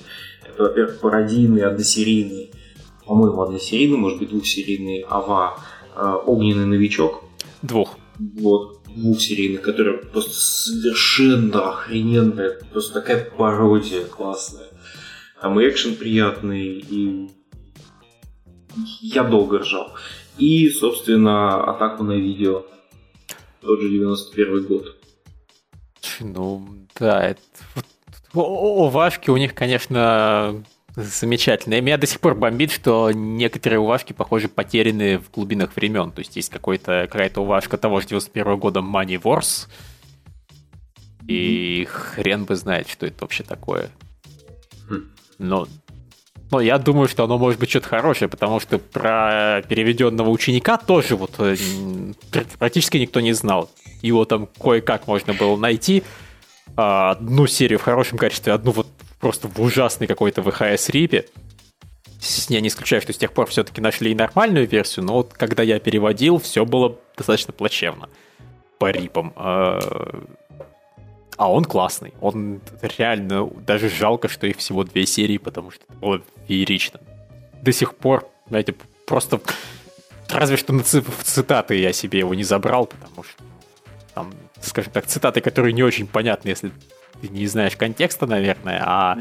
Пародийный, 1.01 1.61
односерийный, 1.63 2.51
по-моему, 3.05 3.41
односерийный, 3.41 3.97
может 3.97 4.19
быть, 4.19 4.29
двухсерийный 4.29 5.05
Ава 5.09 5.59
э, 5.95 6.15
«Огненный 6.25 6.65
новичок». 6.65 7.23
Двух. 7.61 7.97
Вот, 8.19 8.83
двухсерийных, 8.87 9.61
которые 9.61 9.97
просто 9.97 10.33
совершенно 10.33 11.69
охрененная, 11.69 12.59
просто 12.71 12.93
такая 12.93 13.25
пародия 13.25 14.05
классная. 14.05 14.67
Там 15.41 15.59
и 15.59 15.67
экшен 15.67 15.95
приятный, 15.95 16.79
и 16.79 17.29
я 19.01 19.23
долго 19.23 19.59
ржал. 19.59 19.91
И, 20.37 20.69
собственно, 20.69 21.63
атаку 21.63 22.03
на 22.03 22.13
видео. 22.13 22.65
Тот 23.61 23.81
же 23.81 23.89
91 23.89 24.65
год. 24.65 24.95
Ну, 26.19 26.67
да, 26.99 27.23
это... 27.29 27.41
вот- 27.75 27.85
о- 28.41 28.85
Уважки 28.87 29.29
у 29.29 29.37
них, 29.37 29.53
конечно, 29.53 30.63
замечательные. 30.95 31.81
Меня 31.81 31.97
до 31.97 32.07
сих 32.07 32.19
пор 32.19 32.35
бомбит, 32.35 32.71
что 32.71 33.11
некоторые 33.11 33.79
уважки, 33.79 34.13
похоже, 34.13 34.47
потеряны 34.47 35.17
в 35.19 35.31
глубинах 35.31 35.75
времен. 35.75 36.11
То 36.11 36.19
есть 36.19 36.35
есть 36.35 36.49
какой-то, 36.49 37.07
какая-то 37.11 37.41
уважка 37.41 37.77
того 37.77 37.99
же 38.01 38.07
91 38.07 38.57
года 38.57 38.79
Money 38.81 39.21
Wars, 39.21 39.67
и 41.27 41.87
хрен 41.89 42.45
бы 42.45 42.55
знает, 42.55 42.89
что 42.89 43.05
это 43.05 43.21
вообще 43.21 43.43
такое. 43.43 43.89
Хм. 44.89 45.09
Но, 45.39 45.67
но 46.51 46.59
я 46.59 46.77
думаю, 46.77 47.07
что 47.07 47.23
оно 47.23 47.37
может 47.37 47.59
быть 47.59 47.69
что-то 47.69 47.87
хорошее, 47.87 48.29
потому 48.29 48.59
что 48.59 48.77
про 48.77 49.63
переведенного 49.67 50.29
ученика 50.29 50.77
тоже 50.77 51.15
вот 51.15 51.31
э, 51.39 51.55
практически 52.59 52.97
никто 52.97 53.21
не 53.21 53.33
знал. 53.33 53.69
Его 54.01 54.25
там 54.25 54.47
кое-как 54.59 55.07
можно 55.07 55.33
было 55.33 55.55
найти. 55.55 56.03
А, 56.75 57.11
Одну 57.11 57.47
серию 57.47 57.79
в 57.79 57.83
хорошем 57.83 58.17
качестве, 58.17 58.53
одну 58.53 58.71
вот 58.71 58.87
просто 59.19 59.47
в 59.47 59.59
ужасной 59.61 60.07
какой-то 60.07 60.41
VHS-рипе. 60.41 61.25
Я 62.49 62.61
не 62.61 62.69
исключаю, 62.69 63.01
что 63.01 63.13
с 63.13 63.17
тех 63.17 63.33
пор 63.33 63.47
все-таки 63.47 63.81
нашли 63.81 64.11
и 64.11 64.15
нормальную 64.15 64.67
версию, 64.67 65.05
но 65.05 65.13
вот 65.13 65.33
когда 65.33 65.61
я 65.63 65.79
переводил, 65.79 66.39
все 66.39 66.65
было 66.65 66.97
достаточно 67.17 67.53
плачевно 67.53 68.09
по 68.79 68.89
рипам. 68.91 69.33
А, 69.35 69.79
а 71.37 71.51
он 71.51 71.65
классный. 71.65 72.13
Он 72.21 72.61
реально... 72.81 73.49
Даже 73.65 73.89
жалко, 73.89 74.27
что 74.27 74.47
их 74.47 74.57
всего 74.57 74.83
две 74.83 75.05
серии, 75.05 75.37
потому 75.37 75.71
что 75.71 75.83
это 75.87 75.97
было 75.97 76.21
феерично. 76.47 76.99
До 77.61 77.71
сих 77.71 77.95
пор, 77.95 78.27
знаете, 78.47 78.75
просто... 79.05 79.39
Разве 80.29 80.57
что 80.57 80.73
на 80.73 80.83
цитаты 80.83 81.75
я 81.75 81.93
себе 81.93 82.19
его 82.19 82.33
не 82.33 82.43
забрал, 82.43 82.85
потому 82.85 83.23
что 83.23 83.43
там, 84.13 84.33
скажем 84.61 84.91
так, 84.91 85.05
цитаты, 85.07 85.41
которые 85.41 85.73
не 85.73 85.83
очень 85.83 86.07
понятны, 86.07 86.49
если 86.49 86.71
ты 87.21 87.27
не 87.29 87.47
знаешь 87.47 87.75
контекста, 87.75 88.25
наверное, 88.27 88.81
а 88.85 89.17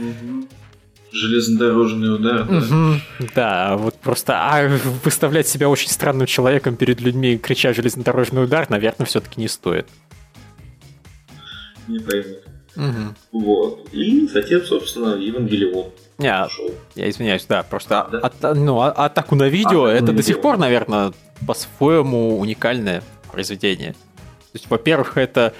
Железнодорожный 1.15 2.15
удар. 2.15 2.47
да. 2.49 3.01
Да, 3.35 3.77
вот 3.77 3.97
просто 3.97 4.33
а 4.35 4.67
выставлять 5.05 5.47
себя 5.47 5.69
очень 5.69 5.91
странным 5.91 6.27
человеком 6.27 6.77
перед 6.77 7.01
людьми, 7.03 7.37
крича 7.37 7.75
железнодорожный 7.75 8.45
удар, 8.45 8.71
наверное, 8.71 9.05
все-таки 9.07 9.39
не 9.41 9.49
стоит. 9.49 9.87
Не 11.87 11.99
пойму. 11.99 12.37
Вот. 13.33 13.89
И 13.93 14.27
затем, 14.29 14.63
собственно, 14.63 15.15
Евангелион 15.17 15.91
а, 16.21 16.45
пошел. 16.45 16.71
я 16.95 17.11
извиняюсь, 17.11 17.45
да, 17.47 17.63
просто 17.63 18.09
Да? 18.11 18.19
ата- 18.21 18.55
ну, 18.55 18.81
а- 18.81 18.93
атаку 18.93 19.35
на 19.35 19.49
видео 19.49 19.85
Атаку 19.85 19.87
это 19.99 20.07
на 20.13 20.17
до 20.17 20.23
сих 20.23 20.37
видео. 20.37 20.43
пор, 20.43 20.57
наверное, 20.59 21.13
по-своему 21.47 22.39
уникальное 22.39 23.03
произведение. 23.31 23.95
То 24.53 24.59
есть, 24.59 24.69
во-первых, 24.69 25.17
это 25.17 25.55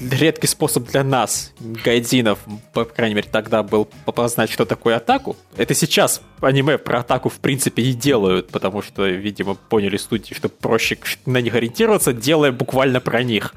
редкий 0.00 0.46
способ 0.46 0.88
для 0.88 1.04
нас, 1.04 1.52
гайдзинов, 1.60 2.38
по 2.72 2.84
крайней 2.84 3.16
мере, 3.16 3.28
тогда 3.30 3.62
был 3.62 3.84
познать, 3.84 4.50
что 4.50 4.64
такое 4.64 4.96
атаку. 4.96 5.36
Это 5.56 5.74
сейчас 5.74 6.22
аниме 6.40 6.78
про 6.78 7.00
атаку, 7.00 7.28
в 7.28 7.38
принципе, 7.38 7.82
и 7.82 7.92
делают, 7.92 8.48
потому 8.48 8.82
что, 8.82 9.06
видимо, 9.06 9.54
поняли 9.54 9.96
студии, 9.98 10.32
что 10.32 10.48
проще 10.48 10.98
на 11.26 11.40
них 11.40 11.54
ориентироваться, 11.54 12.12
делая 12.12 12.52
буквально 12.52 13.00
про 13.00 13.22
них. 13.22 13.54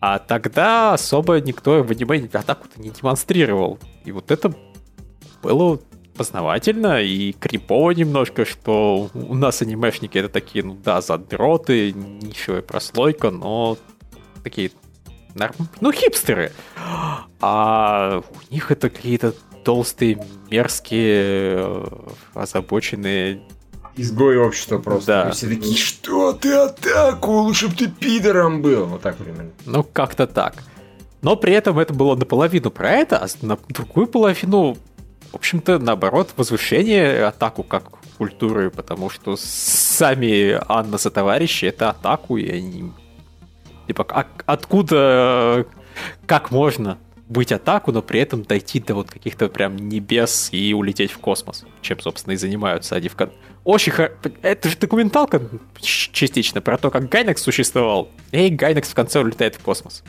А 0.00 0.18
тогда 0.18 0.92
особо 0.94 1.40
никто 1.40 1.82
в 1.82 1.90
аниме 1.90 2.28
атаку-то 2.32 2.80
не 2.80 2.90
демонстрировал. 2.90 3.78
И 4.04 4.12
вот 4.12 4.30
это 4.30 4.54
было 5.42 5.80
познавательно 6.18 7.00
и 7.00 7.32
крипово 7.32 7.92
немножко, 7.92 8.44
что 8.44 9.08
у 9.14 9.34
нас 9.34 9.62
анимешники 9.62 10.18
это 10.18 10.28
такие, 10.28 10.64
ну 10.64 10.76
да, 10.84 11.00
задроты, 11.00 11.92
нишевая 11.92 12.60
прослойка, 12.60 13.30
но 13.30 13.78
такие, 14.42 14.72
ну, 15.80 15.92
хипстеры. 15.92 16.52
А 17.40 18.20
у 18.28 18.52
них 18.52 18.70
это 18.70 18.90
какие-то 18.90 19.32
толстые, 19.64 20.18
мерзкие, 20.50 21.86
озабоченные 22.34 23.40
изгои 23.96 24.36
общества 24.36 24.78
просто. 24.78 25.06
Да. 25.06 25.28
И 25.28 25.32
все 25.32 25.48
такие, 25.48 25.76
что 25.76 26.32
ты 26.32 26.52
атаку, 26.54 27.32
лучше 27.32 27.68
бы 27.68 27.74
ты 27.74 27.88
пидором 27.88 28.62
был. 28.62 28.86
Вот 28.86 29.02
так 29.02 29.16
примерно. 29.16 29.50
Ну, 29.66 29.82
как-то 29.82 30.26
так. 30.26 30.62
Но 31.20 31.36
при 31.36 31.52
этом 31.52 31.78
это 31.78 31.92
было 31.92 32.14
наполовину 32.14 32.70
про 32.70 32.90
это, 32.90 33.18
а 33.18 33.26
на 33.42 33.58
другую 33.68 34.06
половину, 34.06 34.76
в 35.32 35.36
общем-то, 35.36 35.78
наоборот, 35.78 36.32
возвышение 36.36 37.24
атаку 37.24 37.62
как 37.62 37.98
культуры, 38.16 38.70
потому 38.70 39.10
что 39.10 39.36
сами 39.38 40.58
Анна 40.68 40.98
со 40.98 41.10
товарищи 41.10 41.66
это 41.66 41.90
атаку, 41.90 42.36
и 42.36 42.48
они... 42.50 42.92
Типа, 43.86 44.06
а 44.10 44.26
откуда, 44.46 45.66
как 46.26 46.50
можно 46.50 46.98
быть 47.28 47.52
атаку, 47.52 47.92
но 47.92 48.02
при 48.02 48.20
этом 48.20 48.42
дойти 48.42 48.80
до 48.80 48.94
вот 48.94 49.10
каких-то 49.10 49.48
прям 49.48 49.76
небес 49.76 50.48
и 50.52 50.72
улететь 50.72 51.12
в 51.12 51.18
космос, 51.18 51.64
чем, 51.82 52.00
собственно, 52.00 52.32
и 52.32 52.36
занимаются 52.36 52.96
они 52.96 53.08
в 53.08 53.16
кон... 53.16 53.30
Очень 53.64 53.92
хор... 53.92 54.12
Это 54.42 54.68
же 54.68 54.76
документалка 54.78 55.42
частично 55.80 56.60
про 56.60 56.78
то, 56.78 56.90
как 56.90 57.08
Гайнекс 57.08 57.42
существовал. 57.42 58.08
И 58.32 58.48
Гайнекс 58.48 58.90
в 58.90 58.94
конце 58.94 59.20
улетает 59.20 59.56
в 59.56 59.60
космос. 59.60 60.02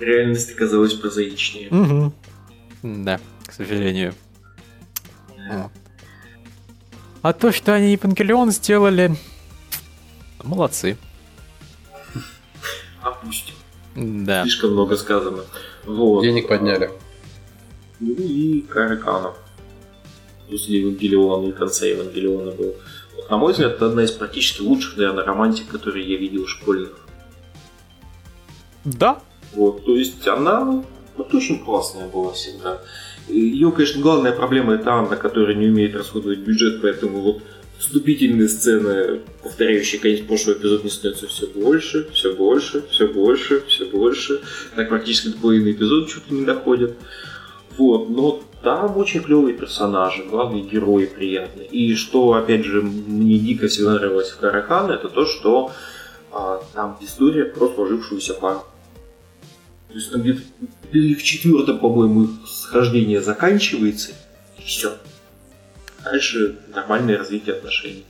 Реальность 0.00 0.52
оказалась 0.52 0.94
прозаичнее. 0.94 1.68
Угу. 1.68 2.12
Да, 2.82 3.20
к 3.46 3.52
сожалению. 3.52 4.14
Да. 5.36 5.70
А 7.22 7.32
то, 7.34 7.52
что 7.52 7.74
они 7.74 7.92
Евангелион 7.92 8.50
сделали, 8.50 9.14
молодцы. 10.42 10.96
Опустим. 13.02 13.54
Да. 13.94 14.42
Слишком 14.42 14.72
много 14.72 14.96
сказано. 14.96 15.42
Вот. 15.84 16.22
Денег 16.22 16.48
подняли. 16.48 16.90
Ну 17.98 18.14
и 18.14 18.62
Караканов. 18.62 19.36
После 20.48 20.80
Евангелиона 20.80 21.48
и 21.48 21.52
конца 21.52 21.84
Евангелиона 21.84 22.52
был. 22.52 22.74
Вот, 23.16 23.30
на 23.30 23.36
мой 23.36 23.52
взгляд, 23.52 23.72
это 23.72 23.86
одна 23.86 24.04
из 24.04 24.12
практически 24.12 24.62
лучших, 24.62 24.96
наверное, 24.96 25.24
романтик, 25.24 25.68
которые 25.68 26.10
я 26.10 26.16
видел 26.16 26.46
школьных. 26.46 26.98
Да. 28.84 29.20
Вот, 29.52 29.84
то 29.84 29.96
есть 29.96 30.26
она 30.28 30.84
вот 31.16 31.34
очень 31.34 31.64
классная 31.64 32.08
была 32.08 32.32
всегда. 32.32 32.80
Ее, 33.28 33.70
конечно, 33.72 34.00
главная 34.00 34.32
проблема 34.32 34.74
это 34.74 34.92
Анна, 34.92 35.16
которая 35.16 35.54
не 35.54 35.66
умеет 35.66 35.94
расходовать 35.94 36.40
бюджет, 36.40 36.80
поэтому 36.82 37.20
вот 37.20 37.42
вступительные 37.78 38.48
сцены, 38.48 39.20
повторяющие 39.42 40.00
конец 40.00 40.20
прошлого 40.20 40.56
эпизода, 40.56 40.84
не 40.84 40.90
становятся 40.90 41.26
все 41.26 41.46
больше, 41.46 42.08
все 42.12 42.34
больше, 42.34 42.84
все 42.90 43.08
больше, 43.08 43.64
все 43.66 43.86
больше. 43.86 44.40
Так 44.76 44.88
практически 44.88 45.28
до 45.28 45.38
половины 45.38 45.72
эпизода 45.72 46.08
чуть 46.08 46.30
ли 46.30 46.38
не 46.38 46.44
доходят. 46.44 46.96
Вот, 47.78 48.10
но 48.10 48.42
там 48.62 48.96
очень 48.98 49.22
клевые 49.22 49.54
персонажи, 49.54 50.24
главные 50.24 50.62
герои 50.62 51.06
приятные. 51.06 51.66
И 51.66 51.94
что, 51.94 52.34
опять 52.34 52.64
же, 52.64 52.82
мне 52.82 53.38
дико 53.38 53.68
всегда 53.68 53.94
нравилось 53.94 54.30
в 54.30 54.38
Каракана, 54.38 54.92
это 54.92 55.08
то, 55.08 55.24
что 55.24 55.72
а, 56.30 56.62
там 56.74 56.98
история 57.00 57.46
про 57.46 57.68
сложившуюся 57.68 58.34
пару. 58.34 58.62
То 59.90 59.96
есть 59.96 60.12
там 60.12 60.22
где-то 60.22 60.40
в 60.92 61.22
четвертом, 61.22 61.78
по-моему, 61.78 62.28
схождение 62.46 63.20
заканчивается, 63.20 64.12
и 64.58 64.62
все. 64.62 64.96
Дальше 66.04 66.58
нормальное 66.74 67.18
развитие 67.18 67.56
отношений. 67.56 68.04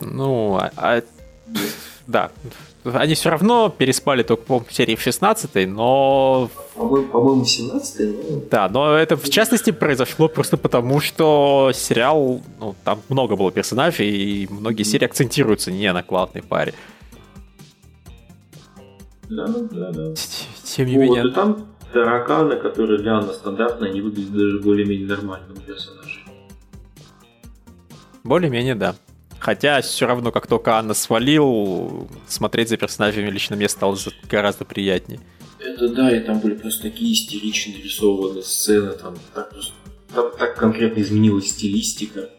Ну, 0.00 0.56
а, 0.56 0.72
а 0.76 1.02
да. 2.06 2.30
Они 2.84 3.14
все 3.14 3.28
равно 3.28 3.68
переспали 3.68 4.22
только, 4.22 4.42
по 4.44 4.64
серии 4.70 4.94
в 4.94 5.02
16 5.02 5.68
но... 5.68 6.48
По-моему, 6.74 7.08
по-моему 7.08 7.44
17 7.44 8.00
но... 8.00 8.40
Да, 8.50 8.68
но 8.70 8.96
это 8.96 9.16
в 9.16 9.28
частности 9.28 9.72
произошло 9.72 10.28
просто 10.28 10.56
потому, 10.56 11.00
что 11.00 11.70
сериал, 11.74 12.40
ну, 12.58 12.74
там 12.84 13.02
много 13.10 13.36
было 13.36 13.52
персонажей, 13.52 14.08
и 14.08 14.48
многие 14.48 14.84
серии 14.84 15.04
акцентируются 15.04 15.70
не 15.70 15.92
на 15.92 16.02
главной 16.02 16.42
паре. 16.42 16.72
Да, 19.28 19.46
да, 19.46 19.92
да. 19.92 20.14
Тем 20.64 20.86
не 20.86 20.96
менее... 20.96 21.22
Вот, 21.22 21.30
и 21.30 21.34
там 21.34 21.66
тараканы, 21.92 22.56
которые 22.56 23.02
реально 23.02 23.32
стандартные, 23.32 23.90
они 23.90 24.00
выглядят 24.00 24.32
даже 24.32 24.60
более-менее 24.60 25.06
нормальным 25.06 25.56
персонажем. 25.56 26.22
Более-менее, 28.24 28.74
да. 28.74 28.94
Хотя 29.38 29.80
все 29.82 30.06
равно, 30.06 30.32
как 30.32 30.46
только 30.46 30.76
Анна 30.76 30.94
свалил, 30.94 32.08
смотреть 32.26 32.70
за 32.70 32.76
персонажами 32.76 33.30
лично 33.30 33.56
мне 33.56 33.68
стало 33.68 33.96
гораздо 34.28 34.64
приятнее. 34.64 35.20
Это 35.58 35.88
да, 35.88 36.16
и 36.16 36.20
там 36.20 36.40
были 36.40 36.54
просто 36.54 36.82
такие 36.82 37.12
истерично 37.12 37.74
нарисованы 37.74 38.42
сцены, 38.42 38.92
там 38.92 39.16
так, 39.34 39.50
просто, 39.50 39.72
там 40.14 40.30
так 40.38 40.56
конкретно 40.56 41.00
изменилась 41.00 41.50
стилистика. 41.50 42.30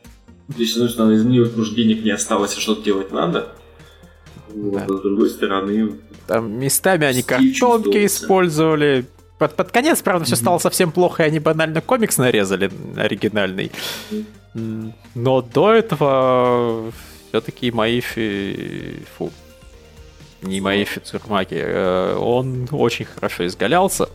То 0.47 0.57
есть, 0.57 0.73
с 0.73 0.75
одной 0.77 0.89
стороны, 0.89 1.13
изменилось, 1.13 1.49
потому 1.49 1.65
что 1.65 1.75
денег 1.75 2.03
не 2.03 2.11
осталось, 2.11 2.57
а 2.57 2.59
что-то 2.59 2.81
делать 2.81 3.11
надо. 3.11 3.49
Вот, 4.49 4.73
да. 4.73 4.85
а 4.85 4.97
с 4.97 5.01
другой 5.01 5.29
стороны... 5.29 5.99
Там 6.29 6.59
местами 6.59 7.07
они 7.07 7.23
картонки 7.23 8.05
использовали. 8.05 9.07
Под, 9.39 9.55
под 9.55 9.71
конец, 9.71 9.99
правда, 10.03 10.25
все 10.25 10.35
стало 10.35 10.59
совсем 10.59 10.91
плохо, 10.91 11.23
и 11.23 11.25
они 11.25 11.39
банально 11.39 11.81
комикс 11.81 12.19
нарезали 12.19 12.69
оригинальный. 12.95 13.71
Но 14.53 15.41
до 15.41 15.73
этого 15.73 16.91
все-таки 17.29 17.71
Маифи... 17.71 19.03
Фу. 19.17 19.31
Не 20.43 20.61
Маифи 20.61 20.99
Цурмаки. 20.99 21.55
Э, 21.57 22.15
он 22.15 22.67
очень 22.71 23.05
хорошо 23.05 23.47
изгалялся. 23.47 24.07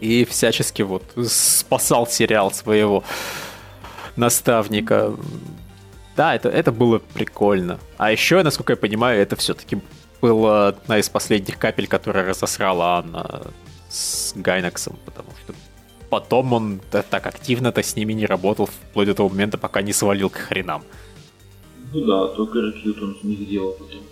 И 0.00 0.26
всячески 0.26 0.82
вот 0.82 1.02
спасал 1.26 2.06
сериал 2.06 2.50
своего 2.50 3.04
наставника. 4.16 5.14
Да, 6.14 6.34
это, 6.34 6.50
это 6.50 6.72
было 6.72 6.98
прикольно. 6.98 7.78
А 7.96 8.12
еще, 8.12 8.42
насколько 8.42 8.74
я 8.74 8.76
понимаю, 8.76 9.22
это 9.22 9.36
все-таки 9.36 9.78
была 10.20 10.68
одна 10.68 10.98
из 10.98 11.08
последних 11.08 11.58
капель, 11.58 11.86
которая 11.86 12.28
разосрала 12.28 12.98
Анна 12.98 13.42
с 13.88 14.32
Гайнаксом, 14.36 14.96
потому 15.04 15.28
что 15.42 15.54
потом 16.08 16.52
он 16.52 16.80
так 16.90 17.26
активно-то 17.26 17.82
с 17.82 17.96
ними 17.96 18.12
не 18.12 18.26
работал 18.26 18.66
вплоть 18.66 19.06
до 19.06 19.14
того 19.14 19.28
момента, 19.28 19.58
пока 19.58 19.82
не 19.82 19.92
свалил 19.92 20.30
к 20.30 20.36
хренам. 20.36 20.82
Ну 21.92 22.04
да, 22.04 22.28
только 22.28 22.58
рекьют 22.58 23.02
он 23.02 23.16
не 23.22 23.36
сделал 23.36 23.72
потом. 23.72 24.02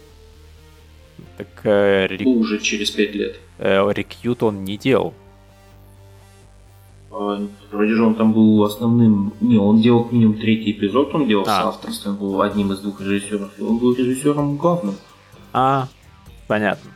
Так 1.36 1.48
э, 1.64 2.06
рек... 2.08 2.20
ну, 2.22 2.32
уже 2.32 2.58
через 2.58 2.90
пять 2.90 3.14
лет. 3.14 3.36
Э, 3.58 3.88
рекьют 3.92 4.42
он 4.42 4.64
не 4.64 4.76
делал. 4.76 5.14
А, 7.10 7.40
вроде 7.70 7.94
же 7.94 8.04
он 8.04 8.14
там 8.14 8.32
был 8.32 8.62
основным... 8.64 9.32
Не, 9.40 9.56
он 9.56 9.80
делал 9.80 10.08
минимум 10.10 10.38
третий 10.38 10.72
эпизод, 10.72 11.14
он 11.14 11.26
делал 11.26 11.44
а. 11.46 11.62
с 11.62 11.66
авторством, 11.66 12.16
был 12.16 12.42
одним 12.42 12.72
из 12.72 12.80
двух 12.80 13.00
режиссеров. 13.00 13.50
И 13.58 13.62
он 13.62 13.78
был 13.78 13.94
режиссером 13.94 14.56
главным. 14.56 14.96
А, 15.52 15.88
понятно. 16.48 16.90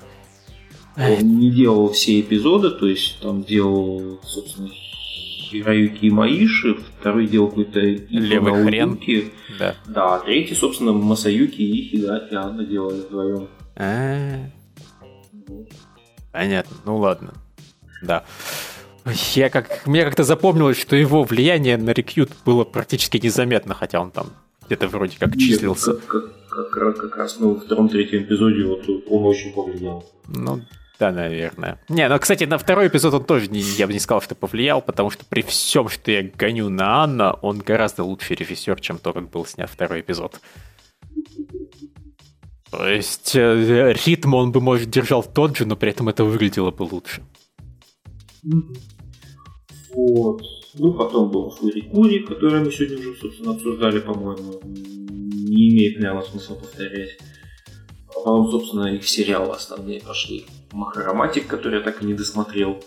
Он 0.96 1.38
не 1.38 1.50
делал 1.50 1.92
все 1.92 2.20
эпизоды, 2.20 2.70
то 2.70 2.86
есть 2.86 3.20
там 3.20 3.44
делал, 3.44 4.20
собственно, 4.24 4.68
Хироюки 4.68 6.11
Маиши, 6.11 6.76
второй 7.00 7.28
делал 7.28 7.48
какой-то 7.48 7.80
Левый 7.80 8.64
хрен. 8.64 8.98
Да. 9.59 9.74
да, 9.86 10.18
третий, 10.20 10.55
собственно, 10.55 10.92
Масаюки 10.92 11.62
и 11.62 11.88
Хидаки 11.88 12.34
Анна 12.34 12.64
делали 12.64 13.00
вдвоем. 13.00 13.48
А, 13.76 14.50
Понятно, 16.32 16.76
ну 16.84 16.96
ладно. 16.96 17.34
Да. 18.03 18.24
Я 19.34 19.50
как, 19.50 19.86
мне 19.86 20.05
как-то 20.05 20.24
запомнилось, 20.24 20.80
что 20.80 20.96
его 20.96 21.24
влияние 21.24 21.76
на 21.76 21.90
рекьют 21.90 22.30
было 22.44 22.64
практически 22.64 23.18
незаметно, 23.18 23.74
хотя 23.74 24.00
он 24.00 24.11
там 24.11 24.28
где-то 24.66 24.88
вроде 24.88 25.16
как 25.18 25.36
числился. 25.36 25.92
Нет, 25.92 26.00
как, 26.07 26.22
как, 26.22 26.32
как, 26.53 26.70
как 26.70 27.16
раз 27.16 27.38
ну, 27.38 27.55
во 27.55 27.61
втором-третьем 27.61 28.22
эпизоде 28.22 28.64
вот 28.64 28.88
он 29.09 29.24
очень 29.24 29.53
повлиял. 29.53 30.05
Ну, 30.28 30.61
да, 30.98 31.11
наверное. 31.11 31.80
Не, 31.88 32.09
ну, 32.09 32.18
кстати, 32.18 32.44
на 32.44 32.59
второй 32.59 32.88
эпизод 32.88 33.14
он 33.14 33.24
тоже, 33.24 33.48
не, 33.48 33.61
я 33.61 33.86
бы 33.86 33.92
не 33.92 33.98
сказал, 33.98 34.22
что 34.22 34.34
повлиял, 34.34 34.80
потому 34.82 35.11
что 35.11 35.24
при 35.24 35.42
всем, 35.42 35.88
что 35.88 36.11
я 36.11 36.22
гоню 36.22 36.68
на 36.68 37.03
Анна, 37.03 37.32
он 37.32 37.59
гораздо 37.59 38.05
лучший 38.05 38.36
режиссер, 38.36 38.80
чем 38.80 38.98
то, 38.98 39.12
как 39.12 39.30
был 39.30 39.44
снят 39.44 39.68
второй 39.68 40.00
эпизод. 40.00 40.40
То 42.70 42.88
есть 42.88 43.34
э, 43.34 43.94
ритм 44.07 44.34
он 44.34 44.53
бы, 44.53 44.61
может, 44.61 44.90
держал 44.90 45.22
тот 45.22 45.57
же, 45.57 45.66
но 45.66 45.76
при 45.76 45.90
этом 45.90 46.09
это 46.09 46.24
выглядело 46.24 46.70
бы 46.70 46.84
лучше. 46.84 47.22
Вот. 49.94 50.42
Ну, 50.75 50.95
потом 50.95 51.31
был 51.31 51.51
Фури 51.51 52.18
который 52.20 52.61
мы 52.61 52.73
сегодня 52.73 52.99
уже, 52.99 53.14
собственно, 53.20 53.53
обсуждали, 53.53 54.01
по-моему. 54.01 54.61
Не 54.64 55.68
имеет, 55.68 55.99
наверное, 55.99 56.23
смысла 56.23 56.55
повторять. 56.55 57.18
Потом, 58.07 58.51
собственно, 58.51 58.95
и 58.95 58.99
в 58.99 59.09
сериалы 59.09 59.55
основные 59.55 60.01
пошли. 60.01 60.47
Махароматик, 60.73 61.47
который 61.47 61.79
я 61.79 61.85
так 61.85 62.03
и 62.03 62.07
не 62.07 62.14
досмотрел. 62.14 62.83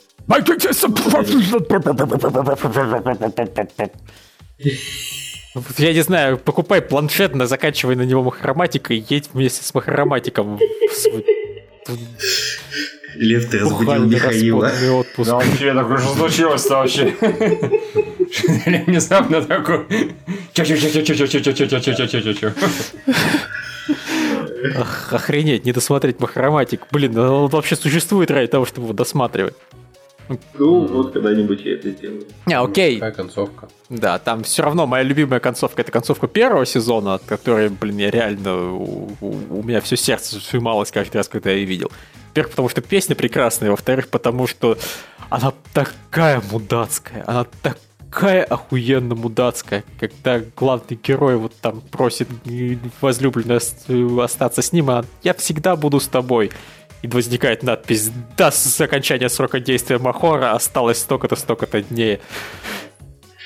Я 5.78 5.94
не 5.94 6.02
знаю, 6.02 6.38
покупай 6.38 6.82
планшет, 6.82 7.36
закачивай 7.48 7.96
на 7.96 8.02
него 8.02 8.24
махароматика 8.24 8.94
и 8.94 9.04
едь 9.10 9.30
вместе 9.32 9.64
с 9.64 9.74
махароматиком. 9.74 10.60
Лев, 13.16 13.50
ты 13.50 13.60
разбудил 13.60 14.06
Михаила. 14.06 14.72
Да 15.18 15.36
вообще, 15.36 15.74
такое, 15.74 15.98
что 15.98 16.14
случилось-то 16.16 16.76
вообще? 16.76 17.16
Внезапно 18.88 19.42
такой... 19.42 19.86
Чё-чё-чё-чё-чё-чё-чё-чё-чё-чё-чё-чё. 20.54 22.54
Охренеть, 25.12 25.66
не 25.66 25.72
досмотреть 25.72 26.20
махароматик. 26.20 26.82
Блин, 26.92 27.18
он 27.18 27.50
вообще 27.50 27.76
существует 27.76 28.32
ради 28.32 28.48
того, 28.48 28.66
чтобы 28.66 28.88
его 28.88 28.94
досматривать. 28.94 29.54
Ну, 30.58 30.88
вот 30.88 31.14
когда-нибудь 31.14 31.62
я 31.66 31.74
это 31.76 31.92
сделаю. 31.92 32.24
Не, 32.46 32.60
окей. 32.60 32.96
Какая 32.96 33.12
концовка? 33.12 33.68
Да, 33.90 34.18
там 34.20 34.44
все 34.44 34.64
равно 34.64 34.88
моя 34.88 35.04
любимая 35.04 35.40
концовка 35.40 35.82
это 35.82 35.92
концовка 35.92 36.28
первого 36.28 36.66
сезона, 36.66 37.16
от 37.16 37.24
которой, 37.24 37.70
блин, 37.70 37.98
я 37.98 38.10
реально 38.12 38.72
у, 38.74 39.10
у- 39.22 39.60
у 39.60 39.64
меня 39.64 39.82
все 39.82 39.96
сердце 39.98 40.40
сжималось 40.40 40.92
каждый 40.92 41.18
раз, 41.18 41.28
когда 41.28 41.52
я 41.52 41.58
ее 41.58 41.66
видел. 41.66 41.92
Во-первых, 42.30 42.52
потому 42.52 42.70
что 42.70 42.82
песня 42.82 43.16
прекрасная, 43.16 43.70
во-вторых, 43.72 44.08
потому 44.10 44.48
что 44.48 44.78
она 45.30 45.54
такая 45.74 46.42
мудацкая, 46.52 47.24
она 47.28 47.46
такая 47.62 48.44
охуенно 48.44 49.16
мудацкая, 49.16 49.84
когда 50.00 50.42
главный 50.58 51.00
герой 51.02 51.36
вот 51.38 51.54
там 51.62 51.82
просит 51.82 52.28
возлюбленную 53.02 53.58
ост- 53.58 53.90
остаться 54.22 54.62
с 54.62 54.72
ним, 54.74 54.90
а 54.90 55.06
я 55.24 55.34
всегда 55.34 55.76
буду 55.76 56.00
с 56.00 56.08
тобой. 56.08 56.52
И 57.06 57.08
возникает 57.08 57.62
надпись 57.62 58.10
«Да, 58.36 58.50
с 58.50 58.82
окончания 58.82 59.30
срока 59.30 59.60
действия 59.60 60.00
Махора 60.00 60.54
осталось 60.54 60.98
столько-то, 60.98 61.36
столько-то 61.36 61.84
дней». 61.84 62.20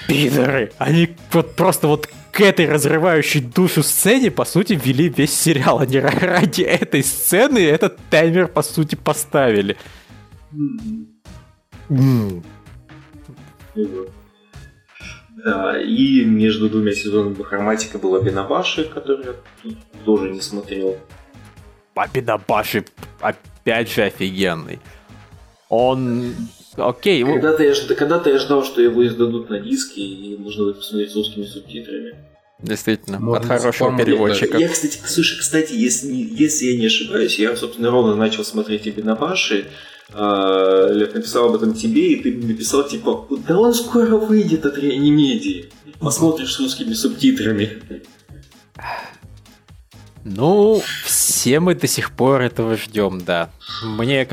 Пидоры! 0.08 0.72
Они 0.78 1.10
вот 1.34 1.56
просто 1.58 1.88
вот 1.90 2.08
к 2.32 2.40
этой 2.40 2.70
разрывающей 2.70 3.42
душу 3.42 3.84
сцене, 3.84 4.32
по 4.32 4.46
сути, 4.46 4.80
вели 4.82 5.10
весь 5.10 5.38
сериал. 5.38 5.80
Они 5.80 5.98
ра- 5.98 6.26
ради 6.26 6.62
этой 6.62 7.04
сцены 7.04 7.60
этот 7.60 7.98
таймер, 8.10 8.48
по 8.48 8.62
сути, 8.62 8.96
поставили. 8.96 9.76
М. 11.90 12.42
Да, 15.44 15.82
и 15.82 16.24
между 16.24 16.70
двумя 16.70 16.94
сезонами 16.94 17.34
Бахарматика 17.34 17.98
была 18.00 18.22
Бенабаши, 18.22 18.86
который 18.86 19.26
я 19.26 19.72
тоже 20.06 20.30
не 20.32 20.40
смотрел. 20.40 20.98
Папинабаши 22.00 22.86
опять 23.20 23.92
же 23.92 24.04
офигенный. 24.04 24.80
Он... 25.68 26.34
Окей, 26.78 27.26
Когда-то 27.26 27.62
я, 27.62 27.74
ж- 27.74 27.94
когда-то 27.94 28.30
я 28.30 28.40
ждал, 28.40 28.64
что 28.64 28.82
его 28.82 29.06
издадут 29.06 29.50
на 29.50 29.60
диске, 29.60 30.00
и 30.00 30.38
нужно 30.38 30.64
будет 30.64 30.78
посмотреть 30.78 31.12
с 31.12 31.16
русскими 31.18 31.44
субтитрами. 31.44 32.16
действительно, 32.60 33.20
Можно 33.20 33.42
от 33.42 33.46
хорошего 33.48 33.98
переводчика. 33.98 34.58
Я, 34.58 34.70
кстати, 34.70 34.98
слушай, 35.06 35.38
кстати, 35.40 35.74
если, 35.74 36.14
если 36.14 36.68
я 36.68 36.80
не 36.80 36.86
ошибаюсь, 36.86 37.38
я, 37.38 37.54
собственно, 37.58 37.92
ровно 37.92 38.16
начал 38.16 38.46
смотреть 38.46 38.88
и 38.88 38.92
Бенабаши, 38.92 39.68
а, 40.14 40.88
Лев 40.94 41.14
написал 41.14 41.50
об 41.50 41.56
этом 41.56 41.74
тебе, 41.74 42.14
и 42.14 42.24
ты 42.24 42.48
написал, 42.48 42.88
типа, 42.88 43.28
да 43.46 43.60
он 43.60 43.74
скоро 43.74 44.16
выйдет 44.16 44.66
от 44.66 44.78
реанимедии. 44.78 45.70
Посмотришь 46.00 46.54
с 46.54 46.60
русскими 46.62 46.94
субтитрами. 46.94 47.82
Ну, 50.24 50.82
все 51.06 51.60
мы 51.60 51.76
до 51.76 51.88
сих 51.88 52.12
пор 52.12 52.42
этого 52.42 52.76
ждем, 52.76 53.22
да. 53.22 53.50
Мне, 53.84 54.28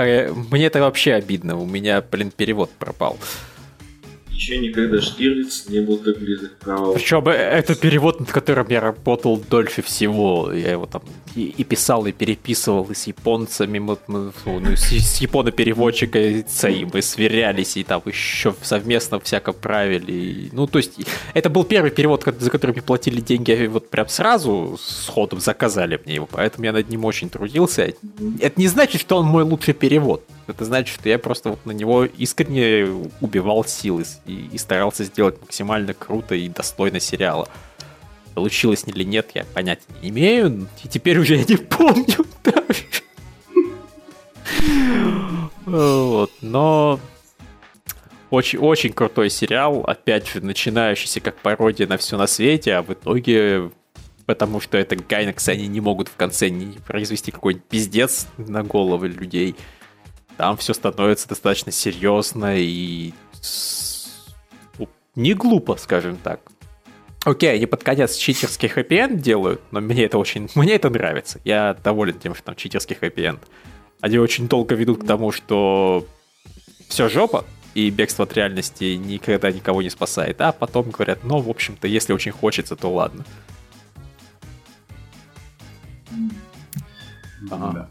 мне 0.50 0.66
это 0.66 0.80
вообще 0.80 1.14
обидно, 1.14 1.56
у 1.58 1.66
меня, 1.66 2.02
блин, 2.02 2.30
перевод 2.30 2.70
пропал. 2.70 3.16
Еще 4.36 4.58
никогда 4.58 5.00
Штирлиц 5.00 5.64
не 5.68 5.80
был 5.80 5.96
так 5.96 6.18
близок 6.18 6.52
к 6.58 6.64
провалу. 6.64 6.94
Причем 6.94 7.26
это 7.26 7.74
перевод, 7.74 8.20
над 8.20 8.30
которым 8.30 8.66
я 8.68 8.80
работал 8.80 9.38
дольше 9.38 9.80
всего. 9.80 10.52
Я 10.52 10.72
его 10.72 10.84
там 10.86 11.02
и, 11.34 11.54
и 11.58 11.64
писал, 11.64 12.06
и 12.06 12.12
переписывал, 12.12 12.84
и 12.90 12.94
с 12.94 13.06
японцами, 13.06 13.78
мы, 13.78 13.96
мы- 14.08 14.32
ну, 14.44 14.70
и 14.72 14.76
с, 14.76 14.90
с 14.90 15.20
японо-переводчикой 15.22 16.44
мы 16.92 17.02
сверялись, 17.02 17.76
и 17.78 17.84
там 17.84 18.02
еще 18.04 18.54
совместно 18.62 19.18
всяко 19.20 19.52
правили. 19.52 20.12
И, 20.12 20.48
ну, 20.52 20.66
то 20.66 20.78
есть, 20.78 20.92
это 21.32 21.48
был 21.48 21.64
первый 21.64 21.90
перевод, 21.90 22.24
за 22.38 22.50
который 22.50 22.72
мне 22.72 22.82
платили 22.82 23.20
деньги 23.20 23.66
вот 23.66 23.88
прям 23.90 24.08
сразу, 24.08 24.78
с 24.78 25.10
заказали 25.38 26.00
мне 26.04 26.16
его, 26.16 26.28
поэтому 26.30 26.66
я 26.66 26.72
над 26.72 26.90
ним 26.90 27.04
очень 27.04 27.30
трудился. 27.30 27.92
Это 28.40 28.60
не 28.60 28.68
значит, 28.68 29.00
что 29.00 29.16
он 29.16 29.26
мой 29.26 29.44
лучший 29.44 29.74
перевод. 29.74 30.22
Это 30.46 30.64
значит, 30.64 30.94
что 30.94 31.08
я 31.08 31.18
просто 31.18 31.50
вот 31.50 31.66
на 31.66 31.72
него 31.72 32.04
искренне 32.04 32.86
убивал 33.20 33.64
силы 33.64 34.04
и, 34.26 34.48
и 34.52 34.58
старался 34.58 35.04
сделать 35.04 35.40
максимально 35.40 35.94
круто 35.94 36.34
и 36.34 36.48
достойно 36.48 37.00
сериала. 37.00 37.48
Получилось 38.34 38.84
или 38.86 39.04
нет, 39.04 39.30
я 39.34 39.44
понятия 39.44 39.86
не 40.02 40.10
имею, 40.10 40.68
и 40.84 40.88
теперь 40.88 41.18
уже 41.18 41.36
я 41.36 41.44
не 41.44 41.56
помню. 41.56 42.26
Вот, 45.64 46.30
но 46.42 47.00
очень, 48.30 48.58
очень 48.58 48.92
крутой 48.92 49.30
сериал, 49.30 49.80
опять 49.86 50.28
же, 50.28 50.40
начинающийся 50.40 51.20
как 51.20 51.36
пародия 51.36 51.86
на 51.86 51.96
все 51.96 52.16
на 52.16 52.26
свете, 52.26 52.74
а 52.74 52.82
в 52.82 52.92
итоге, 52.92 53.70
потому 54.26 54.60
что 54.60 54.78
это 54.78 54.96
Гайнекс, 54.96 55.48
они 55.48 55.66
не 55.66 55.80
могут 55.80 56.08
в 56.08 56.16
конце 56.16 56.50
не 56.50 56.78
произвести 56.78 57.30
какой-нибудь 57.32 57.66
пиздец 57.66 58.26
на 58.36 58.62
головы 58.62 59.08
людей. 59.08 59.56
Там 60.36 60.56
все 60.56 60.74
становится 60.74 61.28
достаточно 61.28 61.72
серьезно 61.72 62.56
и 62.58 63.12
с- 63.40 63.95
не 65.16 65.34
глупо, 65.34 65.76
скажем 65.76 66.16
так. 66.16 66.40
Окей, 67.24 67.56
они 67.56 67.66
под 67.66 67.82
конец 67.82 68.14
читерский 68.14 68.68
хэппи 68.68 69.16
делают, 69.16 69.60
но 69.72 69.80
мне 69.80 70.04
это 70.04 70.18
очень, 70.18 70.48
мне 70.54 70.74
это 70.74 70.90
нравится. 70.90 71.40
Я 71.44 71.74
доволен 71.82 72.18
тем, 72.18 72.34
что 72.34 72.44
там 72.44 72.54
читерский 72.54 72.94
хэппи 72.94 73.34
Они 74.00 74.18
очень 74.18 74.46
долго 74.46 74.76
ведут 74.76 75.02
к 75.02 75.06
тому, 75.06 75.32
что 75.32 76.06
все 76.88 77.08
жопа, 77.08 77.44
и 77.74 77.90
бегство 77.90 78.24
от 78.24 78.32
реальности 78.34 78.94
никогда 78.94 79.50
никого 79.50 79.82
не 79.82 79.90
спасает. 79.90 80.40
А 80.40 80.52
потом 80.52 80.90
говорят, 80.90 81.24
ну, 81.24 81.38
в 81.38 81.50
общем-то, 81.50 81.88
если 81.88 82.12
очень 82.12 82.32
хочется, 82.32 82.76
то 82.76 82.88
ладно. 82.88 83.24
Ага. 87.50 87.72
Да. 87.72 87.88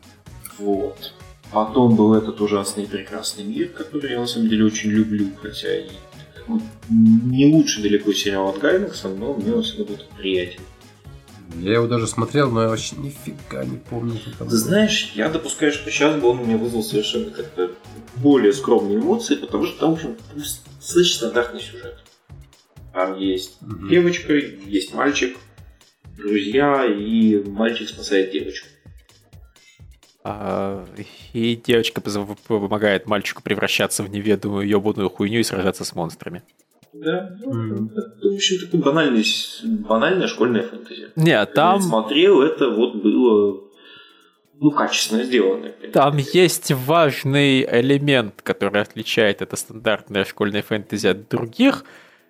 Вот. 0.59 1.13
Потом 1.51 1.95
был 1.95 2.13
этот 2.13 2.41
ужасный 2.41 2.85
и 2.85 2.87
прекрасный 2.87 3.43
мир, 3.43 3.69
который 3.69 4.11
я 4.11 4.19
на 4.19 4.27
самом 4.27 4.49
деле 4.49 4.65
очень 4.65 4.89
люблю, 4.89 5.29
хотя 5.41 5.77
и 5.77 5.89
не 6.89 7.45
лучший 7.53 7.83
далеко 7.83 8.13
сериал 8.13 8.49
от 8.49 8.59
Гайнекса, 8.59 9.09
но 9.09 9.33
мне 9.33 9.53
он 9.53 9.63
всегда 9.63 9.85
будет 9.85 10.07
приятен. 10.09 10.61
Я 11.59 11.73
его 11.73 11.87
даже 11.87 12.07
смотрел, 12.07 12.51
но 12.51 12.63
я 12.63 12.67
вообще 12.69 12.95
нифига 12.97 13.63
не 13.63 13.77
помню. 13.77 14.13
как 14.25 14.35
там 14.35 14.47
Ты 14.47 14.55
было. 14.55 14.57
знаешь, 14.57 15.11
я 15.15 15.29
допускаю, 15.29 15.71
что 15.71 15.89
сейчас 15.89 16.19
бы 16.19 16.27
он 16.27 16.39
у 16.39 16.43
меня 16.45 16.57
вызвал 16.57 16.83
совершенно 16.83 17.29
как-то 17.31 17.71
более 18.17 18.51
скромные 18.51 18.97
эмоции, 18.97 19.35
потому 19.35 19.65
что 19.65 19.79
там, 19.79 19.91
в 19.91 19.93
общем, 19.95 20.17
достаточно 20.35 21.17
стандартный 21.17 21.61
сюжет. 21.61 21.97
Там 22.93 23.17
есть 23.19 23.57
Мгм. 23.61 23.89
девочка, 23.89 24.33
есть 24.33 24.93
мальчик, 24.93 25.37
друзья, 26.17 26.85
и 26.85 27.43
мальчик 27.43 27.89
спасает 27.89 28.31
девочку. 28.31 28.67
А, 30.27 30.83
и 31.33 31.55
девочка 31.55 32.01
помогает 32.01 33.05
мальчику 33.05 33.43
превращаться 33.43 34.01
в 34.01 34.09
неведомую 34.09 34.67
ебаную 34.67 35.07
хуйню 35.07 35.39
и 35.39 35.43
сражаться 35.43 35.85
с 35.85 35.93
монстрами. 35.93 36.41
Да, 36.93 37.29
Мгм. 37.45 37.91
это, 37.95 38.27
в 38.29 38.33
общем, 38.33 38.65
такой 38.65 38.79
банальный, 38.79 39.23
банальная 39.87 40.27
школьная 40.27 40.63
фэнтезия. 40.63 41.09
Не, 41.15 41.23
Когда 41.33 41.37
я 41.37 41.45
там, 41.45 41.81
смотрел, 41.81 42.41
это 42.41 42.71
вот 42.71 42.95
было 42.95 43.61
ну, 44.59 44.71
качественно 44.71 45.23
сделано. 45.23 45.69
там 45.93 46.17
есть 46.17 46.71
важный 46.71 47.63
элемент, 47.63 48.41
который 48.41 48.81
отличает 48.81 49.43
это 49.43 49.55
стандартное 49.55 50.25
школьное 50.25 50.63
фэнтези 50.63 51.05
от 51.05 51.29
других. 51.29 51.85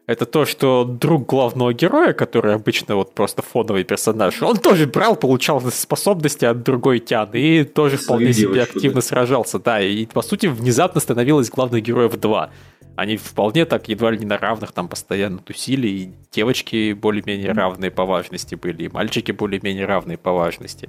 Это 0.07 0.27
то, 0.27 0.45
что 0.45 0.85
друг 0.85 1.25
главного 1.25 1.73
героя, 1.73 2.13
который 2.13 2.53
обычно 2.53 2.95
вот 2.95 3.15
просто 3.15 3.41
фоновый 3.41 3.83
персонаж, 3.83 4.39
он 4.43 4.57
тоже 4.57 4.85
брал, 4.85 5.15
получал 5.15 5.59
способности 5.71 6.45
от 6.45 6.61
другой 6.61 6.99
тяны 6.99 7.39
и 7.39 7.63
тоже 7.63 7.97
Свою 7.97 8.19
вполне 8.19 8.33
себе 8.33 8.61
активно 8.61 8.95
да. 8.95 9.01
сражался, 9.01 9.57
да, 9.57 9.81
и 9.81 10.05
по 10.05 10.21
сути 10.21 10.45
внезапно 10.45 11.01
становилось 11.01 11.49
главных 11.49 11.81
героев 11.81 12.15
два. 12.19 12.51
Они 12.95 13.17
вполне 13.17 13.65
так 13.65 13.89
едва 13.89 14.11
ли 14.11 14.19
не 14.19 14.25
на 14.25 14.37
равных 14.37 14.71
там 14.73 14.87
постоянно 14.87 15.39
тусили, 15.39 15.87
и 15.87 16.11
девочки 16.31 16.93
более-менее 16.93 17.51
равные 17.51 17.89
по 17.89 18.05
важности 18.05 18.53
были, 18.53 18.83
и 18.83 18.89
мальчики 18.89 19.31
более-менее 19.31 19.85
равные 19.85 20.17
по 20.17 20.31
важности. 20.31 20.87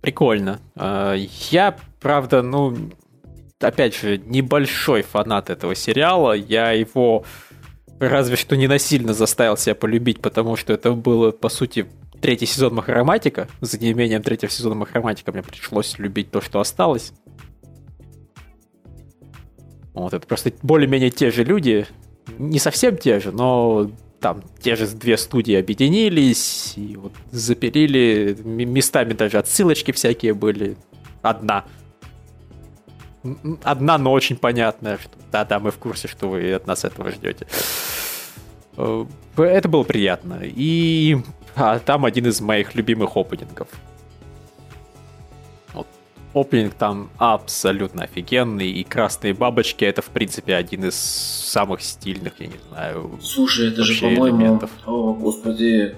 Прикольно. 0.00 0.58
А, 0.74 1.14
Я, 1.50 1.76
правда, 2.00 2.40
ну, 2.42 2.76
опять 3.60 3.96
же, 3.96 4.18
небольшой 4.18 5.02
фанат 5.02 5.50
этого 5.50 5.74
сериала. 5.74 6.32
Я 6.32 6.72
его 6.72 7.24
разве 7.98 8.36
что 8.36 8.56
не 8.56 8.66
насильно 8.66 9.12
заставил 9.12 9.56
себя 9.56 9.74
полюбить, 9.74 10.20
потому 10.20 10.56
что 10.56 10.72
это 10.72 10.92
было, 10.92 11.30
по 11.32 11.48
сути, 11.48 11.86
третий 12.20 12.46
сезон 12.46 12.74
Махароматика. 12.74 13.48
За 13.60 13.78
неимением 13.78 14.22
третьего 14.22 14.50
сезона 14.50 14.74
Махароматика 14.74 15.32
мне 15.32 15.42
пришлось 15.42 15.98
любить 15.98 16.30
то, 16.30 16.40
что 16.40 16.60
осталось. 16.60 17.12
Вот, 19.92 20.14
это 20.14 20.26
просто 20.26 20.52
более-менее 20.62 21.10
те 21.10 21.30
же 21.30 21.44
люди. 21.44 21.86
Не 22.38 22.58
совсем 22.58 22.96
те 22.96 23.20
же, 23.20 23.32
но 23.32 23.90
там 24.20 24.42
те 24.60 24.76
же 24.76 24.86
две 24.86 25.16
студии 25.16 25.54
объединились 25.54 26.74
и 26.76 26.96
вот 26.96 27.12
запилили. 27.32 28.36
Местами 28.44 29.12
даже 29.12 29.38
отсылочки 29.38 29.92
всякие 29.92 30.32
были. 30.32 30.76
Одна. 31.22 31.64
Одна, 33.62 33.98
но 33.98 34.12
очень 34.12 34.36
понятная. 34.36 34.98
Да-да, 35.30 35.58
мы 35.58 35.70
в 35.70 35.78
курсе, 35.78 36.08
что 36.08 36.28
вы 36.28 36.52
от 36.54 36.66
нас 36.66 36.84
этого 36.84 37.10
ждете. 37.10 37.46
Э, 38.76 39.04
это 39.36 39.68
было 39.68 39.82
приятно. 39.82 40.40
И 40.42 41.18
а, 41.54 41.78
там 41.78 42.04
один 42.04 42.26
из 42.26 42.40
моих 42.40 42.74
любимых 42.74 43.16
опенингов. 43.16 43.68
Вот. 45.74 45.86
Опенинг 46.32 46.74
там 46.74 47.10
абсолютно 47.18 48.04
офигенный, 48.04 48.70
и 48.70 48.84
красные 48.84 49.34
бабочки 49.34 49.84
это, 49.84 50.00
в 50.00 50.08
принципе, 50.08 50.54
один 50.54 50.84
из 50.84 50.94
самых 50.94 51.82
стильных, 51.82 52.40
я 52.40 52.46
не 52.46 52.58
знаю. 52.70 53.18
Слушай, 53.22 53.68
это 53.68 53.84
же, 53.84 54.00
по-моему, 54.00 54.60
о, 54.86 55.12
господи, 55.12 55.94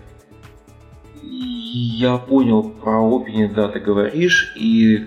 я 1.23 2.17
понял 2.17 2.65
про 2.65 3.01
опенинг, 3.01 3.55
да, 3.55 3.69
ты 3.69 3.79
говоришь, 3.79 4.53
и 4.57 5.07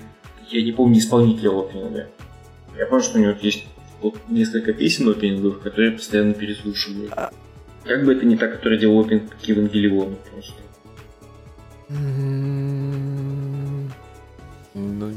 я 0.49 0.63
не 0.63 0.71
помню 0.71 0.99
исполнителя 0.99 1.51
опенинга. 1.51 2.07
Я 2.77 2.85
помню, 2.85 3.03
что 3.03 3.17
у 3.17 3.21
него 3.21 3.33
есть 3.41 3.65
вот 4.01 4.15
несколько 4.29 4.73
песен 4.73 5.09
опенингов, 5.09 5.59
которые 5.59 5.91
я 5.91 5.97
постоянно 5.97 6.33
переслушиваю. 6.33 7.09
А, 7.15 7.31
как 7.83 8.05
бы 8.05 8.13
это 8.13 8.25
не 8.25 8.35
та, 8.35 8.47
которая 8.47 8.79
делала 8.79 9.05
опинг 9.05 9.35
к 9.35 9.43
Евангелиону 9.43 10.17
просто. 10.31 10.53
Ну, 14.73 15.13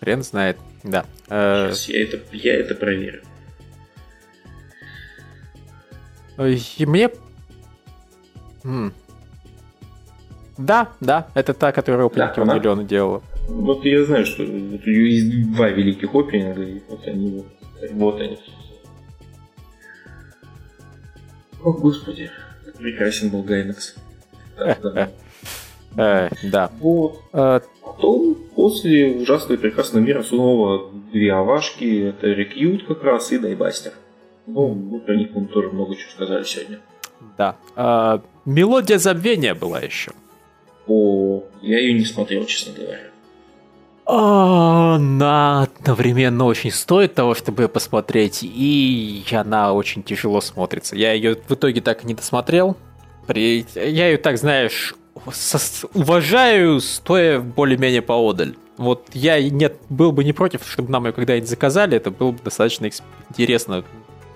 хрен 0.00 0.22
знает, 0.22 0.56
да. 0.82 1.04
Э, 1.28 1.70
Сейчас 1.72 1.88
я 1.88 2.02
это, 2.02 2.18
я 2.32 2.54
это 2.54 2.74
проверю. 2.74 3.22
И 6.38 6.86
мне... 6.86 7.10
Да, 10.58 10.88
да, 11.00 11.28
это 11.34 11.52
та, 11.54 11.72
которая 11.72 12.06
опенинг 12.06 12.34
да, 12.34 12.42
Евангелиона 12.42 12.84
делала. 12.84 13.22
Вот 13.48 13.84
я 13.84 14.04
знаю, 14.04 14.26
что 14.26 14.44
нее 14.44 15.14
есть 15.14 15.52
два 15.54 15.68
великих 15.68 16.14
опенинга, 16.14 16.62
и 16.62 16.80
вот 16.88 17.06
они 17.06 17.44
вот 17.92 18.20
они. 18.20 18.38
О, 21.62 21.72
господи, 21.72 22.30
прекрасен 22.78 23.30
был 23.30 23.42
Гайнекс. 23.42 23.96
Э, 25.98 26.28
да. 26.42 26.70
Вот. 26.78 27.22
Э, 27.32 27.60
Потом, 27.82 28.36
после 28.54 29.12
ужасного 29.12 29.54
и 29.54 29.56
прекрасного 29.56 30.04
мира, 30.04 30.22
снова 30.22 30.92
две 31.10 31.32
авашки. 31.32 32.08
Это 32.10 32.26
Рекьют 32.26 32.86
как 32.86 33.02
раз 33.02 33.32
и 33.32 33.38
Дайбастер. 33.38 33.92
Ну, 34.46 34.74
мы 34.74 35.00
про 35.00 35.16
них 35.16 35.30
мы 35.32 35.46
тоже 35.46 35.70
много 35.70 35.96
чего 35.96 36.10
сказали 36.10 36.44
сегодня. 36.44 36.80
Да. 37.38 37.56
А, 37.74 38.22
мелодия 38.44 38.98
забвения 38.98 39.54
была 39.54 39.80
еще. 39.80 40.12
О, 40.86 41.44
я 41.62 41.78
ее 41.78 41.94
не 41.94 42.04
смотрел, 42.04 42.44
честно 42.44 42.74
говоря. 42.74 43.00
Она 44.06 45.62
одновременно 45.62 46.44
очень 46.44 46.70
стоит 46.70 47.14
того, 47.14 47.34
чтобы 47.34 47.64
ее 47.64 47.68
посмотреть, 47.68 48.40
и 48.42 49.24
она 49.32 49.72
очень 49.72 50.04
тяжело 50.04 50.40
смотрится. 50.40 50.94
Я 50.94 51.12
ее 51.12 51.34
в 51.34 51.52
итоге 51.52 51.80
так 51.80 52.04
и 52.04 52.06
не 52.06 52.14
досмотрел. 52.14 52.76
При... 53.26 53.66
Я 53.74 54.08
ее 54.10 54.18
так, 54.18 54.38
знаешь, 54.38 54.94
со... 55.32 55.58
уважаю, 55.92 56.80
стоя 56.80 57.40
более-менее 57.40 58.00
поодаль. 58.00 58.54
Вот 58.76 59.08
я 59.12 59.42
нет, 59.42 59.76
был 59.88 60.12
бы 60.12 60.22
не 60.22 60.32
против, 60.32 60.62
чтобы 60.68 60.92
нам 60.92 61.06
ее 61.06 61.12
когда-нибудь 61.12 61.48
заказали, 61.48 61.96
это 61.96 62.12
было 62.12 62.30
бы 62.30 62.38
достаточно 62.44 62.88
интересно 63.30 63.84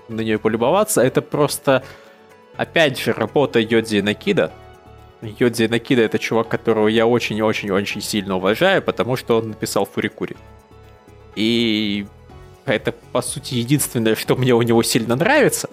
на 0.09 0.21
нее 0.21 0.37
полюбоваться. 0.37 1.01
Это 1.01 1.21
просто, 1.21 1.83
опять 2.57 2.99
же, 2.99 3.13
работа 3.13 3.59
Йодзи 3.59 4.01
Накида, 4.01 4.51
Йодзи 5.21 5.67
Накида 5.67 6.01
это 6.01 6.19
чувак, 6.19 6.47
которого 6.47 6.87
я 6.87 7.05
очень-очень-очень 7.05 8.01
сильно 8.01 8.37
уважаю, 8.37 8.81
потому 8.81 9.15
что 9.15 9.37
он 9.37 9.49
написал 9.49 9.85
Фурикури. 9.85 10.35
И 11.35 12.05
это, 12.65 12.93
по 13.11 13.21
сути, 13.21 13.55
единственное, 13.55 14.15
что 14.15 14.35
мне 14.35 14.53
у 14.53 14.61
него 14.61 14.83
сильно 14.83 15.15
нравится. 15.15 15.69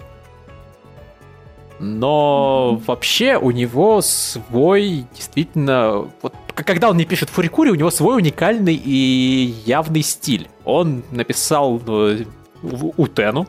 Но 1.79 2.73
mm-hmm. 2.73 2.83
вообще 2.87 3.37
у 3.37 3.51
него 3.51 4.01
свой 4.01 5.05
действительно... 5.15 6.11
Вот, 6.21 6.33
когда 6.53 6.89
он 6.89 6.97
не 6.97 7.05
пишет 7.05 7.29
Фурикури, 7.29 7.71
у 7.71 7.75
него 7.75 7.89
свой 7.89 8.17
уникальный 8.17 8.75
и 8.75 9.55
явный 9.65 10.01
стиль. 10.01 10.49
Он 10.65 11.03
написал 11.11 11.81
э, 11.87 12.25
Утену, 12.61 13.47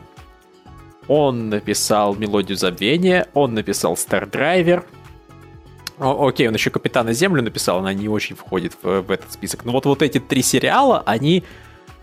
он 1.07 1.49
написал 1.49 2.15
Мелодию 2.15 2.57
Забвения, 2.57 3.27
он 3.33 3.53
написал 3.53 3.97
Стардрайвер, 3.97 4.85
о, 5.99 6.27
окей, 6.27 6.47
он 6.47 6.53
еще 6.53 6.69
Капитана 6.69 7.13
Землю 7.13 7.41
написал, 7.41 7.79
она 7.79 7.93
не 7.93 8.07
очень 8.07 8.35
входит 8.35 8.75
в, 8.81 9.01
в 9.01 9.11
этот 9.11 9.31
список. 9.31 9.65
Но 9.65 9.71
вот, 9.71 9.85
вот 9.85 10.01
эти 10.01 10.19
три 10.19 10.41
сериала, 10.41 11.03
они 11.05 11.43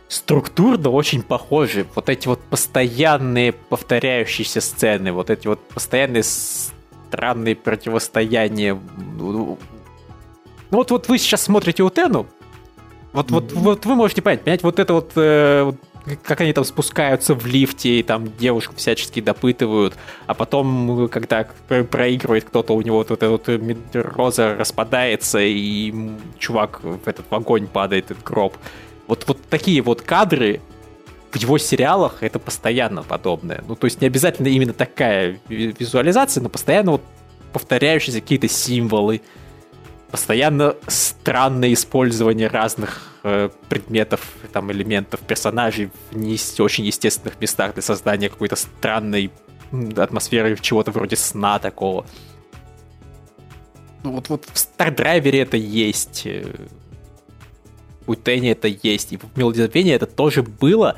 структурно 0.09 0.91
очень 0.91 1.23
похожи. 1.23 1.87
Вот 1.95 2.09
эти 2.09 2.29
вот 2.29 2.41
постоянные 2.41 3.53
повторяющиеся 3.53 4.61
сцены, 4.61 5.13
вот 5.13 5.31
эти 5.31 5.47
вот 5.47 5.61
постоянные 5.69 6.23
странные 6.23 7.57
противостояния. 7.57 8.79
Ну 9.19 9.59
вот, 10.71 10.91
вот 10.91 11.09
вы 11.09 11.19
сейчас 11.19 11.43
смотрите 11.43 11.83
Утену, 11.83 12.27
вот, 13.13 13.31
вот, 13.31 13.53
вот 13.53 13.87
вы 13.87 13.95
можете 13.95 14.21
понять, 14.23 14.43
понять, 14.43 14.63
вот 14.63 14.79
это 14.79 14.93
вот, 14.93 15.13
э, 15.17 15.73
как 16.17 16.41
они 16.41 16.53
там 16.53 16.65
спускаются 16.65 17.35
в 17.35 17.47
лифте 17.47 18.01
и 18.01 18.03
там 18.03 18.33
девушку 18.37 18.75
всячески 18.77 19.21
допытывают, 19.21 19.95
а 20.27 20.35
потом, 20.35 21.09
когда 21.09 21.47
проигрывает 21.69 22.45
кто-то, 22.45 22.75
у 22.75 22.83
него 22.83 22.99
вот 22.99 23.11
эта 23.11 23.29
вот 23.31 23.49
роза 23.93 24.55
распадается, 24.57 25.39
и 25.41 25.93
чувак 26.39 26.83
в 26.83 27.07
этот 27.07 27.27
в 27.31 27.35
огонь 27.35 27.67
падает, 27.67 28.11
этот 28.11 28.23
гроб. 28.23 28.57
Вот, 29.07 29.25
вот 29.27 29.39
такие 29.49 29.83
вот 29.83 30.03
кадры 30.03 30.61
в 31.31 31.37
его 31.37 31.59
сериалах 31.59 32.23
это 32.23 32.39
постоянно 32.39 33.03
подобное. 33.03 33.63
Ну, 33.69 33.77
то 33.77 33.87
есть 33.87 34.01
не 34.01 34.07
обязательно 34.07 34.49
именно 34.49 34.73
такая 34.73 35.39
визуализация, 35.49 36.43
но 36.43 36.49
постоянно 36.49 36.93
вот 36.93 37.03
повторяющиеся 37.53 38.21
какие-то 38.21 38.49
символы, 38.49 39.23
постоянно 40.11 40.77
странное 40.87 41.73
использование 41.73 42.49
разных 42.49 43.13
э, 43.23 43.51
предметов, 43.69 44.21
там, 44.53 44.73
элементов, 44.73 45.21
персонажей 45.21 45.91
в 46.11 46.17
не 46.17 46.39
очень 46.59 46.85
естественных 46.85 47.41
местах 47.41 47.75
для 47.75 47.83
создания 47.83 48.29
какой-то 48.29 48.57
странной 48.57 49.31
атмосферы 49.97 50.57
чего-то 50.61 50.91
вроде 50.91 51.17
сна 51.17 51.59
такого. 51.59 52.07
Ну, 54.03 54.13
вот, 54.13 54.29
вот 54.29 54.47
в 54.53 54.59
Стардрайвере 54.59 55.41
это 55.41 55.57
есть. 55.57 56.23
Э, 56.25 56.45
у 58.07 58.15
Тенни 58.15 58.51
это 58.51 58.69
есть. 58.69 59.13
И 59.13 59.19
в 59.19 59.37
Мелодии 59.37 59.93
это 59.93 60.07
тоже 60.07 60.43
было. 60.43 60.97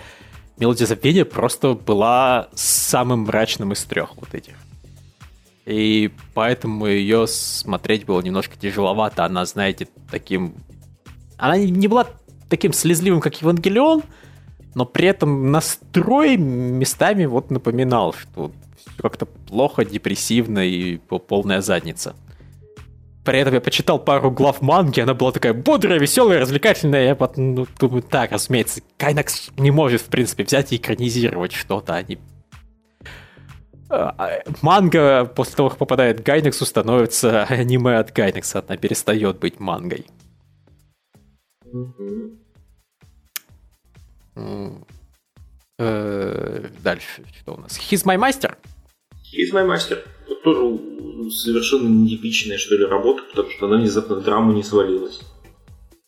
Мелодия 0.58 1.24
просто 1.24 1.74
была 1.74 2.48
самым 2.54 3.20
мрачным 3.20 3.72
из 3.72 3.82
трех 3.84 4.16
вот 4.16 4.34
этих 4.34 4.54
и 5.70 6.10
поэтому 6.34 6.86
ее 6.86 7.26
смотреть 7.28 8.04
было 8.04 8.20
немножко 8.20 8.56
тяжеловато. 8.58 9.24
Она, 9.24 9.44
знаете, 9.44 9.86
таким... 10.10 10.54
Она 11.38 11.58
не 11.58 11.86
была 11.86 12.06
таким 12.48 12.72
слезливым, 12.72 13.20
как 13.20 13.40
Евангелион, 13.40 14.02
но 14.74 14.84
при 14.84 15.06
этом 15.06 15.52
настрой 15.52 16.36
местами 16.36 17.24
вот 17.24 17.50
напоминал, 17.50 18.12
что 18.14 18.50
как-то 18.96 19.26
плохо, 19.26 19.84
депрессивно 19.84 20.58
и 20.58 20.96
полная 20.96 21.60
задница. 21.60 22.16
При 23.24 23.38
этом 23.38 23.54
я 23.54 23.60
почитал 23.60 23.98
пару 23.98 24.30
глав 24.30 24.62
манги, 24.62 25.00
она 25.00 25.14
была 25.14 25.30
такая 25.30 25.54
бодрая, 25.54 26.00
веселая, 26.00 26.40
развлекательная. 26.40 27.08
Я 27.08 27.14
потом 27.14 27.54
ну, 27.54 27.66
думаю, 27.78 28.02
так, 28.02 28.32
разумеется, 28.32 28.80
Кайнакс 28.96 29.50
не 29.56 29.70
может, 29.70 30.00
в 30.00 30.06
принципе, 30.06 30.42
взять 30.42 30.72
и 30.72 30.76
экранизировать 30.76 31.52
что-то. 31.52 31.94
Они 31.94 32.16
а, 32.16 32.39
манга 34.62 35.24
после 35.24 35.56
того, 35.56 35.68
как 35.70 35.78
попадает 35.78 36.20
к 36.20 36.24
Гайнексу, 36.24 36.64
становится 36.64 37.44
аниме 37.44 37.98
от 37.98 38.12
Гайнекса. 38.12 38.64
Она 38.66 38.76
перестает 38.76 39.38
быть 39.38 39.60
мангой. 39.60 40.06
Э, 45.78 46.68
дальше, 46.82 47.24
что 47.40 47.54
у 47.54 47.56
нас? 47.56 47.78
He's 47.78 48.04
My 48.04 48.16
Master? 48.16 48.56
He's 49.32 49.52
My 49.54 49.66
Master. 49.66 49.98
Тоже 50.44 51.30
совершенно 51.30 51.88
нетипичная, 51.88 52.58
что 52.58 52.76
ли, 52.76 52.84
работа, 52.84 53.22
потому 53.30 53.50
что 53.50 53.66
она 53.66 53.76
внезапно 53.76 54.16
в 54.16 54.22
драму 54.22 54.52
не 54.52 54.62
свалилась. 54.62 55.20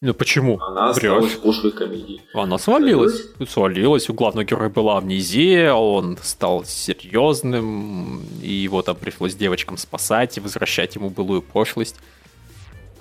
Ну 0.03 0.15
почему? 0.15 0.59
Она 0.61 0.91
осталась 0.91 1.27
Врешь. 1.27 1.39
пошлой 1.39 1.71
комедией. 1.71 2.23
Она 2.35 2.59
свалилась. 2.59 3.23
Свалилась. 3.49 4.11
У 4.11 4.15
главного 4.15 4.45
героя 4.45 4.69
была 4.69 4.99
амнезия, 4.99 5.73
он 5.73 6.19
стал 6.21 6.65
серьезным, 6.65 8.21
и 8.43 8.53
его 8.53 8.83
там 8.83 8.97
пришлось 8.97 9.37
девочкам 9.37 9.77
спасать 9.77 10.37
и 10.37 10.41
возвращать 10.41 10.97
ему 10.97 11.09
былую 11.09 11.41
пошлость. 11.41 11.97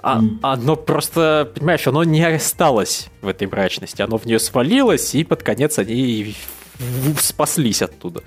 а, 0.04 0.20
Мгм. 0.22 0.40
оно 0.44 0.76
просто, 0.76 1.52
понимаешь, 1.56 1.86
оно 1.88 2.04
не 2.04 2.24
осталось 2.24 3.10
в 3.22 3.28
этой 3.28 3.48
мрачности, 3.48 4.02
оно 4.02 4.18
в 4.18 4.26
нее 4.26 4.40
свалилось, 4.40 5.14
и 5.16 5.24
под 5.24 5.44
конец 5.44 5.78
они 5.80 6.36
спаслись 7.20 7.82
оттуда. 7.84 8.24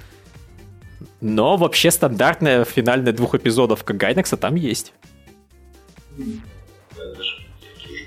Но 1.20 1.57
вообще 1.57 1.91
стандартная 1.93 2.64
финальная 2.64 3.12
двух 3.12 3.35
эпизодов 3.37 3.85
Гайнекса 3.85 4.37
там 4.37 4.55
есть. 4.57 4.93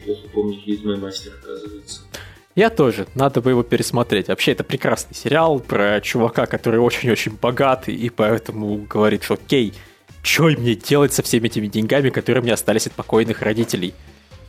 Плохо 0.08 0.28
помню 0.34 0.60
«Ведьмой 0.66 0.97
мастер», 0.97 1.34
оказывается. 1.41 2.01
Я 2.55 2.72
тоже, 2.72 3.05
надо 3.14 3.41
бы 3.41 3.51
его 3.51 3.62
пересмотреть. 3.62 4.30
Вообще, 4.30 4.53
это 4.53 4.64
прекрасный 4.64 5.14
сериал 5.14 5.60
про 5.60 6.01
чувака, 6.01 6.47
который 6.47 6.80
очень-очень 6.80 7.34
богатый, 7.39 7.93
и 7.93 8.10
поэтому 8.10 8.78
говорит, 8.78 9.24
что 9.24 9.36
окей, 9.36 9.74
что 10.24 10.45
мне 10.45 10.76
делать 10.76 11.14
со 11.14 11.22
всеми 11.22 11.47
этими 11.47 11.68
деньгами, 11.68 12.10
которые 12.10 12.41
мне 12.41 12.53
остались 12.53 12.88
от 12.88 12.93
покойных 12.93 13.43
родителей? 13.43 13.93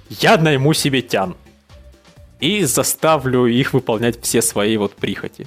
Я 0.09 0.39
найму 0.39 0.73
себе 0.73 1.03
тян. 1.03 1.37
И 2.41 2.65
заставлю 2.65 3.47
их 3.47 3.75
выполнять 3.75 4.23
все 4.23 4.41
свои 4.41 4.77
вот 4.77 4.95
прихоти. 4.95 5.47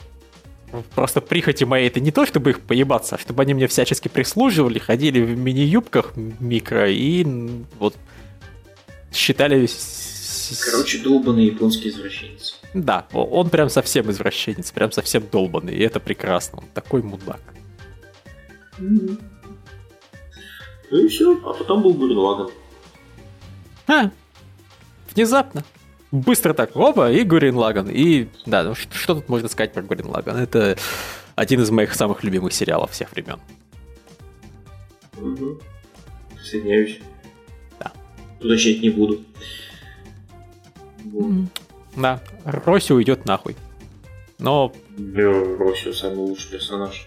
Просто 0.93 1.19
прихоти 1.19 1.63
мои 1.63 1.87
это 1.87 1.99
не 1.99 2.11
то, 2.11 2.25
чтобы 2.25 2.51
их 2.51 2.59
поебаться, 2.59 3.15
а 3.15 3.17
чтобы 3.17 3.41
они 3.41 3.53
мне 3.53 3.67
всячески 3.67 4.07
прислуживали, 4.07 4.77
ходили 4.77 5.19
в 5.21 5.37
мини-юбках 5.37 6.13
микро 6.15 6.89
и 6.89 7.25
вот 7.79 7.95
считали... 9.11 9.67
Короче, 10.71 10.99
долбанный 10.99 11.45
японский 11.45 11.89
извращенец. 11.89 12.59
да, 12.73 13.07
он 13.13 13.49
прям 13.49 13.69
совсем 13.69 14.11
извращенец, 14.11 14.71
прям 14.71 14.91
совсем 14.91 15.23
долбанный, 15.31 15.73
и 15.73 15.81
это 15.81 15.99
прекрасно. 15.99 16.59
Он 16.59 16.65
такой 16.73 17.01
мудак. 17.01 17.39
Ну 18.79 19.17
и 20.91 21.07
все, 21.07 21.39
а 21.45 21.53
потом 21.53 21.83
был 21.83 21.93
Гурен 21.93 22.17
Лаган. 22.17 22.49
А, 23.87 24.11
внезапно. 25.13 25.63
Быстро 26.11 26.53
так, 26.53 26.75
опа, 26.75 27.09
и 27.09 27.23
Гурин 27.23 27.55
Лаган. 27.55 27.89
И, 27.89 28.27
да, 28.45 28.63
ну 28.63 28.75
что, 28.75 28.93
что 28.95 29.15
тут 29.15 29.29
можно 29.29 29.47
сказать 29.47 29.71
про 29.71 29.81
Гурин 29.81 30.07
Лаган? 30.07 30.35
Это 30.35 30.77
один 31.35 31.61
из 31.61 31.71
моих 31.71 31.93
самых 31.93 32.25
любимых 32.25 32.51
сериалов 32.51 32.91
всех 32.91 33.11
времен. 33.13 33.39
Угу. 35.17 35.61
Присоединяюсь. 36.35 36.99
Уточнять 38.41 38.81
не 38.81 38.89
буду. 38.89 39.21
Вот. 41.05 41.31
Да, 41.95 42.21
Роси 42.45 42.93
уйдет 42.93 43.25
нахуй. 43.25 43.55
Но 44.39 44.73
Бля, 44.97 45.29
Росио 45.57 45.93
самый 45.93 46.17
лучший 46.17 46.51
персонаж. 46.51 47.05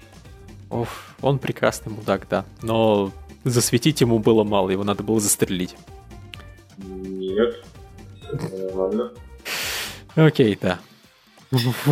оф, 0.71 1.15
он 1.21 1.39
прекрасный 1.39 1.93
мудак, 1.93 2.27
да. 2.29 2.45
Но 2.63 3.13
засветить 3.45 4.01
ему 4.01 4.19
было 4.21 4.45
мало, 4.45 4.71
его 4.71 4.85
надо 4.85 5.03
было 5.03 5.19
застрелить. 5.21 5.75
Нет. 6.79 7.65
Нормально. 8.33 9.13
Окей, 10.15 10.57
да. 10.61 10.79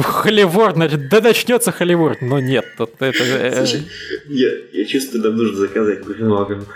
Холливуд, 0.03 0.75
значит, 0.75 1.09
да 1.09 1.21
начнется 1.21 1.71
Холливуд, 1.73 2.21
но 2.21 2.41
нет, 2.41 2.65
тут 2.77 2.95
это... 3.01 3.23
э, 3.23 3.65
Слушай, 3.67 3.87
я, 4.29 4.49
я 4.73 4.85
чувствую, 4.85 5.23
нам 5.23 5.37
нужно 5.37 5.57
заказать 5.57 6.05
Лаган. 6.21 6.67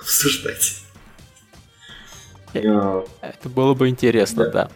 Обсуждать. 0.00 0.81
Это 2.54 3.48
было 3.48 3.74
бы 3.74 3.88
интересно, 3.88 4.44
Да. 4.44 4.50
да. 4.50 4.70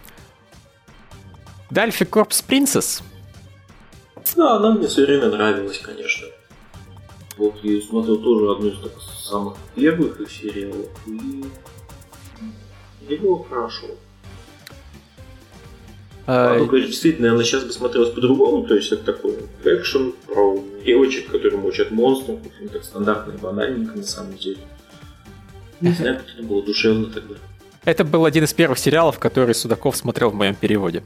Дальше 1.71 2.05
Корпс 2.05 2.43
Принцесс. 2.43 3.03
Да, 4.37 4.57
она 4.57 4.73
мне 4.73 4.87
все 4.87 5.05
время 5.05 5.27
нравилась, 5.31 5.79
конечно. 5.79 6.27
Вот 7.37 7.57
я 7.63 7.81
смотрел 7.83 8.19
тоже 8.19 8.51
одну 8.51 8.69
из 8.69 8.79
таких 8.79 9.03
самых 9.03 9.57
первых 9.75 10.21
их 10.21 10.31
сериалов. 10.31 10.87
И... 11.07 11.45
и 13.09 13.17
было 13.17 13.45
хорошо. 13.45 13.87
А, 16.29 16.59
ну, 16.59 16.69
действительно, 16.79 17.33
она 17.33 17.45
сейчас 17.45 17.65
бы 17.65 17.73
смотрелась 17.73 18.11
по-другому, 18.11 18.67
то 18.67 18.75
есть 18.75 18.91
это 18.91 19.13
такой 19.13 19.37
экшен 19.65 20.13
про 20.27 20.59
девочек, 20.85 21.31
которые 21.31 21.61
мочат 21.61 21.93
монстров, 21.93 22.43
в 22.43 22.47
общем, 22.47 22.69
так 22.69 22.83
стандартно 22.83 23.33
и 23.33 23.37
банальненько 23.37 23.97
на 23.97 24.03
самом 24.03 24.37
деле. 24.37 24.59
Не 25.81 25.91
знаю, 25.93 26.17
как 26.17 26.27
это 26.35 26.43
было 26.43 26.63
душевно 26.65 27.07
тогда. 27.11 27.37
Это 27.87 28.05
был 28.05 28.25
один 28.25 28.45
из 28.45 28.53
первых 28.53 28.79
сериалов, 28.79 29.19
который 29.21 29.55
Судаков 29.55 29.97
смотрел 29.97 30.31
в 30.31 30.35
моем 30.35 30.57
переводе. 30.57 31.03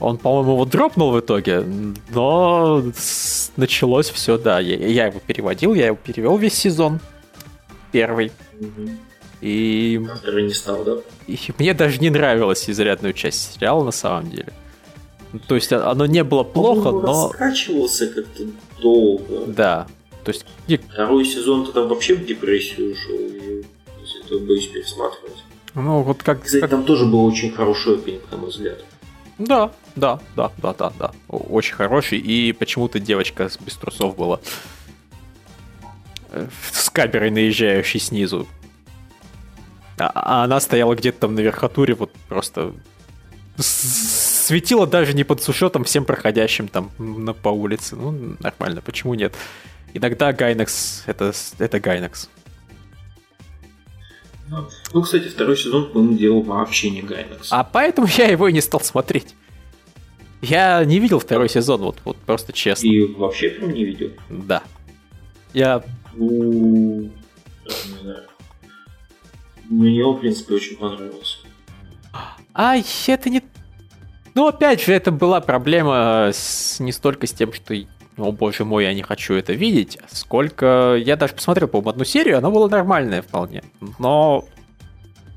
Он, 0.00 0.18
по-моему, 0.18 0.52
его 0.54 0.64
дропнул 0.64 1.12
в 1.12 1.20
итоге, 1.20 1.64
но 2.10 2.82
началось 3.56 4.10
все, 4.10 4.38
да. 4.38 4.58
Я, 4.58 4.76
я 4.76 5.06
его 5.06 5.20
переводил, 5.24 5.72
я 5.74 5.86
его 5.86 5.96
перевел 6.02 6.36
весь 6.36 6.54
сезон. 6.54 7.00
Первый. 7.92 8.32
Мгм. 8.58 8.98
И, 9.40 10.00
А 10.26 10.40
не 10.40 10.52
стал, 10.52 10.84
да? 10.84 10.96
и 11.26 11.38
мне 11.58 11.74
даже 11.74 11.98
не 12.00 12.10
нравилась 12.10 12.68
изрядную 12.68 13.14
часть 13.14 13.54
сериала 13.54 13.84
на 13.84 13.90
самом 13.92 14.30
деле. 14.30 14.52
То 15.46 15.54
есть 15.54 15.72
оно 15.72 16.06
не 16.06 16.24
было 16.24 16.42
плохо, 16.42 16.88
Он 16.88 17.02
но... 17.02 17.28
раскачивался 17.28 18.08
как-то 18.08 18.42
долго. 18.82 19.46
Да. 19.46 19.86
То 20.24 20.32
есть 20.32 20.44
Второй 20.92 21.24
сезон-то 21.24 21.72
там 21.72 21.88
вообще 21.88 22.14
в 22.14 22.26
депрессию 22.26 22.92
ушел. 22.92 23.18
Это 24.30 24.38
боюсь 24.44 24.66
пересматривать. 24.68 25.42
Ну, 25.74 26.02
вот 26.02 26.22
как... 26.22 26.42
Кстати, 26.44 26.60
как- 26.60 26.70
там 26.70 26.84
тоже 26.84 27.04
был 27.06 27.24
очень 27.24 27.52
хороший 27.52 27.94
опенинг, 27.96 28.22
на 28.30 28.36
мой 28.38 28.50
взгляд. 28.50 28.84
Да, 29.38 29.72
да, 29.96 30.20
да, 30.36 30.52
да, 30.58 30.74
да, 30.74 30.92
да. 30.98 31.12
Очень 31.28 31.74
хороший. 31.74 32.18
И 32.18 32.52
почему-то 32.52 32.98
девочка 33.00 33.48
без 33.60 33.76
трусов 33.76 34.16
была. 34.16 34.40
Э, 36.30 36.46
С 36.72 36.90
камерой 36.90 37.30
наезжающей 37.30 37.98
снизу. 38.00 38.46
А, 39.98 40.10
а 40.14 40.44
она 40.44 40.60
стояла 40.60 40.94
где-то 40.94 41.20
там 41.20 41.34
на 41.34 41.40
верхотуре, 41.40 41.94
вот 41.94 42.12
просто 42.28 42.72
светила 43.58 44.86
даже 44.86 45.12
не 45.14 45.24
под 45.24 45.42
сушетом 45.42 45.84
всем 45.84 46.04
проходящим 46.04 46.68
там 46.68 46.90
на, 46.98 47.32
по 47.34 47.48
улице. 47.48 47.96
Ну, 47.96 48.36
нормально, 48.40 48.80
почему 48.82 49.14
нет? 49.14 49.34
Иногда 49.92 50.32
Гайнекс 50.32 51.02
это, 51.06 51.32
это 51.58 51.80
Гайнекс. 51.80 52.28
Ну, 54.92 55.02
кстати, 55.02 55.28
второй 55.28 55.56
сезон, 55.56 55.90
по-моему, 55.92 56.16
делал 56.18 56.42
вообще 56.42 56.90
не 56.90 57.02
Гайнекс. 57.02 57.48
А 57.52 57.62
поэтому 57.64 58.08
я 58.16 58.26
его 58.26 58.48
и 58.48 58.52
не 58.52 58.60
стал 58.60 58.80
смотреть. 58.80 59.34
Я 60.42 60.84
не 60.84 60.98
видел 60.98 61.18
второй 61.20 61.48
сезон, 61.48 61.82
вот, 61.82 61.98
вот 62.04 62.16
просто 62.16 62.52
честно. 62.52 62.86
И 62.86 63.06
вообще 63.14 63.50
прям 63.50 63.72
не 63.72 63.84
видел. 63.84 64.10
Да. 64.28 64.62
Я 65.52 65.82
Ну, 66.14 67.10
не 67.66 68.00
знаю. 68.02 68.22
Мне 69.68 70.04
он, 70.04 70.16
в 70.16 70.20
принципе, 70.20 70.54
очень 70.54 70.76
понравился. 70.76 71.38
Ай, 72.54 72.84
это 73.06 73.30
не... 73.30 73.42
Ну, 74.34 74.46
опять 74.48 74.82
же, 74.82 74.92
это 74.92 75.12
была 75.12 75.40
проблема 75.40 76.30
с- 76.32 76.80
не 76.80 76.90
столько 76.92 77.26
с 77.26 77.32
тем, 77.32 77.52
что, 77.52 77.74
о 78.22 78.32
боже 78.32 78.64
мой, 78.64 78.84
я 78.84 78.94
не 78.94 79.02
хочу 79.02 79.34
это 79.34 79.52
видеть, 79.52 79.98
сколько... 80.10 80.96
Я 80.96 81.16
даже 81.16 81.34
посмотрел, 81.34 81.68
по-моему, 81.68 81.90
одну 81.90 82.04
серию, 82.04 82.38
она 82.38 82.50
была 82.50 82.68
нормальная 82.68 83.22
вполне. 83.22 83.62
Но 83.98 84.44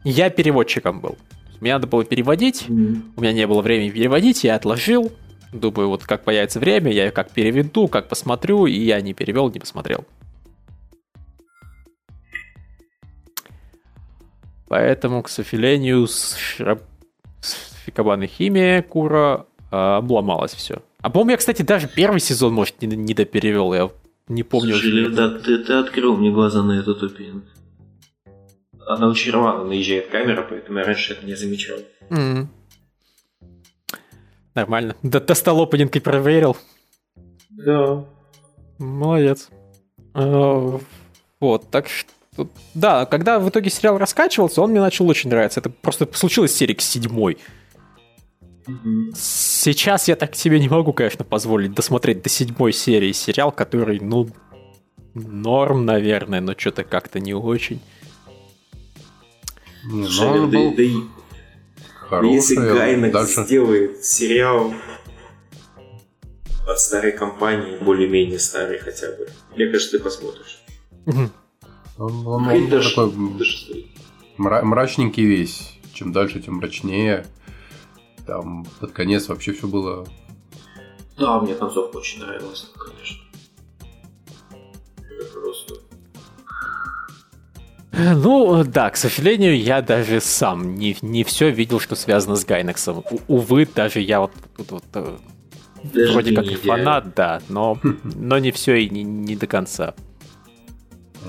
я 0.04 0.30
переводчиком 0.30 1.00
был. 1.00 1.18
Мне 1.62 1.74
надо 1.74 1.88
было 1.88 2.04
переводить, 2.04 2.66
у 2.70 3.22
меня 3.22 3.34
не 3.34 3.48
было 3.48 3.62
времени 3.62 3.90
переводить, 3.90 4.44
я 4.44 4.56
отложил. 4.56 5.12
Думаю, 5.54 5.90
вот 5.90 6.04
как 6.04 6.24
появится 6.24 6.60
время, 6.60 6.92
я 6.92 7.12
как 7.12 7.32
переведу, 7.32 7.88
как 7.88 8.10
посмотрю, 8.10 8.66
и 8.66 8.78
я 8.78 9.00
не 9.02 9.14
перевел, 9.14 9.50
не 9.50 9.60
посмотрел. 9.60 10.06
Поэтому, 14.68 15.22
к 15.22 15.30
сожалению, 15.30 16.08
с, 16.08 16.36
Шра- 16.36 16.82
с 17.42 17.76
Фикабаной 17.86 18.26
Химия 18.26 18.82
Кура 18.82 19.46
а, 19.70 19.98
обломалось 19.98 20.54
все. 20.54 20.82
А 21.04 21.10
по-моему, 21.10 21.32
я, 21.32 21.38
кстати, 21.38 21.62
даже 21.62 21.88
первый 21.88 22.20
сезон, 22.20 22.54
может, 22.54 22.82
не, 22.82 22.88
не 22.96 23.14
доперевел, 23.14 23.74
я 23.74 23.92
не 24.30 24.42
помню 24.44 24.74
Слушай, 24.74 25.04
уже. 25.08 25.10
да, 25.10 25.30
ты, 25.38 25.58
ты 25.60 25.74
открыл 25.74 26.16
мне 26.18 26.32
глаза 26.32 26.64
на 26.64 26.80
этот 26.80 27.04
опенинг. 27.04 27.44
Она 28.88 29.08
очень 29.10 29.32
рвано 29.32 29.66
наезжает 29.66 30.08
камера, 30.08 30.46
поэтому 30.50 30.80
я 30.80 30.86
раньше 30.86 31.14
это 31.14 31.26
не 31.26 31.36
замечал. 31.36 31.78
М. 32.10 32.50
Нормально. 34.56 34.96
Д- 35.04 35.20
достал 35.20 35.62
опенинг 35.62 35.96
и 35.96 36.00
проверил. 36.00 36.56
Да. 37.50 38.06
Молодец. 38.80 39.50
Э, 40.14 40.80
Вот, 41.40 41.70
так 41.70 41.88
что... 41.90 42.48
Да, 42.74 43.06
когда 43.06 43.40
в 43.40 43.50
итоге 43.50 43.70
сериал 43.70 43.98
раскачивался, 43.98 44.62
он 44.62 44.72
мне 44.72 44.80
начал 44.80 45.08
очень 45.08 45.30
нравиться. 45.30 45.60
Это 45.60 45.70
просто 45.70 46.08
случилось 46.14 46.52
с 46.54 46.56
серии 46.56 46.74
к 46.74 46.82
седьмой. 46.82 47.38
Сейчас 49.16 50.08
я 50.08 50.16
так 50.16 50.36
себе 50.36 50.60
не 50.60 50.70
могу, 50.70 50.94
конечно, 50.94 51.26
позволить 51.26 51.74
досмотреть 51.74 52.22
до 52.22 52.30
седьмой 52.30 52.74
серии 52.74 53.12
сериал, 53.12 53.52
который, 53.52 54.00
ну, 54.00 54.30
норм, 55.14 55.86
наверное, 55.86 56.42
но 56.42 56.54
что-то 56.58 56.84
как-то 56.84 57.20
не 57.20 57.34
очень. 57.34 57.80
Ну, 59.86 60.06
он 60.22 60.50
да, 60.50 60.58
был 60.58 60.74
да 60.76 60.84
и- 60.84 60.94
хороший. 62.08 62.34
если 62.36 62.56
Гайнекс 62.56 63.14
Дальше 63.14 63.44
сделает 63.44 64.06
сериал 64.06 64.74
от 66.68 66.80
старой 66.80 67.12
компании, 67.12 67.78
более-менее 67.84 68.40
старой 68.40 68.80
хотя 68.80 69.08
бы, 69.08 69.28
мне 69.56 69.68
кажется, 69.68 69.98
ты 69.98 70.04
посмотришь. 70.04 70.64
Он, 71.06 71.30
он- 71.98 72.48
он 72.48 72.70
даже- 72.70 72.90
такой 72.96 73.12
даже. 73.38 73.86
Мра- 74.38 74.64
мрачненький 74.64 75.26
весь. 75.26 75.78
Чем 75.94 76.12
дальше, 76.12 76.40
тем 76.40 76.56
мрачнее. 76.56 77.26
Там 78.26 78.66
под 78.80 78.92
конец 78.92 79.28
вообще 79.28 79.54
все 79.54 79.68
было... 79.68 80.06
Да, 81.18 81.40
мне 81.42 81.54
концовка 81.56 81.98
очень 81.98 82.22
нравилась, 82.22 82.72
конечно. 82.78 83.18
Это 84.98 85.40
просто... 85.40 85.76
Ну, 87.92 88.64
да, 88.64 88.90
к 88.90 88.98
сожалению, 88.98 89.56
я 89.62 89.82
даже 89.84 90.20
сам 90.20 90.76
не, 90.76 90.98
не 91.02 91.24
все 91.24 91.52
видел, 91.52 91.80
что 91.80 91.96
связано 91.96 92.36
с 92.36 92.44
Гайнексом. 92.44 93.04
У- 93.12 93.36
увы, 93.36 93.68
даже 93.68 94.00
я 94.00 94.22
вот 94.22 94.32
тут 94.58 94.72
вот, 94.72 94.84
э, 94.96 95.18
Даже 95.84 96.14
вроде 96.14 96.34
как 96.34 96.46
и 96.46 96.56
фанат, 96.56 97.14
да, 97.14 97.42
но, 97.50 97.78
но 98.04 98.40
не 98.40 98.52
все 98.52 98.78
и 98.78 98.90
не, 98.90 99.04
не 99.04 99.36
до 99.36 99.46
конца. 99.46 99.94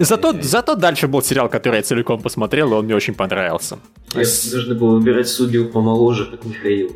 Зато, 0.00 0.34
зато 0.42 0.74
дальше 0.74 1.06
был 1.08 1.22
сериал, 1.22 1.48
который 1.48 1.76
я 1.76 1.82
целиком 1.82 2.20
посмотрел, 2.22 2.72
и 2.72 2.74
он 2.74 2.84
мне 2.84 2.94
очень 2.94 3.14
понравился. 3.14 3.78
Я 4.14 4.24
должны 4.52 4.74
было 4.74 4.98
выбирать 4.98 5.28
судью 5.28 5.68
помоложе, 5.68 6.26
как 6.30 6.44
Михаил. 6.44 6.90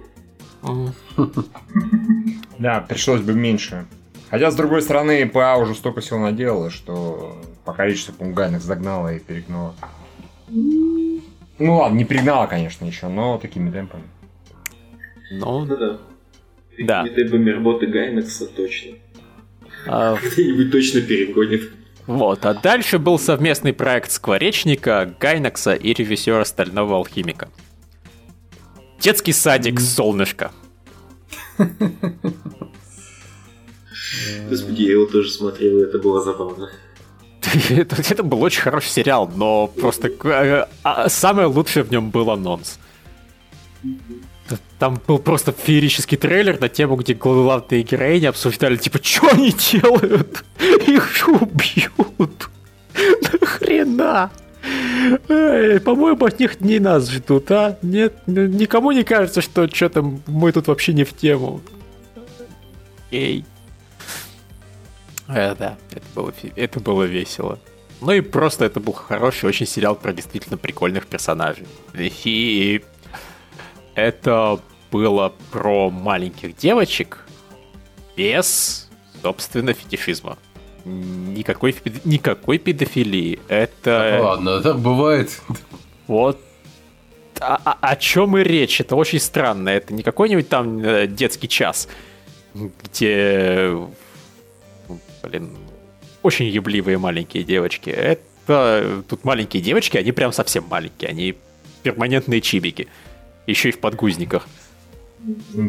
Да, 2.58 2.80
пришлось 2.88 3.20
бы 3.20 3.34
меньше. 3.34 3.86
Хотя, 4.30 4.50
с 4.50 4.56
другой 4.56 4.82
стороны, 4.82 5.28
ПА 5.28 5.56
уже 5.56 5.74
столько 5.74 6.00
всего 6.00 6.18
наделала, 6.18 6.70
что 6.70 7.40
по 7.64 7.72
количеству 7.72 8.12
пунгайных 8.14 8.62
загнала 8.62 9.14
и 9.14 9.20
перегнала. 9.20 9.74
Ну 10.50 11.76
ладно, 11.76 11.96
не 11.96 12.04
перегнала, 12.04 12.46
конечно, 12.46 12.84
еще, 12.84 13.08
но 13.08 13.38
такими 13.38 13.70
темпами. 13.70 14.02
Ну, 15.30 15.60
Ну 15.60 15.76
да. 15.76 15.98
Да. 16.80 17.02
Такими 17.04 17.22
темпами 17.22 17.50
работы 17.50 17.86
Гайнекса 17.86 18.46
точно. 18.46 18.92
а, 19.86 20.16
Где-нибудь 20.16 20.72
точно 20.72 21.00
перегонит. 21.02 21.70
Вот. 22.08 22.46
А 22.46 22.54
дальше 22.54 22.98
был 22.98 23.18
совместный 23.18 23.74
проект 23.74 24.10
Скворечника, 24.10 25.14
Гайнекса 25.20 25.74
и 25.74 25.92
режиссера 25.92 26.42
Стального 26.46 26.96
Алхимика. 26.96 27.50
Детский 28.98 29.34
садик 29.34 29.78
«Солнышко». 29.78 30.50
Господи, 34.48 34.82
я 34.82 34.92
его 34.92 35.04
тоже 35.04 35.30
смотрел, 35.30 35.80
и 35.80 35.82
это 35.82 35.98
было 35.98 36.22
забавно. 36.22 36.70
Это, 37.68 37.96
это 37.96 38.22
был 38.22 38.42
очень 38.42 38.62
хороший 38.62 38.88
сериал, 38.88 39.30
но 39.34 39.68
просто 39.68 40.08
э, 40.08 40.66
а, 40.82 41.08
самое 41.08 41.46
лучшее 41.46 41.82
в 41.82 41.90
нем 41.90 42.10
был 42.10 42.30
анонс. 42.30 42.78
Там 44.78 45.00
был 45.06 45.18
просто 45.18 45.52
феерический 45.52 46.16
трейлер 46.16 46.60
на 46.60 46.68
тему, 46.68 46.96
где 46.96 47.14
главные 47.14 47.82
героини 47.82 48.26
обсуждали, 48.26 48.76
типа, 48.76 48.98
что 49.02 49.28
они 49.28 49.52
делают? 49.52 50.44
Их 50.86 51.28
убьют. 51.28 52.50
Нахрена? 53.22 54.30
По-моему, 55.26 56.24
от 56.24 56.40
них 56.40 56.60
не 56.60 56.78
нас 56.78 57.10
ждут, 57.10 57.50
а? 57.50 57.78
Нет, 57.82 58.14
никому 58.26 58.92
не 58.92 59.04
кажется, 59.04 59.40
что 59.40 59.68
что-то 59.68 60.02
мы 60.26 60.52
тут 60.52 60.66
вообще 60.66 60.92
не 60.92 61.04
в 61.04 61.14
тему. 61.14 61.60
Эй. 63.10 63.44
Э, 65.28 65.54
да, 65.54 65.76
это 65.90 66.04
было, 66.14 66.32
это 66.56 66.80
было 66.80 67.04
весело. 67.04 67.58
Ну 68.00 68.12
и 68.12 68.20
просто 68.20 68.64
это 68.64 68.80
был 68.80 68.92
хороший 68.92 69.46
очень 69.46 69.66
сериал 69.66 69.96
про 69.96 70.12
действительно 70.12 70.56
прикольных 70.56 71.06
персонажей. 71.06 71.66
И 71.94 72.82
это 73.98 74.60
было 74.90 75.32
про 75.50 75.90
маленьких 75.90 76.56
девочек 76.56 77.24
без, 78.16 78.88
собственно, 79.22 79.72
фетишизма. 79.72 80.38
Никакой, 80.84 81.74
никакой 82.04 82.58
педофилии. 82.58 83.38
Это 83.48 84.20
Ладно, 84.22 84.60
так 84.62 84.78
бывает. 84.78 85.40
вот 86.06 86.40
о, 87.40 87.56
о- 87.56 87.76
о 87.80 87.96
чем 87.96 88.38
и 88.38 88.42
речь. 88.42 88.80
Это 88.80 88.96
очень 88.96 89.18
странно. 89.20 89.68
Это 89.68 89.92
не 89.92 90.02
какой-нибудь 90.02 90.48
там 90.48 90.78
э, 90.78 91.06
детский 91.06 91.48
час, 91.48 91.88
где, 92.54 93.76
блин, 95.22 95.56
очень 96.22 96.46
ебливые 96.46 96.98
маленькие 96.98 97.44
девочки. 97.44 97.90
Это 97.90 99.02
тут 99.08 99.24
маленькие 99.24 99.62
девочки, 99.62 99.98
они 99.98 100.12
прям 100.12 100.32
совсем 100.32 100.64
маленькие. 100.68 101.10
Они 101.10 101.34
перманентные 101.82 102.40
чибики. 102.40 102.88
Еще 103.48 103.70
и 103.70 103.72
в 103.72 103.78
подгузниках. 103.78 104.46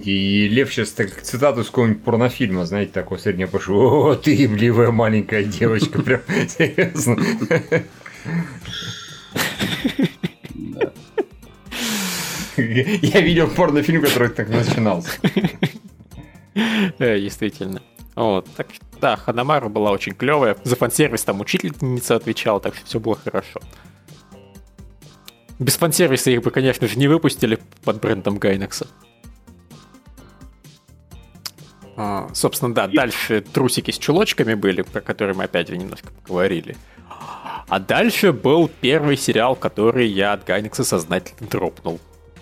И 0.04 0.50
Лев 0.50 0.72
сейчас 0.72 0.92
так 0.92 1.22
цитату 1.22 1.62
из 1.62 1.68
какого-нибудь 1.68 2.04
порнофильма, 2.04 2.66
знаете, 2.66 2.92
такой 2.92 3.20
средний 3.20 3.46
пошел. 3.46 3.80
О, 3.80 4.16
ты 4.16 4.34
ебливая 4.36 4.92
маленькая 4.92 5.46
девочка, 5.46 6.02
прям 6.04 6.20
серьезно. 6.28 7.18
Я 12.58 13.22
видел 13.22 13.48
порнофильм, 13.48 14.02
который 14.02 14.30
так 14.30 14.50
начинался. 14.50 15.12
Э, 17.00 17.18
действительно. 17.18 17.82
Вот, 18.16 18.46
так 18.58 18.68
да, 19.00 19.16
Ханамара 19.16 19.70
была 19.70 19.92
очень 19.92 20.14
клевая. 20.14 20.58
За 20.66 20.76
фан-сервис 20.76 21.24
там 21.24 21.40
учительница 21.40 22.18
отвечала, 22.18 22.60
так 22.60 22.76
что 22.76 22.86
все 22.86 23.00
было 23.00 23.16
хорошо. 23.16 23.62
Без 25.60 25.76
фан-сервиса 25.76 26.32
их 26.32 26.42
бы, 26.42 26.52
конечно 26.52 26.88
же, 26.88 26.98
не 26.98 27.08
выпустили 27.08 27.60
под 27.84 28.00
брендом 28.00 28.38
Гайнекса. 28.38 28.88
А, 31.98 32.30
собственно, 32.34 32.74
да, 32.74 32.88
дальше 32.88 33.42
трусики 33.42 33.92
с 33.92 33.98
чулочками 33.98 34.54
были, 34.54 34.84
про 34.84 35.02
которые 35.02 35.36
мы 35.36 35.44
опять 35.44 35.68
же 35.68 35.78
немножко 35.78 36.14
поговорили. 36.24 36.78
А 37.68 37.80
дальше 37.80 38.32
был 38.32 38.72
первый 38.80 39.18
сериал, 39.18 39.56
который 39.56 40.08
я 40.08 40.32
от 40.32 40.46
Гайнекса 40.46 40.86
сознательно 40.86 41.50
дропнул. 41.50 42.00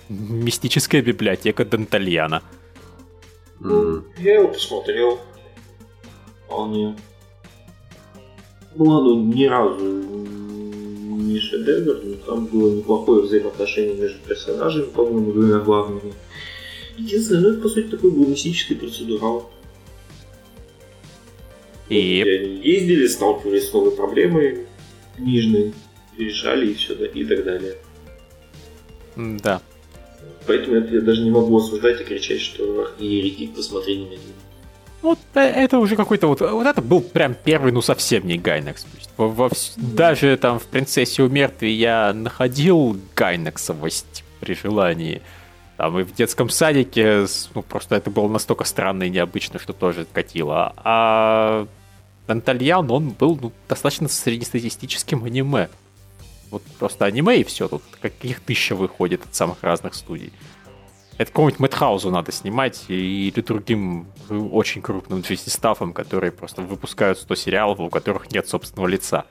Мистическая 0.10 1.02
библиотека 1.02 1.66
Дантальяна. 1.66 2.44
М. 3.60 4.06
Я 4.20 4.36
его 4.36 4.50
посмотрел. 4.50 5.20
Вполне. 6.46 6.96
Ну, 8.76 8.98
оно 8.98 9.16
ни 9.16 9.46
разу 9.46 10.28
не 11.28 11.40
шедевр, 11.40 12.02
но 12.04 12.16
там 12.26 12.46
было 12.48 12.74
неплохое 12.74 13.22
взаимоотношение 13.22 13.96
между 13.96 14.20
персонажами, 14.28 14.86
по-моему, 14.86 15.32
двумя 15.32 15.60
главными. 15.60 16.14
Единственное, 16.98 17.42
ну 17.42 17.50
это 17.50 17.62
по 17.62 17.70
сути 17.70 17.88
такой 17.88 18.12
был 18.12 18.28
мистический 18.28 18.76
процедурал. 18.76 19.52
И 21.90 22.22
Где 22.22 22.40
они 22.40 22.56
ездили, 22.64 23.08
сталкивались 23.08 23.70
с 23.70 23.74
новой 23.74 23.92
проблемой 23.92 24.66
книжной, 25.16 25.74
решали 26.18 26.72
и 26.72 26.74
все, 26.74 26.94
и 26.94 27.24
так 27.24 27.44
далее. 27.46 27.76
да, 29.16 29.62
Поэтому 30.48 30.78
это 30.78 30.96
я 30.96 31.02
даже 31.02 31.24
не 31.24 31.30
могу 31.30 31.58
осуждать 31.58 32.02
и 32.02 32.04
кричать, 32.06 32.42
что 32.42 32.90
еретик, 33.00 33.54
посмотри 33.54 33.98
немедленно. 33.98 34.37
Вот 35.08 35.20
э, 35.36 35.40
это 35.40 35.80
уже 35.80 35.96
какой-то 35.96 36.28
вот... 36.28 36.42
Вот 36.42 36.68
это 36.68 36.82
был 36.82 37.00
прям 37.00 37.34
первый, 37.34 37.72
ну, 37.72 37.82
совсем 37.82 38.28
не 38.28 38.38
Гайнекс. 38.38 38.86
Во- 39.16 39.30
во 39.30 39.50
даже 39.78 40.36
там 40.36 40.60
в 40.60 40.66
«Принцессе 40.66 41.24
у 41.24 41.30
мертвей» 41.30 41.74
я 41.76 42.12
находил 42.14 43.00
Гайнексовость 43.16 44.26
при 44.42 44.54
желании. 44.54 45.22
Там 45.78 45.98
и 45.98 46.04
в 46.04 46.14
детском 46.14 46.50
садике, 46.50 47.26
ну, 47.56 47.62
просто 47.62 47.96
это 47.96 48.10
было 48.10 48.28
настолько 48.28 48.66
странно 48.66 49.04
и 49.04 49.10
необычно, 49.10 49.60
что 49.60 49.72
тоже 49.72 50.06
катило. 50.12 50.74
А 50.76 51.68
Дантальян, 52.28 52.92
он 52.92 53.12
был 53.12 53.40
ну, 53.42 53.54
достаточно 53.70 54.10
среднестатистическим 54.10 55.24
аниме. 55.24 55.70
Вот 56.52 56.64
просто 56.80 57.06
аниме 57.06 57.40
и 57.40 57.44
все, 57.46 57.70
тут 57.70 57.82
каких 58.02 58.42
тысяча 58.42 58.76
выходит 58.76 59.24
от 59.24 59.34
самых 59.34 59.64
разных 59.64 59.94
студий. 59.96 60.34
Это 61.18 61.32
какому-нибудь 61.32 61.60
Мэтхаузу 61.60 62.12
надо 62.12 62.32
снимать 62.32 62.86
или 62.90 63.42
другим 63.42 64.08
очень 64.30 64.82
крупным 64.84 65.22
джести-стафом, 65.22 65.94
которые 65.94 66.32
просто 66.32 66.62
выпускают 66.62 67.18
100 67.18 67.36
сериалов, 67.36 67.80
у 67.80 67.90
которых 67.90 68.32
нет 68.32 68.48
собственного 68.48 68.88
лица. 68.88 69.26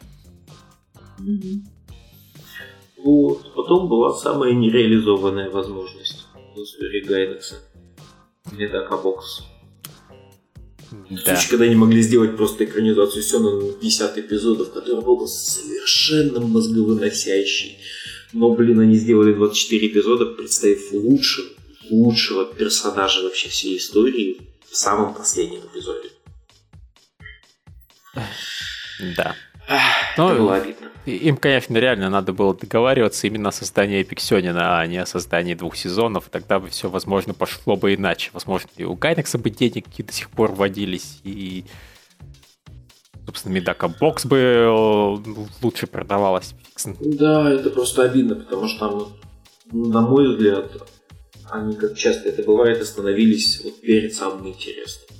Вот. 2.98 3.54
Потом 3.54 3.88
была 3.88 4.12
самая 4.14 4.52
нереализованная 4.52 5.48
возможность 5.50 6.26
в 6.56 6.60
истории 6.60 7.04
Гайнекса. 7.04 7.56
Метакабокс. 8.50 9.44
Да. 11.10 11.36
Сучи, 11.36 11.50
когда 11.50 11.66
они 11.66 11.76
могли 11.76 12.00
сделать 12.02 12.36
просто 12.36 12.64
экранизацию 12.64 13.22
Сёна 13.22 13.60
на 13.60 13.72
50 13.72 14.18
эпизодов, 14.18 14.72
который 14.72 15.02
был 15.04 15.18
бы 15.18 15.26
совершенно 15.28 16.40
мозговыносящий. 16.40 17.78
Но, 18.32 18.54
блин, 18.54 18.80
они 18.80 18.96
сделали 18.96 19.32
24 19.34 19.86
эпизода, 19.86 20.26
представив 20.26 20.92
лучшего, 20.92 21.46
лучшего 21.90 22.44
персонажа 22.44 23.22
вообще 23.22 23.48
всей 23.48 23.76
истории 23.78 24.40
в 24.70 24.76
самом 24.76 25.14
последнем 25.14 25.60
эпизоде. 25.60 26.10
Да. 29.16 29.34
Ах, 29.68 29.82
Ну, 30.16 30.28
это 30.28 30.38
было 30.38 30.54
обидно. 30.56 30.86
Им, 31.06 31.36
конечно, 31.36 31.76
реально 31.76 32.10
надо 32.10 32.32
было 32.32 32.54
договариваться 32.54 33.26
именно 33.26 33.50
о 33.50 33.52
создании 33.52 34.02
Эпиксионина, 34.02 34.80
а 34.80 34.86
не 34.86 34.98
о 34.98 35.06
создании 35.06 35.54
двух 35.54 35.76
сезонов. 35.76 36.28
Тогда 36.30 36.58
бы 36.58 36.68
все, 36.68 36.88
возможно, 36.88 37.32
пошло 37.32 37.76
бы 37.76 37.94
иначе. 37.94 38.30
Возможно, 38.32 38.68
и 38.76 38.84
у 38.84 38.94
Гайнекса 38.94 39.38
бы 39.38 39.50
денег 39.50 39.86
до 39.96 40.12
сих 40.12 40.30
пор 40.30 40.52
водились, 40.52 41.20
и 41.22 41.64
собственно, 43.24 43.54
Медака 43.54 43.88
Бокс 43.88 44.24
бы 44.24 44.36
э, 44.36 45.32
лучше 45.62 45.86
продавалась. 45.86 46.54
Да, 47.00 47.50
это 47.50 47.70
просто 47.70 48.04
обидно, 48.04 48.36
потому 48.36 48.68
что 48.68 48.88
там, 48.88 49.08
на 49.72 50.00
мой 50.00 50.28
взгляд, 50.28 50.70
они, 51.50 51.76
как 51.76 51.96
часто 51.96 52.28
это 52.28 52.42
бывает, 52.42 52.80
остановились 52.80 53.60
вот 53.64 53.80
перед 53.80 54.14
самым 54.14 54.46
интересным. 54.48 55.16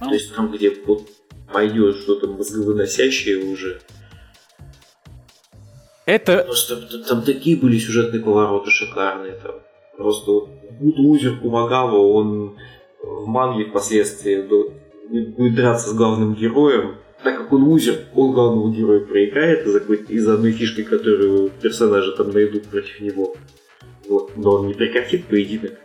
Ну. 0.00 0.08
То 0.08 0.14
есть 0.14 0.34
там, 0.34 0.50
где 0.52 0.70
вот 0.86 1.08
пойдет 1.52 1.96
что-то 1.96 2.28
мозговыносящее 2.28 3.44
уже. 3.52 3.80
Это... 6.06 6.44
Просто 6.44 7.04
там 7.08 7.22
такие 7.22 7.56
были 7.56 7.78
сюжетные 7.78 8.22
повороты 8.22 8.70
шикарные. 8.70 9.34
Там. 9.34 9.56
Просто 9.96 10.30
вот 10.30 10.48
лузер 10.80 11.38
Кумагава, 11.38 11.96
он 11.96 12.56
в 13.02 13.26
манге 13.26 13.66
впоследствии 13.66 14.42
будет 14.42 15.54
драться 15.54 15.90
с 15.90 15.94
главным 15.94 16.34
героем, 16.34 16.96
так 17.22 17.36
как 17.36 17.52
он 17.52 17.64
лузер, 17.64 18.06
он 18.14 18.32
главного 18.32 18.72
героя 18.72 19.00
проиграет 19.00 19.66
из-за, 19.66 19.78
из-за 19.78 20.34
одной 20.34 20.52
фишки, 20.52 20.82
которую 20.82 21.50
персонажи 21.50 22.12
там 22.12 22.30
найдут 22.30 22.66
против 22.66 23.00
него. 23.00 23.34
Вот. 24.10 24.36
Но 24.36 24.56
он 24.56 24.66
не 24.66 24.74
прекратит 24.74 25.26
поединок. 25.26 25.78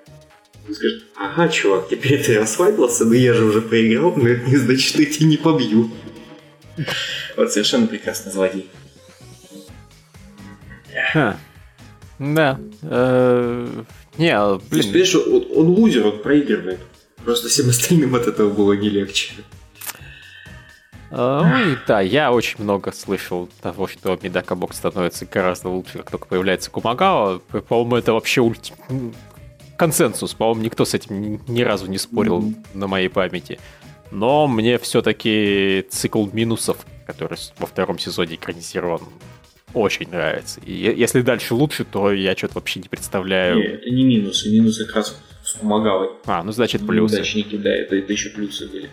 Он 0.68 0.74
скажет, 0.74 1.04
ага, 1.16 1.48
чувак, 1.48 1.90
теперь 1.90 2.24
ты 2.24 2.40
расслабился, 2.40 3.06
но 3.06 3.14
я 3.14 3.36
же 3.36 3.46
уже 3.46 3.62
проиграл, 3.62 4.16
но 4.16 4.28
это 4.28 4.50
не 4.50 4.58
значит, 4.58 4.90
что 4.90 5.04
я 5.04 5.06
тебя 5.06 5.28
не 5.28 5.38
побью. 5.38 5.92
Вот 7.38 7.52
совершенно 7.52 7.86
прекрасный 7.86 8.32
злодей. 8.32 8.68
Ха. 11.14 11.38
Да. 12.18 12.60
Э, 12.82 13.84
не, 14.18 14.30
а, 14.36 14.60
блин. 14.72 15.06
Он, 15.28 15.46
он 15.56 15.68
лузер, 15.68 16.08
он 16.08 16.20
проигрывает. 16.24 16.80
Просто 17.24 17.48
всем 17.48 17.70
остальным 17.70 18.16
от 18.16 18.26
этого 18.26 18.50
было 18.50 18.74
не 18.74 18.90
легче. 18.90 19.34
Ой, 21.18 21.78
да, 21.88 22.02
я 22.02 22.32
очень 22.32 22.62
много 22.62 22.92
слышал 22.92 23.50
того, 23.62 23.88
что 23.88 24.20
Медака 24.22 24.56
Бокс 24.56 24.78
становится 24.78 25.26
гораздо 25.26 25.70
лучше, 25.70 26.00
как 26.00 26.12
только 26.12 26.28
появляется 26.28 26.70
Кумагава. 26.70 27.40
По-моему, 27.40 27.96
это 27.96 28.14
вообще 28.14 28.42
ульти... 28.42 28.74
консенсус. 29.78 30.34
По-моему, 30.34 30.64
никто 30.64 30.84
с 30.84 30.94
этим 30.94 31.42
ни, 31.48 31.62
разу 31.62 31.88
не 31.88 31.98
спорил 31.98 32.42
mm-hmm. 32.42 32.66
на 32.74 32.88
моей 32.88 33.08
памяти. 33.08 33.60
Но 34.12 34.48
мне 34.48 34.78
все-таки 34.78 35.86
цикл 35.90 36.26
минусов, 36.32 36.78
который 37.08 37.38
во 37.60 37.66
втором 37.66 37.98
сезоне 37.98 38.36
экранизирован, 38.36 39.02
очень 39.74 40.10
нравится. 40.10 40.60
И 40.66 40.74
если 40.74 41.22
дальше 41.22 41.54
лучше, 41.54 41.86
то 41.86 42.12
я 42.12 42.36
что-то 42.36 42.56
вообще 42.56 42.80
не 42.80 42.88
представляю. 42.88 43.58
Не, 43.58 43.64
это 43.64 43.90
не 43.90 44.04
минусы, 44.04 44.50
минусы 44.50 44.86
как 44.86 44.96
раз 44.98 45.22
с 45.44 45.54
Кумагавой. 45.54 46.10
А, 46.26 46.44
ну 46.44 46.52
значит 46.52 46.86
плюсы. 46.86 47.16
Неудачники, 47.16 47.56
да, 47.58 47.70
это, 47.74 47.96
это 47.96 48.12
еще 48.12 48.30
плюсы 48.30 48.68
были. 48.68 48.90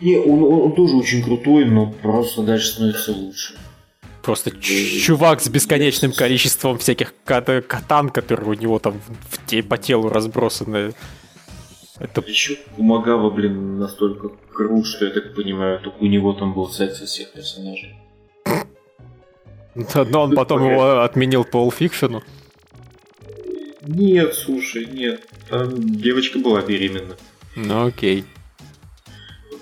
Не, 0.00 0.16
он, 0.18 0.42
он 0.42 0.74
тоже 0.74 0.96
очень 0.96 1.22
крутой, 1.22 1.64
но 1.66 1.90
просто 1.90 2.42
дальше 2.42 2.68
становится 2.68 3.12
лучше. 3.12 3.54
Просто 4.22 4.50
чувак 4.50 5.40
с 5.40 5.48
бесконечным 5.48 6.12
количеством 6.12 6.78
всяких 6.78 7.14
кат- 7.24 7.66
катан, 7.66 8.10
которые 8.10 8.50
у 8.50 8.54
него 8.54 8.78
там 8.78 9.00
в 9.30 9.46
те, 9.46 9.62
по 9.62 9.78
телу 9.78 10.08
разбросаны. 10.08 10.92
Это... 11.98 12.22
Еще 12.26 12.56
Кумагава, 12.76 13.30
блин, 13.30 13.78
настолько 13.78 14.30
крут, 14.52 14.86
что 14.86 15.06
я 15.06 15.10
так 15.10 15.34
понимаю, 15.34 15.80
только 15.80 15.98
у 16.00 16.06
него 16.06 16.32
там 16.32 16.54
был 16.54 16.68
секс 16.68 17.00
из 17.02 17.10
всех 17.10 17.32
персонажей. 17.32 17.94
Но 19.74 20.22
он 20.22 20.34
потом 20.34 20.68
его 20.68 21.02
отменил 21.02 21.44
по 21.44 21.58
All 21.58 22.22
Нет, 23.82 24.34
слушай, 24.34 24.86
нет. 24.86 25.26
Там 25.48 25.78
девочка 25.78 26.38
была 26.38 26.62
беременна. 26.62 27.16
Ну 27.56 27.86
окей. 27.86 28.24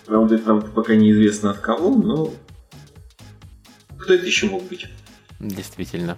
Правда, 0.08 0.36
это 0.36 0.54
пока 0.54 0.96
неизвестно 0.96 1.50
от 1.50 1.58
кого, 1.58 1.94
но 1.94 2.32
кто 3.98 4.14
это 4.14 4.24
еще 4.24 4.46
мог 4.46 4.62
быть? 4.64 4.86
Действительно. 5.38 6.16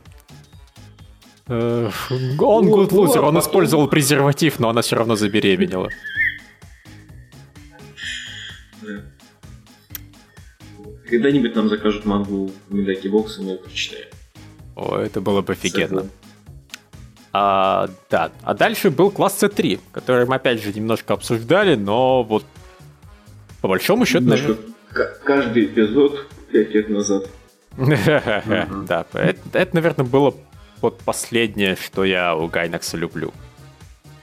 Он 1.49 1.91
good 2.38 2.91
loser, 2.91 3.18
он 3.18 3.36
использовал 3.41 3.88
презерватив, 3.88 4.61
но 4.61 4.68
она 4.68 4.82
все 4.82 4.95
равно 4.95 5.16
забеременела. 5.16 5.88
Когда-нибудь 11.09 11.57
нам 11.57 11.68
закажут 11.68 12.05
мангу 12.05 12.53
Медаки 12.68 13.09
Бокс, 13.09 13.38
и 13.38 13.43
мы 13.43 13.51
ее 13.51 13.59
прочитаем. 13.59 14.07
О, 14.76 14.97
это 14.99 15.20
было 15.20 15.43
бы 15.43 15.55
офигенно. 15.55 16.07
А, 17.32 17.88
да, 18.09 18.30
а 18.43 18.55
дальше 18.55 18.91
был 18.91 19.11
класс 19.11 19.43
C3, 19.43 19.80
который 19.91 20.26
мы 20.26 20.36
опять 20.36 20.62
же 20.62 20.72
немножко 20.72 21.14
обсуждали, 21.14 21.74
но 21.74 22.22
вот 22.22 22.45
по 23.61 23.68
большому 23.68 24.06
счету... 24.06 24.24
Немножко 24.24 24.56
каждый 25.24 25.66
эпизод 25.66 26.26
5 26.52 26.74
лет 26.74 26.88
назад. 26.88 27.26
Да, 28.88 29.06
это, 29.12 29.74
наверное, 29.74 30.04
было 30.04 30.34
вот 30.80 30.98
последнее, 30.98 31.76
что 31.76 32.04
я 32.04 32.34
у 32.34 32.48
Гайнакса 32.48 32.96
люблю. 32.96 33.32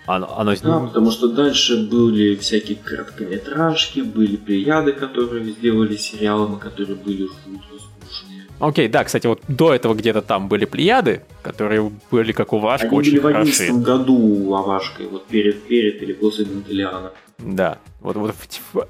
Оно, 0.06 0.40
оно... 0.40 0.56
Да, 0.56 0.80
потому 0.80 1.12
что 1.12 1.28
дальше 1.28 1.88
были 1.90 2.36
всякие 2.36 2.78
короткометражки, 2.78 4.00
были 4.00 4.38
плеяды, 4.38 4.94
которые 4.94 5.44
сделали 5.44 5.98
сериалами, 5.98 6.58
которые 6.60 6.96
были 6.96 7.24
жутко 7.24 7.76
скучные. 7.78 8.48
Окей, 8.60 8.88
да, 8.88 9.04
кстати, 9.04 9.28
вот 9.28 9.42
до 9.50 9.74
этого 9.74 9.94
где-то 9.94 10.22
там 10.22 10.48
были 10.48 10.64
плеяды, 10.64 11.24
которые 11.42 11.92
были 12.10 12.32
как 12.32 12.54
у 12.54 12.60
Вашка, 12.60 12.88
Они 12.88 12.98
очень 12.98 13.20
были 13.20 13.72
в 13.72 13.82
году 13.84 14.54
Авашкой, 14.56 15.08
вот 15.08 15.26
перед, 15.28 15.64
перед 15.68 16.02
или 16.02 16.14
после 16.14 16.46
Дантелиана. 16.46 17.12
Да, 17.40 17.78
вот, 18.00 18.16
вот 18.16 18.36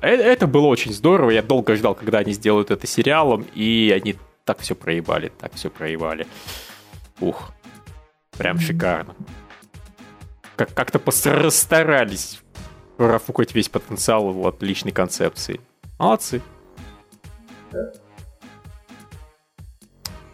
э, 0.02 0.08
это 0.08 0.48
было 0.48 0.68
очень 0.68 0.94
здорово, 0.94 1.32
я 1.32 1.42
долго 1.42 1.76
ждал, 1.76 1.96
когда 1.96 2.20
они 2.20 2.32
сделают 2.34 2.72
это 2.72 2.88
сериалом, 2.88 3.46
и 3.54 3.94
они 3.96 4.16
так 4.46 4.60
все 4.60 4.74
проебали, 4.74 5.32
так 5.40 5.54
все 5.56 5.70
проебали. 5.70 6.26
Ух, 7.20 7.52
прям 8.38 8.60
шикарно 8.60 9.16
как- 10.58 10.74
как-то 10.74 11.00
постарались 11.00 12.40
профукать 12.98 13.54
весь 13.56 13.70
потенциал 13.70 14.30
его 14.32 14.48
отличной 14.48 14.92
концепции. 14.92 15.62
Молодцы. 16.00 16.42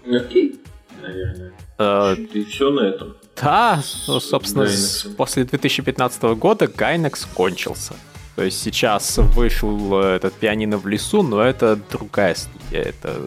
Окей, 0.05 0.61
наверное. 1.01 1.53
А, 1.77 2.13
и 2.13 2.43
все 2.45 2.71
на 2.71 2.81
этом. 2.87 3.17
Да, 3.35 3.83
ну, 4.07 4.19
собственно, 4.19 4.67
с, 4.67 5.03
после 5.17 5.43
2015 5.43 6.23
года 6.37 6.67
Гайнекс 6.67 7.25
кончился. 7.25 7.93
То 8.35 8.43
есть 8.43 8.61
сейчас 8.61 9.17
вышел 9.17 9.99
этот 9.99 10.33
пианино 10.33 10.77
в 10.77 10.87
лесу, 10.87 11.21
но 11.23 11.41
это 11.41 11.79
другая 11.91 12.35
студия. 12.35 12.81
Это 12.81 13.19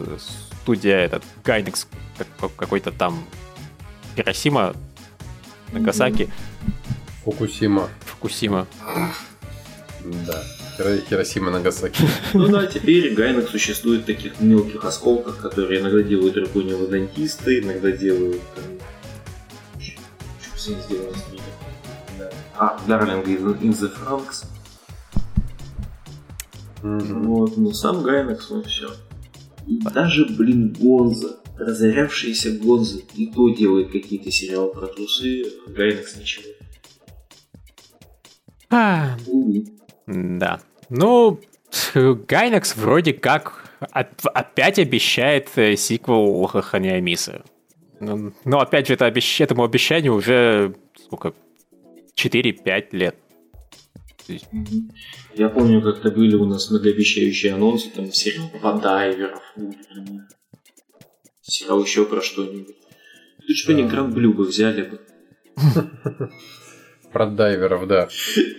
студия 0.61 0.97
этот 0.97 1.23
Гайнекс 1.43 1.87
какой-то 2.57 2.91
там 2.91 3.23
Хиросима, 4.15 4.75
Нагасаки. 5.71 6.29
Фукусима. 7.23 7.89
Фукусима. 8.05 8.67
Да. 10.03 10.43
Хиросима 11.09 11.51
Нагасаки. 11.51 12.03
Ну 12.33 12.47
да, 12.47 12.67
теперь 12.67 13.13
Гайнек 13.13 13.49
существует 13.49 14.01
в 14.03 14.05
таких 14.05 14.39
мелких 14.39 14.83
осколках, 14.83 15.37
которые 15.37 15.81
иногда 15.81 16.01
делают 16.01 16.33
драконьего 16.33 16.87
дантиста, 16.87 17.57
иногда 17.57 17.91
делают... 17.91 18.41
Что 20.67 20.75
не 20.75 20.81
сделано 20.81 21.15
А, 22.57 22.77
Дарлинг 22.87 23.25
in 23.25 23.71
the 23.71 23.89
Franks. 23.89 24.45
Вот, 26.81 27.55
ну 27.55 27.71
сам 27.71 28.03
Гайнекс, 28.03 28.49
ну 28.49 28.63
все. 28.63 28.89
И 29.65 29.79
даже, 29.79 30.25
блин, 30.25 30.75
Гонза, 30.77 31.37
разорявшиеся 31.57 32.59
Гонзы, 32.59 33.03
и 33.15 33.27
то 33.27 33.49
делает 33.49 33.91
какие-то 33.91 34.29
сериалы 34.29 34.73
про 34.73 34.87
трусы, 34.87 35.45
Гайнекс 35.67 36.17
ничего. 36.17 36.43
А, 38.69 39.17
да. 40.05 40.59
Ну, 40.89 41.39
Гайнекс 41.93 42.75
вроде 42.75 43.13
как 43.13 43.71
опять 43.79 44.79
обещает 44.79 45.49
э, 45.55 45.77
сиквел 45.77 46.45
Ханиамиса. 46.47 47.43
Ну, 47.99 48.33
но 48.45 48.59
опять 48.59 48.87
же, 48.87 48.93
это 48.93 49.05
обещ... 49.05 49.41
этому 49.41 49.63
обещанию 49.63 50.13
уже 50.13 50.75
сколько? 51.05 51.33
4-5 52.15 52.87
лет. 52.91 53.15
Я 55.35 55.49
помню, 55.49 55.81
как-то 55.81 56.11
были 56.11 56.35
у 56.35 56.45
нас 56.45 56.69
многообещающие 56.69 57.53
анонсы, 57.53 57.89
там 57.89 58.11
сериал 58.11 58.49
про 58.61 58.73
дайверов, 58.73 59.41
сериал 61.41 61.81
еще 61.83 62.05
про 62.05 62.21
что-нибудь. 62.21 62.75
Тут 63.47 63.55
что 63.55 63.71
они 63.71 63.83
Гранд 63.83 64.13
Блю 64.13 64.33
бы 64.33 64.43
взяли 64.43 64.81
бы. 64.83 64.99
Про 67.13 67.27
дайверов, 67.27 67.87
да. 67.87 68.09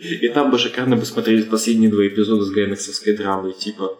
И 0.02 0.28
там 0.28 0.50
бы 0.50 0.58
шикарно 0.58 0.96
бы 0.96 1.04
смотрелись 1.04 1.44
последние 1.44 1.90
два 1.90 2.06
эпизода 2.06 2.42
с 2.44 2.50
гайнексовской 2.50 3.14
драмой. 3.14 3.52
Типа, 3.52 3.98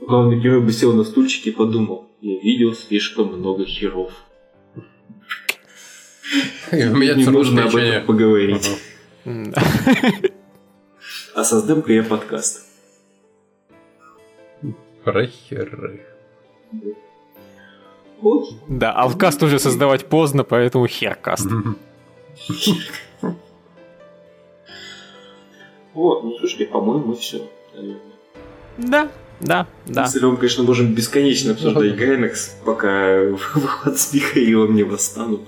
главный 0.00 0.40
герой 0.40 0.60
бы 0.60 0.72
сел 0.72 0.92
на 0.92 1.04
стульчик 1.04 1.46
и 1.46 1.52
подумал, 1.52 2.10
я 2.20 2.38
видел 2.40 2.74
слишком 2.74 3.38
много 3.38 3.64
херов. 3.64 4.12
Не 6.72 7.24
нужно 7.26 7.64
об 7.64 7.76
этом 7.76 8.06
поговорить. 8.06 8.70
А 11.34 11.44
создам-ка 11.44 11.92
я 11.92 12.02
подкаст. 12.02 12.66
Прохеры. 15.04 16.06
Да, 18.68 18.92
алкаст 18.92 19.42
уже 19.42 19.58
создавать 19.58 20.06
поздно, 20.06 20.44
поэтому 20.44 20.86
херкаст. 20.86 21.46
Вот, 25.92 26.24
ну 26.24 26.38
слушайте, 26.38 26.66
по-моему, 26.66 27.14
все, 27.14 27.46
наверное. 27.74 28.00
Да, 28.78 29.10
да, 29.40 29.66
да. 29.86 30.04
Если 30.04 30.20
мы, 30.24 30.36
конечно, 30.36 30.62
можем 30.62 30.94
бесконечно 30.94 31.52
обсуждать 31.52 31.96
Гайнекс, 31.96 32.56
пока 32.64 33.24
выход 33.54 33.98
с 33.98 34.14
Михаилом 34.14 34.74
не 34.74 34.84
восстанут. 34.84 35.42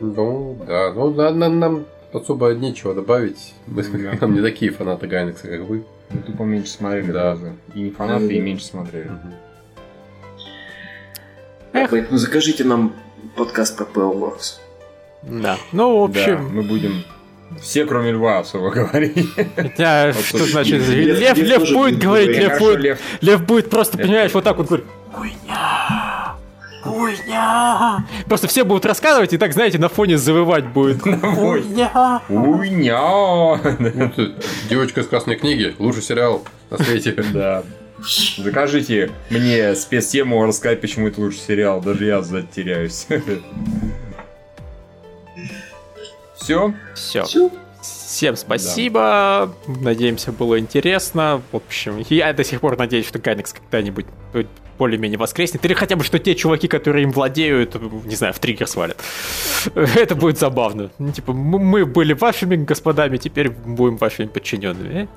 Ну, 0.00 0.56
да, 0.66 0.92
ну 0.92 1.10
на- 1.14 1.30
на- 1.30 1.48
нам 1.48 1.84
особо 2.12 2.52
нечего 2.54 2.94
добавить. 2.94 3.54
Мы 3.66 3.82
с 3.82 3.88
Да. 3.88 3.98
Михаилом 3.98 4.34
не 4.34 4.42
такие 4.42 4.70
фанаты 4.70 5.06
Гайнекса, 5.06 5.48
как 5.48 5.60
вы. 5.62 5.84
Мы 6.10 6.20
тупо 6.22 6.42
меньше 6.42 6.70
смотрели 6.72 7.10
Да. 7.12 7.30
просто. 7.32 7.52
И 7.74 7.80
не 7.80 7.90
фанаты, 7.90 8.34
и 8.34 8.40
меньше 8.40 8.64
смотрели. 8.66 9.10
Эх. 11.72 11.90
Поэтому 11.90 12.18
закажите 12.18 12.64
нам 12.64 12.92
подкаст 13.36 13.76
про 13.76 13.84
Pearlworks. 13.86 14.58
Да. 15.22 15.56
Ну, 15.72 16.06
в 16.06 16.12
Да, 16.12 16.20
общем, 16.20 16.48
мы 16.54 16.62
будем 16.62 17.02
все, 17.60 17.84
кроме 17.86 18.12
льва, 18.12 18.40
особо 18.40 18.70
говорить. 18.70 19.26
хотя, 19.56 20.12
Вот 20.14 20.24
что 20.24 20.38
значит, 20.44 20.82
Лев- 20.88 21.36
Лев, 21.38 21.60
будет 21.72 21.98
говорить, 21.98 22.00
говорить. 22.00 22.36
Лев 22.36 22.46
Хорошо, 22.52 22.64
будет, 22.66 22.80
Лев. 22.80 22.98
Лев 23.22 23.46
будет 23.46 23.70
просто, 23.70 23.96
Лев 23.96 24.06
понимаешь, 24.06 24.32
будет. 24.32 24.34
вот 24.34 24.44
так 24.44 24.56
вот 24.58 24.66
говорит, 24.66 24.86
хуйня, 25.12 26.03
хуйня. 26.84 28.04
Просто 28.26 28.46
все 28.48 28.64
будут 28.64 28.86
рассказывать, 28.86 29.32
и 29.32 29.38
так, 29.38 29.52
знаете, 29.52 29.78
на 29.78 29.88
фоне 29.88 30.18
завывать 30.18 30.66
будет. 30.66 31.02
Хуйня. 31.22 32.22
Уйня! 32.28 33.60
Ну, 33.78 34.12
Девочка 34.68 35.00
из 35.00 35.06
красной 35.08 35.36
книги, 35.36 35.74
лучший 35.78 36.02
сериал 36.02 36.44
на 36.70 36.78
свете. 36.78 37.14
Да. 37.32 37.62
Закажите 38.36 39.10
мне 39.30 39.74
спецтему 39.74 40.44
рассказать, 40.44 40.80
почему 40.80 41.08
это 41.08 41.20
лучший 41.20 41.40
сериал. 41.40 41.80
Даже 41.80 42.04
я 42.04 42.20
сзади 42.22 42.48
теряюсь. 42.54 43.06
Все? 46.36 46.74
Все. 46.94 47.24
Все. 47.24 47.50
Всем 47.80 48.36
спасибо. 48.36 49.54
Надеемся, 49.66 50.32
было 50.32 50.58
интересно. 50.58 51.42
В 51.50 51.56
общем, 51.56 52.04
я 52.10 52.32
до 52.32 52.44
сих 52.44 52.60
пор 52.60 52.78
надеюсь, 52.78 53.06
что 53.06 53.18
Гайнекс 53.18 53.54
когда-нибудь 53.54 54.06
более-менее 54.78 55.18
воскреснет. 55.18 55.64
Или 55.64 55.74
хотя 55.74 55.96
бы, 55.96 56.04
что 56.04 56.18
те 56.18 56.34
чуваки, 56.34 56.68
которые 56.68 57.04
им 57.04 57.10
владеют, 57.10 57.74
не 58.04 58.14
знаю, 58.14 58.32
в 58.32 58.38
триггер 58.38 58.66
свалят. 58.66 58.96
Это 59.74 60.14
будет 60.14 60.38
забавно. 60.38 60.90
Ну, 60.98 61.12
Типа, 61.12 61.32
мы 61.32 61.86
были 61.86 62.12
вашими 62.12 62.56
господами, 62.56 63.16
теперь 63.16 63.50
будем 63.50 63.96
вашими 63.96 64.26
подчиненными. 64.26 65.08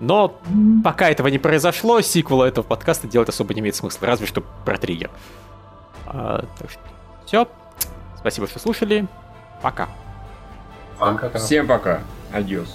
Но 0.00 0.40
пока 0.82 1.10
этого 1.10 1.28
не 1.28 1.38
произошло, 1.38 2.00
сиквела 2.00 2.44
этого 2.44 2.64
подкаста 2.64 3.06
делать 3.06 3.28
особо 3.28 3.54
не 3.54 3.60
имеет 3.60 3.76
смысла, 3.76 4.08
разве 4.08 4.26
что 4.26 4.40
про 4.64 4.76
триггер. 4.76 5.10
А, 6.06 6.44
так 6.58 6.70
что 6.70 6.80
все. 7.24 7.48
Спасибо, 8.18 8.48
что 8.48 8.58
слушали. 8.58 9.06
Пока. 9.62 9.88
Пока. 10.98 11.38
Всем 11.38 11.68
пока. 11.68 12.00
Адьос. 12.32 12.74